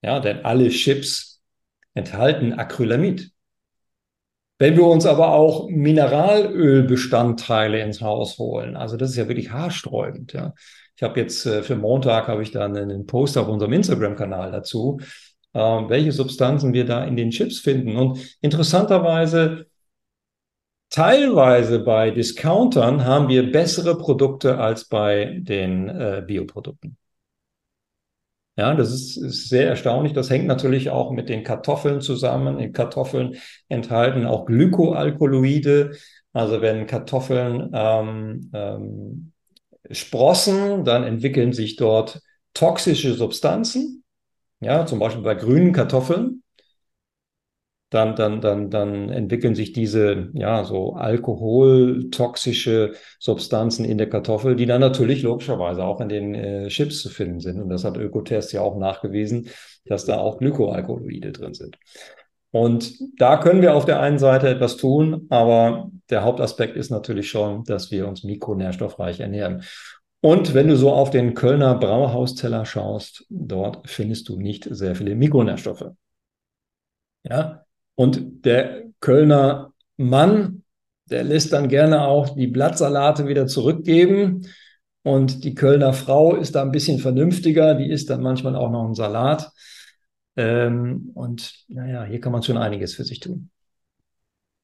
ja, 0.02 0.20
denn 0.20 0.46
alle 0.46 0.70
Chips 0.70 1.42
enthalten 1.94 2.54
Acrylamid. 2.54 3.32
Wenn 4.58 4.76
wir 4.76 4.86
uns 4.86 5.06
aber 5.06 5.34
auch 5.34 5.70
Mineralölbestandteile 5.70 7.82
ins 7.82 8.02
Haus 8.02 8.38
holen, 8.38 8.76
also 8.76 8.98
das 8.98 9.12
ist 9.12 9.18
ja 9.18 9.28
wirklich 9.28 9.52
haarsträubend, 9.52 10.34
ja. 10.34 10.54
Ich 10.96 11.04
habe 11.04 11.20
jetzt 11.20 11.46
äh, 11.46 11.64
für 11.64 11.76
Montag 11.78 12.28
habe 12.28 12.44
ich 12.44 12.52
dann 12.52 12.76
einen 12.76 13.06
Post 13.06 13.38
auf 13.38 13.48
unserem 13.48 13.72
Instagram-Kanal 13.72 14.52
dazu, 14.52 15.00
äh, 15.54 15.60
welche 15.60 16.12
Substanzen 16.12 16.74
wir 16.74 16.86
da 16.86 17.06
in 17.06 17.16
den 17.16 17.32
Chips 17.32 17.60
finden. 17.60 17.96
Und 17.96 18.20
interessanterweise 18.42 19.70
Teilweise 20.90 21.80
bei 21.80 22.10
Discountern 22.10 23.06
haben 23.06 23.28
wir 23.28 23.52
bessere 23.52 23.96
Produkte 23.96 24.58
als 24.58 24.86
bei 24.86 25.40
den 25.40 25.88
äh, 25.88 26.24
Bioprodukten. 26.26 26.98
Ja, 28.60 28.74
das 28.76 28.92
ist, 28.92 29.16
ist, 29.16 29.48
sehr 29.48 29.70
erstaunlich. 29.70 30.12
Das 30.12 30.30
hängt 30.30 30.46
natürlich 30.46 30.90
auch 30.90 31.12
mit 31.12 31.30
den 31.30 31.46
Kartoffeln 31.46 32.02
zusammen. 32.02 32.60
In 32.60 32.74
Kartoffeln 32.74 33.38
enthalten 33.70 34.26
auch 34.26 34.46
Glykoalkaloide. 34.46 35.92
Also 36.34 36.60
wenn 36.60 36.86
Kartoffeln 36.86 37.72
ähm, 37.74 38.52
ähm, 38.54 39.32
sprossen, 39.92 40.84
dann 40.84 41.06
entwickeln 41.06 41.54
sich 41.54 41.78
dort 41.78 42.20
toxische 42.54 43.14
Substanzen. 43.14 44.04
Ja, 44.60 44.86
zum 44.86 45.00
Beispiel 45.00 45.24
bei 45.24 45.36
grünen 45.36 45.72
Kartoffeln 45.72 46.44
dann, 47.90 48.16
dann, 48.16 48.40
dann, 48.40 48.70
dann 48.70 49.10
entwickeln 49.10 49.56
sich 49.56 49.74
diese, 49.74 50.30
ja, 50.34 50.64
so 50.64 50.94
alkoholtoxische 50.94 52.94
Substanzen 53.20 53.84
in 53.84 53.98
der 53.98 54.10
Kartoffel, 54.10 54.56
die 54.56 54.68
dann 54.68 54.82
natürlich 54.82 55.24
logischerweise 55.24 55.84
auch 55.84 56.00
in 56.00 56.10
den 56.10 56.36
äh, 56.36 56.68
Chips 56.68 57.02
zu 57.02 57.10
finden 57.10 57.40
sind. 57.40 57.60
Und 57.60 57.70
das 57.70 57.84
hat 57.84 57.98
Ökotest 57.98 58.54
ja 58.54 58.62
auch 58.62 58.78
nachgewiesen, 58.78 59.50
dass 59.86 60.06
da 60.06 60.20
auch 60.20 60.38
Glykoalkaloide 60.38 61.32
drin 61.32 61.56
sind. 61.56 61.78
Und 62.52 62.94
da 63.18 63.38
können 63.38 63.62
wir 63.62 63.76
auf 63.76 63.86
der 63.86 64.00
einen 64.00 64.20
Seite 64.20 64.50
etwas 64.50 64.78
tun, 64.78 65.28
aber 65.30 65.92
der 66.10 66.24
Hauptaspekt 66.24 66.76
ist 66.76 66.90
natürlich 66.90 67.30
schon, 67.30 67.64
dass 67.64 67.92
wir 67.92 68.08
uns 68.08 68.24
mikronährstoffreich 68.24 69.20
ernähren. 69.20 69.64
Und 70.22 70.54
wenn 70.54 70.68
du 70.68 70.76
so 70.76 70.92
auf 70.92 71.12
den 71.12 71.34
Kölner 71.34 71.76
Brauhausteller 71.76 72.66
schaust, 72.66 73.26
dort 73.30 73.90
findest 73.90 74.30
du 74.30 74.38
nicht 74.38 74.68
sehr 74.70 74.96
viele 74.96 75.16
Mikronährstoffe. 75.16 75.92
Ja, 77.24 77.66
und 78.00 78.46
der 78.46 78.86
Kölner 79.02 79.74
Mann, 79.98 80.64
der 81.10 81.26
lässt 81.26 81.52
dann 81.52 81.68
gerne 81.68 82.04
auch 82.04 82.34
die 82.34 82.48
Blattsalate 82.48 83.28
wieder 83.28 83.46
zurückgeben. 83.46 84.48
Und 85.04 85.44
die 85.44 85.54
Kölner 85.54 85.92
Frau 85.92 86.34
ist 86.38 86.56
da 86.56 86.62
ein 86.62 86.72
bisschen 86.72 87.00
vernünftiger, 87.00 87.76
die 87.76 87.92
isst 87.92 88.10
dann 88.10 88.22
manchmal 88.24 88.56
auch 88.56 88.72
noch 88.72 88.86
einen 88.86 88.96
Salat. 88.96 89.52
Ähm, 90.38 91.12
und 91.14 91.66
naja, 91.68 92.06
hier 92.06 92.22
kann 92.22 92.32
man 92.32 92.42
schon 92.42 92.56
einiges 92.56 92.94
für 92.94 93.04
sich 93.04 93.20
tun. 93.20 93.50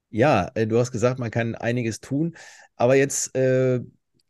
Ja, 0.09 0.49
äh, 0.55 0.65
du 0.65 0.79
hast 0.79 0.93
gesagt, 0.93 1.19
man 1.19 1.29
kann 1.29 1.55
einiges 1.55 1.99
tun. 1.99 2.37
Aber 2.77 2.95
jetzt 2.95 3.35
äh, 3.35 3.81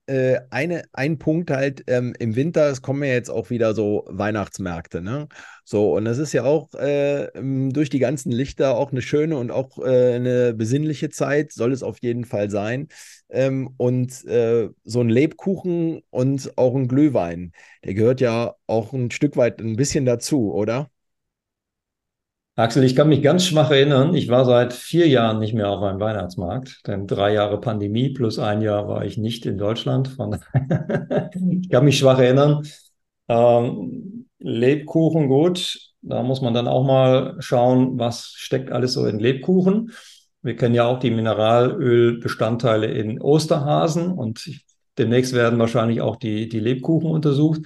äh, 0.08 0.40
eine, 0.52 0.84
ein 0.94 1.18
Punkt 1.18 1.50
halt 1.52 1.84
ähm, 1.88 2.14
im 2.20 2.36
Winter, 2.36 2.70
es 2.70 2.82
kommen 2.82 3.04
ja 3.04 3.14
jetzt 3.14 3.30
auch 3.30 3.50
wieder 3.50 3.74
so 3.74 4.06
Weihnachtsmärkte, 4.08 5.02
ne? 5.02 5.28
So, 5.64 5.96
und 5.96 6.06
das 6.06 6.18
ist 6.20 6.34
ja 6.34 6.44
auch 6.44 6.74
äh, 6.76 7.30
durch 7.72 7.90
die 7.90 8.00
ganzen 8.00 8.32
Lichter 8.32 8.76
auch 8.78 8.92
eine 8.92 9.02
schöne 9.02 9.38
und 9.38 9.52
auch 9.52 9.80
äh, 9.80 10.14
eine 10.16 10.54
besinnliche 10.54 11.10
Zeit, 11.10 11.52
soll 11.54 11.72
es 11.72 11.84
auf 11.84 11.98
jeden 12.02 12.26
Fall 12.26 12.50
sein. 12.50 12.88
Ähm, 13.30 13.70
und 13.78 14.24
äh, 14.26 14.70
so 14.84 15.02
ein 15.02 15.10
Lebkuchen 15.10 16.02
und 16.12 16.52
auch 16.58 16.76
ein 16.76 16.88
Glühwein, 16.88 17.52
der 17.84 17.96
gehört 17.96 18.22
ja 18.22 18.56
auch 18.68 18.94
ein 18.94 19.12
Stück 19.12 19.36
weit 19.38 19.60
ein 19.60 19.76
bisschen 19.76 20.06
dazu, 20.06 20.54
oder? 20.54 20.90
Axel, 22.58 22.86
ich 22.86 22.96
kann 22.96 23.10
mich 23.10 23.22
ganz 23.22 23.46
schwach 23.46 23.70
erinnern. 23.70 24.16
Ich 24.16 24.30
war 24.30 24.46
seit 24.46 24.72
vier 24.72 25.10
Jahren 25.10 25.40
nicht 25.40 25.54
mehr 25.54 25.70
auf 25.70 25.84
einem 25.84 26.00
Weihnachtsmarkt, 26.00 26.88
denn 26.88 27.06
drei 27.06 27.34
Jahre 27.34 27.60
Pandemie 27.60 28.12
plus 28.12 28.40
ein 28.40 28.62
Jahr 28.62 28.88
war 28.88 29.04
ich 29.04 29.18
nicht 29.18 29.46
in 29.46 29.58
Deutschland. 29.58 30.08
Von 30.08 30.40
ich 31.62 31.70
kann 31.70 31.84
mich 31.84 31.98
schwach 31.98 32.18
erinnern. 32.18 32.66
Ähm, 33.28 34.28
Lebkuchen, 34.40 35.28
gut. 35.28 35.78
Da 36.02 36.24
muss 36.24 36.42
man 36.42 36.54
dann 36.54 36.70
auch 36.70 36.86
mal 36.86 37.36
schauen, 37.40 38.00
was 38.00 38.32
steckt 38.36 38.72
alles 38.72 38.94
so 38.94 39.06
in 39.06 39.20
Lebkuchen. 39.20 39.92
Wir 40.42 40.56
kennen 40.56 40.76
ja 40.76 40.86
auch 40.86 41.00
die 41.00 41.12
Mineralölbestandteile 41.12 42.86
in 42.86 43.20
Osterhasen 43.20 44.14
und 44.14 44.50
demnächst 44.98 45.34
werden 45.34 45.60
wahrscheinlich 45.60 46.00
auch 46.00 46.16
die, 46.16 46.48
die 46.48 46.60
Lebkuchen 46.62 47.12
untersucht. 47.12 47.64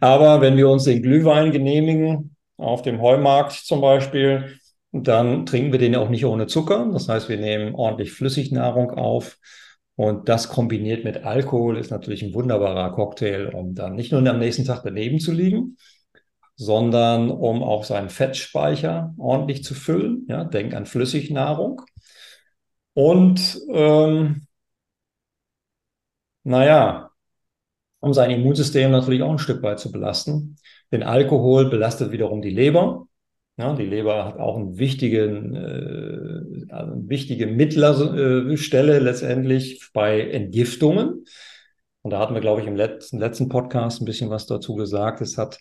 Aber 0.00 0.40
wenn 0.40 0.56
wir 0.56 0.70
uns 0.70 0.84
den 0.84 1.02
Glühwein 1.02 1.52
genehmigen, 1.52 2.36
auf 2.60 2.82
dem 2.82 3.00
Heumarkt 3.00 3.52
zum 3.52 3.80
Beispiel, 3.80 4.58
dann 4.92 5.46
trinken 5.46 5.72
wir 5.72 5.78
den 5.78 5.96
auch 5.96 6.08
nicht 6.08 6.24
ohne 6.24 6.46
Zucker. 6.46 6.88
Das 6.92 7.08
heißt, 7.08 7.28
wir 7.28 7.38
nehmen 7.38 7.74
ordentlich 7.74 8.12
Flüssignahrung 8.12 8.90
auf. 8.90 9.38
Und 9.96 10.28
das 10.28 10.48
kombiniert 10.48 11.04
mit 11.04 11.24
Alkohol 11.24 11.76
ist 11.76 11.90
natürlich 11.90 12.22
ein 12.22 12.34
wunderbarer 12.34 12.92
Cocktail, 12.92 13.54
um 13.54 13.74
dann 13.74 13.94
nicht 13.96 14.12
nur 14.12 14.26
am 14.26 14.38
nächsten 14.38 14.64
Tag 14.64 14.82
daneben 14.82 15.20
zu 15.20 15.32
liegen, 15.32 15.76
sondern 16.56 17.30
um 17.30 17.62
auch 17.62 17.84
seinen 17.84 18.08
Fettspeicher 18.08 19.14
ordentlich 19.18 19.62
zu 19.62 19.74
füllen. 19.74 20.26
Ja, 20.28 20.44
denk 20.44 20.74
an 20.74 20.86
Flüssignahrung. 20.86 21.82
Und 22.94 23.60
ähm, 23.72 24.46
naja, 26.44 27.10
um 28.00 28.12
sein 28.14 28.30
Immunsystem 28.30 28.90
natürlich 28.90 29.22
auch 29.22 29.30
ein 29.30 29.38
Stück 29.38 29.62
weit 29.62 29.78
zu 29.78 29.92
belasten. 29.92 30.56
Denn 30.92 31.02
Alkohol 31.02 31.70
belastet 31.70 32.12
wiederum 32.12 32.42
die 32.42 32.50
Leber. 32.50 33.06
Ja, 33.56 33.74
die 33.74 33.86
Leber 33.86 34.24
hat 34.24 34.38
auch 34.38 34.56
einen 34.56 34.78
wichtigen, 34.78 35.54
äh, 35.54 36.72
also 36.72 36.92
eine 36.92 37.08
wichtige 37.08 37.46
Mittlerstelle 37.46 38.98
letztendlich 38.98 39.90
bei 39.92 40.20
Entgiftungen. 40.20 41.24
Und 42.02 42.12
da 42.12 42.18
hatten 42.18 42.34
wir, 42.34 42.40
glaube 42.40 42.62
ich, 42.62 42.66
im 42.66 42.76
letzten, 42.76 43.18
letzten 43.18 43.48
Podcast 43.48 44.00
ein 44.00 44.06
bisschen 44.06 44.30
was 44.30 44.46
dazu 44.46 44.74
gesagt. 44.74 45.20
Es 45.20 45.36
hat 45.36 45.58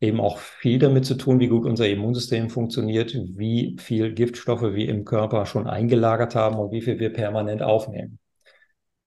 eben 0.00 0.20
auch 0.20 0.38
viel 0.38 0.78
damit 0.78 1.06
zu 1.06 1.14
tun, 1.14 1.40
wie 1.40 1.48
gut 1.48 1.64
unser 1.64 1.88
Immunsystem 1.88 2.50
funktioniert, 2.50 3.14
wie 3.14 3.76
viel 3.78 4.12
Giftstoffe 4.12 4.74
wir 4.74 4.88
im 4.88 5.04
Körper 5.04 5.46
schon 5.46 5.66
eingelagert 5.66 6.34
haben 6.34 6.56
und 6.56 6.72
wie 6.72 6.82
viel 6.82 6.98
wir 6.98 7.12
permanent 7.12 7.62
aufnehmen. 7.62 8.18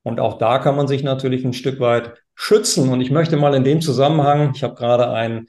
Und 0.03 0.19
auch 0.19 0.37
da 0.37 0.59
kann 0.59 0.75
man 0.75 0.87
sich 0.87 1.03
natürlich 1.03 1.45
ein 1.45 1.53
Stück 1.53 1.79
weit 1.79 2.13
schützen. 2.39 2.89
Und 2.89 3.01
ich 3.01 3.11
möchte 3.11 3.35
mal 3.35 3.53
in 3.53 3.65
dem 3.65 3.81
Zusammenhang, 3.81 4.53
ich 4.55 4.63
habe 4.63 4.75
gerade 4.75 5.11
ein 5.11 5.47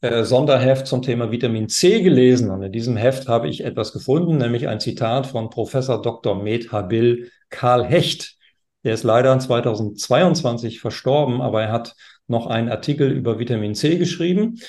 äh, 0.00 0.22
Sonderheft 0.22 0.86
zum 0.86 1.02
Thema 1.02 1.32
Vitamin 1.32 1.68
C 1.68 2.02
gelesen 2.02 2.50
und 2.50 2.62
in 2.62 2.70
diesem 2.70 2.96
Heft 2.96 3.26
habe 3.26 3.48
ich 3.48 3.64
etwas 3.64 3.92
gefunden, 3.92 4.38
nämlich 4.38 4.68
ein 4.68 4.78
Zitat 4.78 5.26
von 5.26 5.50
Professor 5.50 6.00
Dr. 6.00 6.40
Med 6.40 6.70
Habil 6.70 7.32
Karl 7.50 7.84
Hecht. 7.84 8.36
Der 8.84 8.94
ist 8.94 9.02
leider 9.02 9.36
2022 9.36 10.80
verstorben, 10.80 11.40
aber 11.40 11.62
er 11.62 11.72
hat 11.72 11.96
noch 12.28 12.46
einen 12.46 12.68
Artikel 12.68 13.10
über 13.10 13.40
Vitamin 13.40 13.74
C 13.74 13.96
geschrieben. 13.96 14.60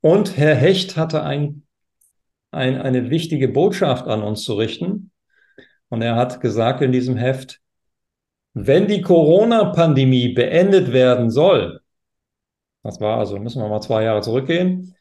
Und 0.00 0.38
Herr 0.38 0.54
Hecht 0.54 0.96
hatte 0.96 1.22
ein, 1.22 1.64
ein, 2.50 2.80
eine 2.80 3.10
wichtige 3.10 3.48
Botschaft 3.48 4.06
an 4.06 4.22
uns 4.22 4.42
zu 4.42 4.54
richten. 4.54 5.10
Und 5.90 6.00
er 6.00 6.16
hat 6.16 6.40
gesagt 6.40 6.80
in 6.80 6.92
diesem 6.92 7.16
Heft, 7.16 7.60
wenn 8.54 8.86
die 8.86 9.02
Corona-Pandemie 9.02 10.30
beendet 10.32 10.92
werden 10.92 11.30
soll, 11.30 11.80
das 12.82 13.00
war 13.00 13.18
also, 13.18 13.38
müssen 13.38 13.60
wir 13.60 13.68
mal 13.68 13.80
zwei 13.80 14.04
Jahre 14.04 14.22
zurückgehen, 14.22 14.94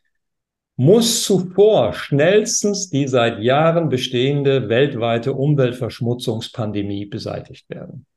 muss 0.76 1.24
zuvor 1.24 1.94
schnellstens 1.94 2.90
die 2.90 3.08
seit 3.08 3.40
Jahren 3.40 3.90
bestehende 3.90 4.70
weltweite 4.70 5.34
Umweltverschmutzungspandemie 5.34 7.06
beseitigt 7.06 7.70
werden. 7.70 8.08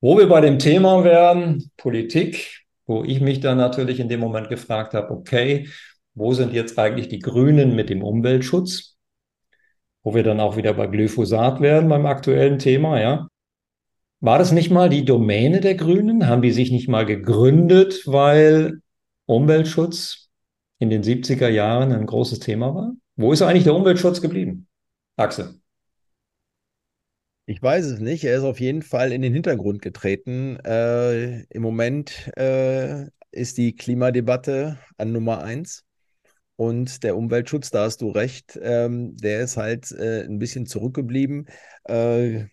Wo 0.00 0.18
wir 0.18 0.28
bei 0.28 0.40
dem 0.40 0.58
Thema 0.58 1.04
wären, 1.04 1.70
Politik, 1.76 2.64
wo 2.86 3.04
ich 3.04 3.20
mich 3.20 3.40
dann 3.40 3.56
natürlich 3.56 4.00
in 4.00 4.08
dem 4.08 4.20
Moment 4.20 4.48
gefragt 4.48 4.94
habe, 4.94 5.10
okay, 5.10 5.68
wo 6.14 6.34
sind 6.34 6.52
jetzt 6.52 6.78
eigentlich 6.78 7.08
die 7.08 7.20
Grünen 7.20 7.74
mit 7.74 7.88
dem 7.88 8.02
Umweltschutz? 8.02 8.91
Wo 10.02 10.14
wir 10.14 10.22
dann 10.22 10.40
auch 10.40 10.56
wieder 10.56 10.74
bei 10.74 10.86
Glyphosat 10.86 11.60
werden 11.60 11.88
beim 11.88 12.06
aktuellen 12.06 12.58
Thema, 12.58 13.00
ja. 13.00 13.28
War 14.20 14.38
das 14.38 14.52
nicht 14.52 14.70
mal 14.70 14.88
die 14.88 15.04
Domäne 15.04 15.60
der 15.60 15.74
Grünen? 15.74 16.28
Haben 16.28 16.42
die 16.42 16.52
sich 16.52 16.70
nicht 16.70 16.88
mal 16.88 17.04
gegründet, 17.04 18.02
weil 18.06 18.80
Umweltschutz 19.26 20.28
in 20.78 20.90
den 20.90 21.02
70er 21.02 21.48
Jahren 21.48 21.92
ein 21.92 22.06
großes 22.06 22.38
Thema 22.38 22.74
war? 22.74 22.92
Wo 23.16 23.32
ist 23.32 23.42
eigentlich 23.42 23.64
der 23.64 23.74
Umweltschutz 23.74 24.20
geblieben? 24.20 24.68
Axel. 25.16 25.60
Ich 27.46 27.60
weiß 27.60 27.84
es 27.86 28.00
nicht. 28.00 28.24
Er 28.24 28.36
ist 28.36 28.44
auf 28.44 28.60
jeden 28.60 28.82
Fall 28.82 29.12
in 29.12 29.22
den 29.22 29.32
Hintergrund 29.32 29.82
getreten. 29.82 30.56
Äh, 30.64 31.42
Im 31.44 31.62
Moment 31.62 32.30
äh, 32.36 33.06
ist 33.32 33.58
die 33.58 33.74
Klimadebatte 33.74 34.78
an 34.98 35.12
Nummer 35.12 35.42
eins. 35.42 35.84
Und 36.62 37.02
der 37.02 37.16
Umweltschutz, 37.16 37.72
da 37.72 37.82
hast 37.82 38.02
du 38.02 38.10
recht, 38.10 38.56
ähm, 38.62 39.16
der 39.16 39.40
ist 39.40 39.56
halt 39.56 39.90
äh, 39.90 40.22
ein 40.22 40.38
bisschen 40.38 40.64
zurückgeblieben. 40.64 41.48
Äh, 41.82 42.44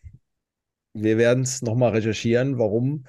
wir 0.93 1.19
werden 1.19 1.43
es 1.43 1.61
nochmal 1.61 1.91
recherchieren, 1.91 2.57
warum 2.57 3.05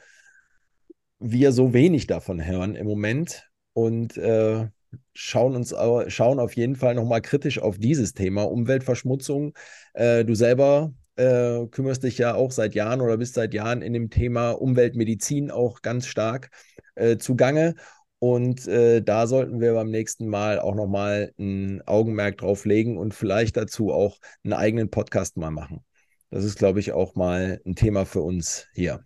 wir 1.18 1.52
so 1.52 1.72
wenig 1.72 2.06
davon 2.06 2.44
hören 2.44 2.74
im 2.74 2.86
Moment 2.86 3.48
und 3.72 4.18
äh, 4.18 4.68
schauen 5.14 5.56
uns 5.56 5.74
schauen 6.08 6.38
auf 6.38 6.54
jeden 6.54 6.76
Fall 6.76 6.94
nochmal 6.94 7.22
kritisch 7.22 7.60
auf 7.60 7.78
dieses 7.78 8.12
Thema 8.12 8.42
Umweltverschmutzung. 8.42 9.54
Äh, 9.94 10.26
du 10.26 10.34
selber 10.34 10.92
äh, 11.16 11.66
kümmerst 11.68 12.02
dich 12.02 12.18
ja 12.18 12.34
auch 12.34 12.50
seit 12.50 12.74
Jahren 12.74 13.00
oder 13.00 13.16
bist 13.16 13.32
seit 13.32 13.54
Jahren 13.54 13.80
in 13.80 13.94
dem 13.94 14.10
Thema 14.10 14.50
Umweltmedizin 14.50 15.50
auch 15.50 15.80
ganz 15.80 16.06
stark 16.06 16.50
äh, 16.94 17.16
zugange. 17.16 17.74
Und 18.20 18.68
äh, 18.68 19.02
da 19.02 19.26
sollten 19.26 19.60
wir 19.60 19.72
beim 19.72 19.90
nächsten 19.90 20.28
Mal 20.28 20.60
auch 20.60 20.74
nochmal 20.74 21.32
ein 21.38 21.82
Augenmerk 21.86 22.36
drauf 22.38 22.66
legen 22.66 22.98
und 22.98 23.14
vielleicht 23.14 23.56
dazu 23.56 23.92
auch 23.92 24.18
einen 24.44 24.52
eigenen 24.52 24.90
Podcast 24.90 25.38
mal 25.38 25.50
machen. 25.50 25.82
Das 26.30 26.44
ist, 26.44 26.58
glaube 26.58 26.80
ich, 26.80 26.92
auch 26.92 27.14
mal 27.14 27.60
ein 27.66 27.74
Thema 27.74 28.04
für 28.04 28.20
uns 28.20 28.68
hier. 28.74 29.02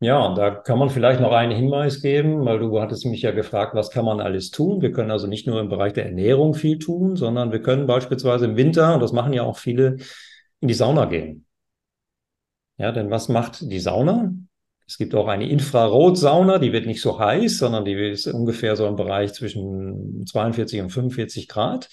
Ja, 0.00 0.34
da 0.34 0.50
kann 0.50 0.78
man 0.78 0.90
vielleicht 0.90 1.20
noch 1.20 1.30
einen 1.30 1.54
Hinweis 1.54 2.00
geben, 2.00 2.44
weil 2.44 2.58
du 2.58 2.80
hattest 2.80 3.06
mich 3.06 3.22
ja 3.22 3.30
gefragt, 3.30 3.74
was 3.76 3.90
kann 3.90 4.04
man 4.04 4.20
alles 4.20 4.50
tun? 4.50 4.80
Wir 4.80 4.90
können 4.90 5.12
also 5.12 5.28
nicht 5.28 5.46
nur 5.46 5.60
im 5.60 5.68
Bereich 5.68 5.92
der 5.92 6.06
Ernährung 6.06 6.54
viel 6.54 6.78
tun, 6.78 7.14
sondern 7.14 7.52
wir 7.52 7.62
können 7.62 7.86
beispielsweise 7.86 8.46
im 8.46 8.56
Winter, 8.56 8.94
und 8.94 9.00
das 9.00 9.12
machen 9.12 9.32
ja 9.32 9.42
auch 9.42 9.58
viele, 9.58 9.98
in 10.60 10.68
die 10.68 10.74
Sauna 10.74 11.04
gehen. 11.04 11.46
Ja, 12.78 12.90
denn 12.90 13.10
was 13.10 13.28
macht 13.28 13.60
die 13.60 13.78
Sauna? 13.78 14.32
Es 14.92 14.98
gibt 14.98 15.14
auch 15.14 15.26
eine 15.26 15.48
Infrarotsauna, 15.48 16.58
die 16.58 16.74
wird 16.74 16.84
nicht 16.84 17.00
so 17.00 17.18
heiß, 17.18 17.56
sondern 17.56 17.86
die 17.86 17.94
ist 17.94 18.26
ungefähr 18.26 18.76
so 18.76 18.86
im 18.86 18.94
Bereich 18.94 19.32
zwischen 19.32 20.26
42 20.26 20.82
und 20.82 20.90
45 20.90 21.48
Grad. 21.48 21.88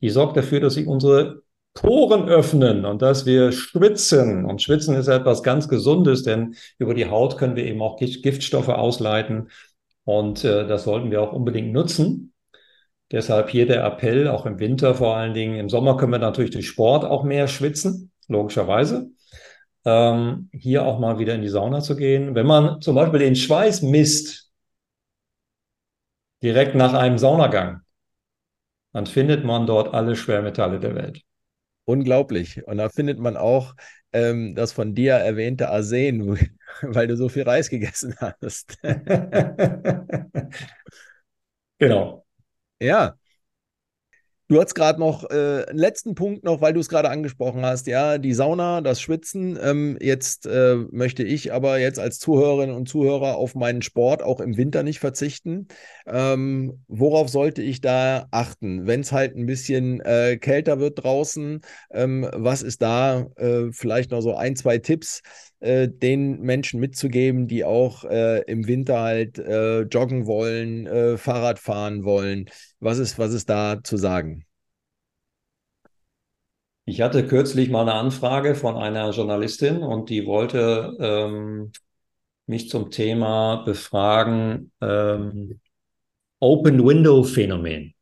Die 0.00 0.08
sorgt 0.08 0.36
dafür, 0.36 0.60
dass 0.60 0.74
sich 0.74 0.86
unsere 0.86 1.42
Poren 1.72 2.28
öffnen 2.28 2.84
und 2.84 3.02
dass 3.02 3.26
wir 3.26 3.50
schwitzen. 3.50 4.44
Und 4.44 4.62
schwitzen 4.62 4.94
ist 4.94 5.08
etwas 5.08 5.42
ganz 5.42 5.68
Gesundes, 5.68 6.22
denn 6.22 6.54
über 6.78 6.94
die 6.94 7.06
Haut 7.10 7.38
können 7.38 7.56
wir 7.56 7.64
eben 7.64 7.82
auch 7.82 7.96
Giftstoffe 7.96 8.68
ausleiten. 8.68 9.50
Und 10.04 10.44
äh, 10.44 10.64
das 10.68 10.84
sollten 10.84 11.10
wir 11.10 11.22
auch 11.22 11.32
unbedingt 11.32 11.72
nutzen. 11.72 12.34
Deshalb 13.10 13.50
hier 13.50 13.66
der 13.66 13.82
Appell, 13.84 14.28
auch 14.28 14.46
im 14.46 14.60
Winter 14.60 14.94
vor 14.94 15.16
allen 15.16 15.34
Dingen. 15.34 15.58
Im 15.58 15.68
Sommer 15.68 15.96
können 15.96 16.12
wir 16.12 16.20
natürlich 16.20 16.52
durch 16.52 16.68
Sport 16.68 17.04
auch 17.04 17.24
mehr 17.24 17.48
schwitzen, 17.48 18.12
logischerweise. 18.28 19.10
Ähm, 19.84 20.48
hier 20.52 20.84
auch 20.84 20.98
mal 20.98 21.18
wieder 21.18 21.34
in 21.34 21.42
die 21.42 21.48
Sauna 21.48 21.80
zu 21.80 21.96
gehen. 21.96 22.34
Wenn 22.34 22.46
man 22.46 22.80
zum 22.80 22.94
Beispiel 22.94 23.20
den 23.20 23.36
Schweiß 23.36 23.82
misst, 23.82 24.50
direkt 26.42 26.74
nach 26.74 26.94
einem 26.94 27.18
Saunagang, 27.18 27.82
dann 28.92 29.06
findet 29.06 29.44
man 29.44 29.66
dort 29.66 29.92
alle 29.92 30.16
Schwermetalle 30.16 30.80
der 30.80 30.94
Welt. 30.94 31.20
Unglaublich. 31.84 32.66
Und 32.66 32.78
da 32.78 32.88
findet 32.88 33.18
man 33.18 33.36
auch 33.36 33.74
ähm, 34.12 34.54
das 34.54 34.72
von 34.72 34.94
dir 34.94 35.14
erwähnte 35.14 35.68
Arsen, 35.70 36.38
weil 36.82 37.08
du 37.08 37.16
so 37.16 37.28
viel 37.28 37.42
Reis 37.42 37.68
gegessen 37.68 38.14
hast. 38.20 38.78
genau. 41.78 42.24
Ja, 42.80 43.16
Du 44.48 44.60
hast 44.60 44.74
gerade 44.74 45.00
noch 45.00 45.24
äh, 45.30 45.64
einen 45.66 45.78
letzten 45.78 46.14
Punkt 46.14 46.44
noch, 46.44 46.60
weil 46.60 46.74
du 46.74 46.80
es 46.80 46.90
gerade 46.90 47.08
angesprochen 47.08 47.64
hast, 47.64 47.86
ja, 47.86 48.18
die 48.18 48.34
Sauna, 48.34 48.82
das 48.82 49.00
Schwitzen. 49.00 49.58
Ähm, 49.60 49.96
jetzt 50.02 50.44
äh, 50.46 50.76
möchte 50.90 51.22
ich 51.22 51.50
aber 51.50 51.78
jetzt 51.78 51.98
als 51.98 52.18
Zuhörerinnen 52.18 52.76
und 52.76 52.86
Zuhörer 52.86 53.36
auf 53.36 53.54
meinen 53.54 53.80
Sport 53.80 54.22
auch 54.22 54.40
im 54.40 54.58
Winter 54.58 54.82
nicht 54.82 54.98
verzichten. 54.98 55.68
Ähm, 56.06 56.84
worauf 56.88 57.30
sollte 57.30 57.62
ich 57.62 57.80
da 57.80 58.26
achten, 58.32 58.86
wenn 58.86 59.00
es 59.00 59.12
halt 59.12 59.34
ein 59.34 59.46
bisschen 59.46 60.00
äh, 60.00 60.36
kälter 60.36 60.78
wird 60.78 61.02
draußen? 61.02 61.62
Ähm, 61.90 62.28
was 62.34 62.60
ist 62.60 62.82
da 62.82 63.26
äh, 63.36 63.72
vielleicht 63.72 64.10
noch 64.10 64.20
so 64.20 64.34
ein, 64.36 64.56
zwei 64.56 64.76
Tipps, 64.76 65.22
äh, 65.60 65.88
den 65.88 66.40
Menschen 66.40 66.80
mitzugeben, 66.80 67.48
die 67.48 67.64
auch 67.64 68.04
äh, 68.04 68.42
im 68.42 68.66
Winter 68.66 69.00
halt 69.00 69.38
joggen 69.38 70.26
wollen, 70.26 71.18
Fahrrad 71.18 71.58
fahren 71.58 72.04
wollen? 72.04 72.50
Was 72.80 72.98
ist, 72.98 73.18
was 73.18 73.32
ist 73.32 73.48
da 73.48 73.82
zu 73.82 73.96
sagen? 73.96 74.44
Ich 76.86 77.00
hatte 77.00 77.26
kürzlich 77.26 77.70
mal 77.70 77.82
eine 77.82 77.94
Anfrage 77.94 78.54
von 78.54 78.76
einer 78.76 79.10
Journalistin 79.10 79.78
und 79.78 80.10
die 80.10 80.26
wollte 80.26 80.94
ähm, 81.00 81.72
mich 82.46 82.68
zum 82.68 82.90
Thema 82.90 83.62
befragen, 83.64 84.70
ähm, 84.82 85.60
Open 86.40 86.84
Window 86.86 87.22
Phänomen. 87.22 87.94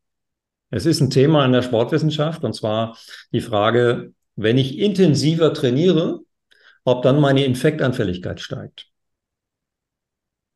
Es 0.70 0.84
ist 0.84 1.00
ein 1.00 1.10
Thema 1.10 1.44
in 1.44 1.52
der 1.52 1.62
Sportwissenschaft 1.62 2.42
und 2.42 2.54
zwar 2.54 2.98
die 3.30 3.40
Frage, 3.40 4.14
wenn 4.34 4.58
ich 4.58 4.78
intensiver 4.78 5.54
trainiere, 5.54 6.20
ob 6.84 7.02
dann 7.02 7.20
meine 7.20 7.44
Infektanfälligkeit 7.44 8.40
steigt. 8.40 8.92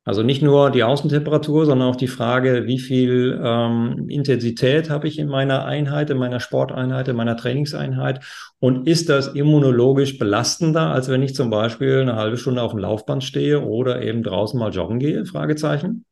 Also 0.07 0.23
nicht 0.23 0.41
nur 0.41 0.71
die 0.71 0.85
Außentemperatur, 0.85 1.65
sondern 1.65 1.89
auch 1.89 1.97
die 1.97 2.07
Frage, 2.07 2.65
wie 2.65 2.79
viel 2.79 3.41
ähm, 3.43 4.07
Intensität 4.07 4.89
habe 4.89 5.05
ich 5.05 5.19
in 5.19 5.27
meiner 5.27 5.65
Einheit, 5.65 6.09
in 6.09 6.17
meiner 6.17 6.39
Sporteinheit, 6.39 7.09
in 7.09 7.17
meiner 7.17 7.35
Trainingseinheit 7.35 8.23
und 8.59 8.87
ist 8.87 9.09
das 9.09 9.27
immunologisch 9.27 10.17
belastender, 10.17 10.93
als 10.93 11.09
wenn 11.09 11.23
ich 11.23 11.35
zum 11.35 11.49
Beispiel 11.49 11.99
eine 11.99 12.15
halbe 12.15 12.37
Stunde 12.37 12.61
auf 12.61 12.71
dem 12.71 12.79
Laufband 12.79 13.21
stehe 13.21 13.61
oder 13.61 14.01
eben 14.01 14.23
draußen 14.23 14.57
mal 14.57 14.71
joggen 14.71 14.99
gehe? 14.99 15.25
Fragezeichen. 15.25 16.05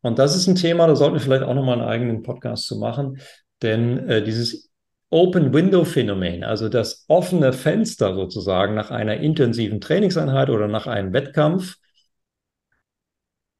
Und 0.00 0.18
das 0.18 0.34
ist 0.34 0.46
ein 0.46 0.54
Thema, 0.54 0.86
da 0.86 0.96
sollten 0.96 1.16
wir 1.16 1.20
vielleicht 1.20 1.42
auch 1.42 1.54
nochmal 1.54 1.80
einen 1.80 1.88
eigenen 1.90 2.22
Podcast 2.22 2.66
zu 2.66 2.78
machen, 2.78 3.18
denn 3.60 3.98
äh, 4.08 4.24
dieses 4.24 4.70
Open 5.10 5.54
Window 5.54 5.84
Phänomen, 5.84 6.44
also 6.44 6.68
das 6.68 7.04
offene 7.08 7.52
Fenster 7.52 8.14
sozusagen 8.14 8.74
nach 8.74 8.90
einer 8.90 9.18
intensiven 9.18 9.80
Trainingseinheit 9.80 10.50
oder 10.50 10.68
nach 10.68 10.86
einem 10.86 11.12
Wettkampf, 11.14 11.76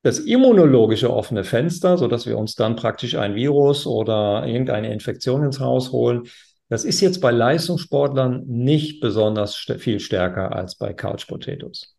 das 0.02 0.18
immunologische 0.20 1.12
offene 1.12 1.44
Fenster, 1.44 1.98
so 1.98 2.06
dass 2.06 2.26
wir 2.26 2.38
uns 2.38 2.54
dann 2.54 2.76
praktisch 2.76 3.14
ein 3.16 3.34
Virus 3.34 3.86
oder 3.86 4.46
irgendeine 4.46 4.92
Infektion 4.92 5.42
ins 5.42 5.58
Haus 5.58 5.90
holen. 5.90 6.28
Das 6.68 6.84
ist 6.84 7.00
jetzt 7.00 7.20
bei 7.20 7.30
Leistungssportlern 7.30 8.44
nicht 8.46 9.00
besonders 9.00 9.54
st 9.54 9.80
viel 9.80 10.00
stärker 10.00 10.54
als 10.54 10.76
bei 10.76 10.92
Couch 10.92 11.26
Potatoes. 11.26 11.96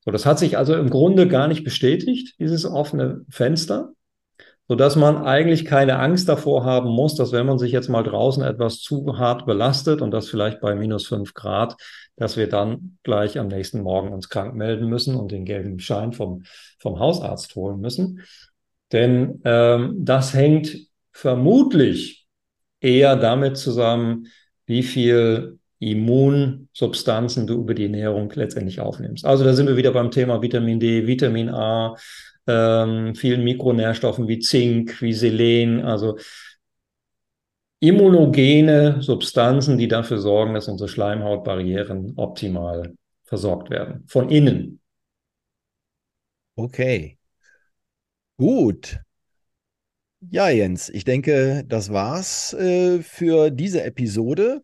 So, 0.00 0.10
das 0.10 0.26
hat 0.26 0.38
sich 0.38 0.58
also 0.58 0.74
im 0.74 0.90
Grunde 0.90 1.28
gar 1.28 1.48
nicht 1.48 1.64
bestätigt, 1.64 2.34
dieses 2.38 2.64
offene 2.64 3.24
Fenster 3.30 3.92
sodass 4.68 4.96
man 4.96 5.18
eigentlich 5.18 5.64
keine 5.64 5.98
Angst 5.98 6.28
davor 6.28 6.64
haben 6.64 6.90
muss, 6.90 7.14
dass 7.14 7.32
wenn 7.32 7.46
man 7.46 7.58
sich 7.58 7.72
jetzt 7.72 7.88
mal 7.88 8.02
draußen 8.02 8.42
etwas 8.42 8.80
zu 8.80 9.18
hart 9.18 9.46
belastet 9.46 10.02
und 10.02 10.10
das 10.10 10.28
vielleicht 10.28 10.60
bei 10.60 10.74
minus 10.74 11.06
fünf 11.06 11.34
Grad, 11.34 11.76
dass 12.16 12.36
wir 12.36 12.48
dann 12.48 12.98
gleich 13.02 13.38
am 13.38 13.48
nächsten 13.48 13.82
Morgen 13.82 14.12
uns 14.12 14.28
krank 14.28 14.54
melden 14.54 14.88
müssen 14.88 15.14
und 15.14 15.30
den 15.30 15.44
gelben 15.44 15.78
Schein 15.78 16.12
vom, 16.12 16.42
vom 16.78 16.98
Hausarzt 16.98 17.54
holen 17.54 17.80
müssen. 17.80 18.22
Denn 18.92 19.40
ähm, 19.44 19.94
das 19.98 20.34
hängt 20.34 20.76
vermutlich 21.12 22.26
eher 22.80 23.16
damit 23.16 23.56
zusammen, 23.56 24.26
wie 24.66 24.82
viel 24.82 25.58
Immunsubstanzen 25.78 27.46
du 27.46 27.60
über 27.60 27.74
die 27.74 27.84
Ernährung 27.84 28.32
letztendlich 28.34 28.80
aufnimmst. 28.80 29.24
Also 29.24 29.44
da 29.44 29.52
sind 29.52 29.66
wir 29.66 29.76
wieder 29.76 29.92
beim 29.92 30.10
Thema 30.10 30.40
Vitamin 30.40 30.80
D, 30.80 31.06
Vitamin 31.06 31.50
A, 31.50 31.96
ähm, 32.46 33.14
vielen 33.14 33.44
Mikronährstoffen 33.44 34.28
wie 34.28 34.38
Zink, 34.38 35.00
wie 35.02 35.12
Selen, 35.12 35.84
also 35.84 36.18
immunogene 37.80 39.02
Substanzen, 39.02 39.78
die 39.78 39.88
dafür 39.88 40.18
sorgen, 40.18 40.54
dass 40.54 40.68
unsere 40.68 40.88
Schleimhautbarrieren 40.88 42.14
optimal 42.16 42.94
versorgt 43.24 43.70
werden. 43.70 44.04
Von 44.06 44.30
innen. 44.30 44.80
Okay. 46.56 47.18
Gut. 48.38 48.98
Ja, 50.30 50.48
Jens, 50.48 50.88
ich 50.88 51.04
denke, 51.04 51.64
das 51.66 51.92
war's 51.92 52.52
äh, 52.54 53.00
für 53.00 53.50
diese 53.50 53.84
Episode. 53.84 54.62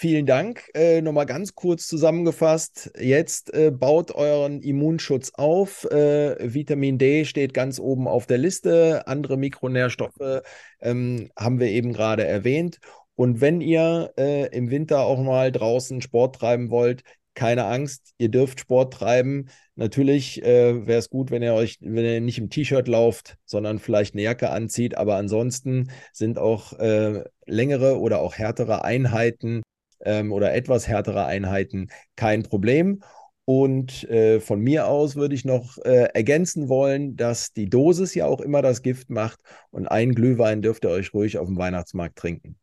Vielen 0.00 0.26
Dank. 0.26 0.70
Äh, 0.74 1.02
Nochmal 1.02 1.26
ganz 1.26 1.56
kurz 1.56 1.88
zusammengefasst. 1.88 2.92
Jetzt 3.00 3.52
äh, 3.52 3.72
baut 3.72 4.12
euren 4.12 4.62
Immunschutz 4.62 5.32
auf. 5.34 5.86
Äh, 5.90 6.36
Vitamin 6.54 6.98
D 6.98 7.24
steht 7.24 7.52
ganz 7.52 7.80
oben 7.80 8.06
auf 8.06 8.24
der 8.24 8.38
Liste. 8.38 9.08
Andere 9.08 9.36
Mikronährstoffe 9.36 10.42
ähm, 10.80 11.30
haben 11.36 11.58
wir 11.58 11.66
eben 11.66 11.92
gerade 11.92 12.24
erwähnt. 12.24 12.78
Und 13.16 13.40
wenn 13.40 13.60
ihr 13.60 14.12
äh, 14.16 14.46
im 14.56 14.70
Winter 14.70 15.00
auch 15.00 15.20
mal 15.20 15.50
draußen 15.50 16.00
Sport 16.00 16.36
treiben 16.36 16.70
wollt, 16.70 17.02
keine 17.34 17.64
Angst, 17.64 18.12
ihr 18.18 18.28
dürft 18.28 18.60
Sport 18.60 18.94
treiben. 18.94 19.48
Natürlich 19.74 20.44
äh, 20.44 20.86
wäre 20.86 21.00
es 21.00 21.10
gut, 21.10 21.32
wenn 21.32 21.42
ihr 21.42 21.54
euch, 21.54 21.78
wenn 21.80 22.04
ihr 22.04 22.20
nicht 22.20 22.38
im 22.38 22.50
T-Shirt 22.50 22.86
lauft, 22.86 23.36
sondern 23.46 23.80
vielleicht 23.80 24.14
eine 24.14 24.22
Jacke 24.22 24.50
anzieht. 24.50 24.96
Aber 24.96 25.16
ansonsten 25.16 25.90
sind 26.12 26.38
auch 26.38 26.72
äh, 26.74 27.24
längere 27.46 27.98
oder 27.98 28.20
auch 28.20 28.34
härtere 28.34 28.84
Einheiten 28.84 29.62
ähm, 30.04 30.32
oder 30.32 30.54
etwas 30.54 30.88
härtere 30.88 31.26
Einheiten 31.26 31.88
kein 32.16 32.42
Problem. 32.42 33.02
Und 33.44 34.04
äh, 34.10 34.40
von 34.40 34.60
mir 34.60 34.88
aus 34.88 35.16
würde 35.16 35.34
ich 35.34 35.46
noch 35.46 35.78
äh, 35.78 36.08
ergänzen 36.12 36.68
wollen, 36.68 37.16
dass 37.16 37.54
die 37.54 37.70
Dosis 37.70 38.14
ja 38.14 38.26
auch 38.26 38.42
immer 38.42 38.60
das 38.60 38.82
Gift 38.82 39.08
macht 39.08 39.40
und 39.70 39.86
einen 39.86 40.14
Glühwein 40.14 40.60
dürft 40.60 40.84
ihr 40.84 40.90
euch 40.90 41.14
ruhig 41.14 41.38
auf 41.38 41.46
dem 41.46 41.56
Weihnachtsmarkt 41.56 42.16
trinken. 42.16 42.56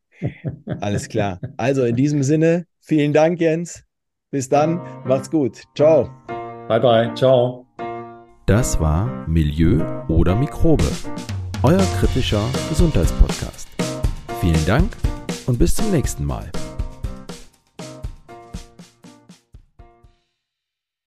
Alles 0.81 1.09
klar. 1.09 1.39
Also 1.57 1.83
in 1.85 1.95
diesem 1.95 2.21
Sinne, 2.21 2.65
vielen 2.81 3.13
Dank, 3.13 3.41
Jens. 3.41 3.83
Bis 4.29 4.47
dann, 4.47 4.79
macht's 5.05 5.31
gut. 5.31 5.63
Ciao. 5.75 6.09
Bye 6.67 6.79
bye, 6.79 7.13
ciao. 7.15 7.65
Das 8.45 8.79
war 8.79 9.27
Milieu 9.27 9.83
oder 10.07 10.35
Mikrobe, 10.35 10.85
euer 11.63 11.83
kritischer 11.99 12.43
Gesundheitspodcast. 12.69 13.67
Vielen 14.39 14.65
Dank 14.67 14.95
und 15.47 15.57
bis 15.57 15.73
zum 15.73 15.89
nächsten 15.89 16.25
Mal. 16.25 16.51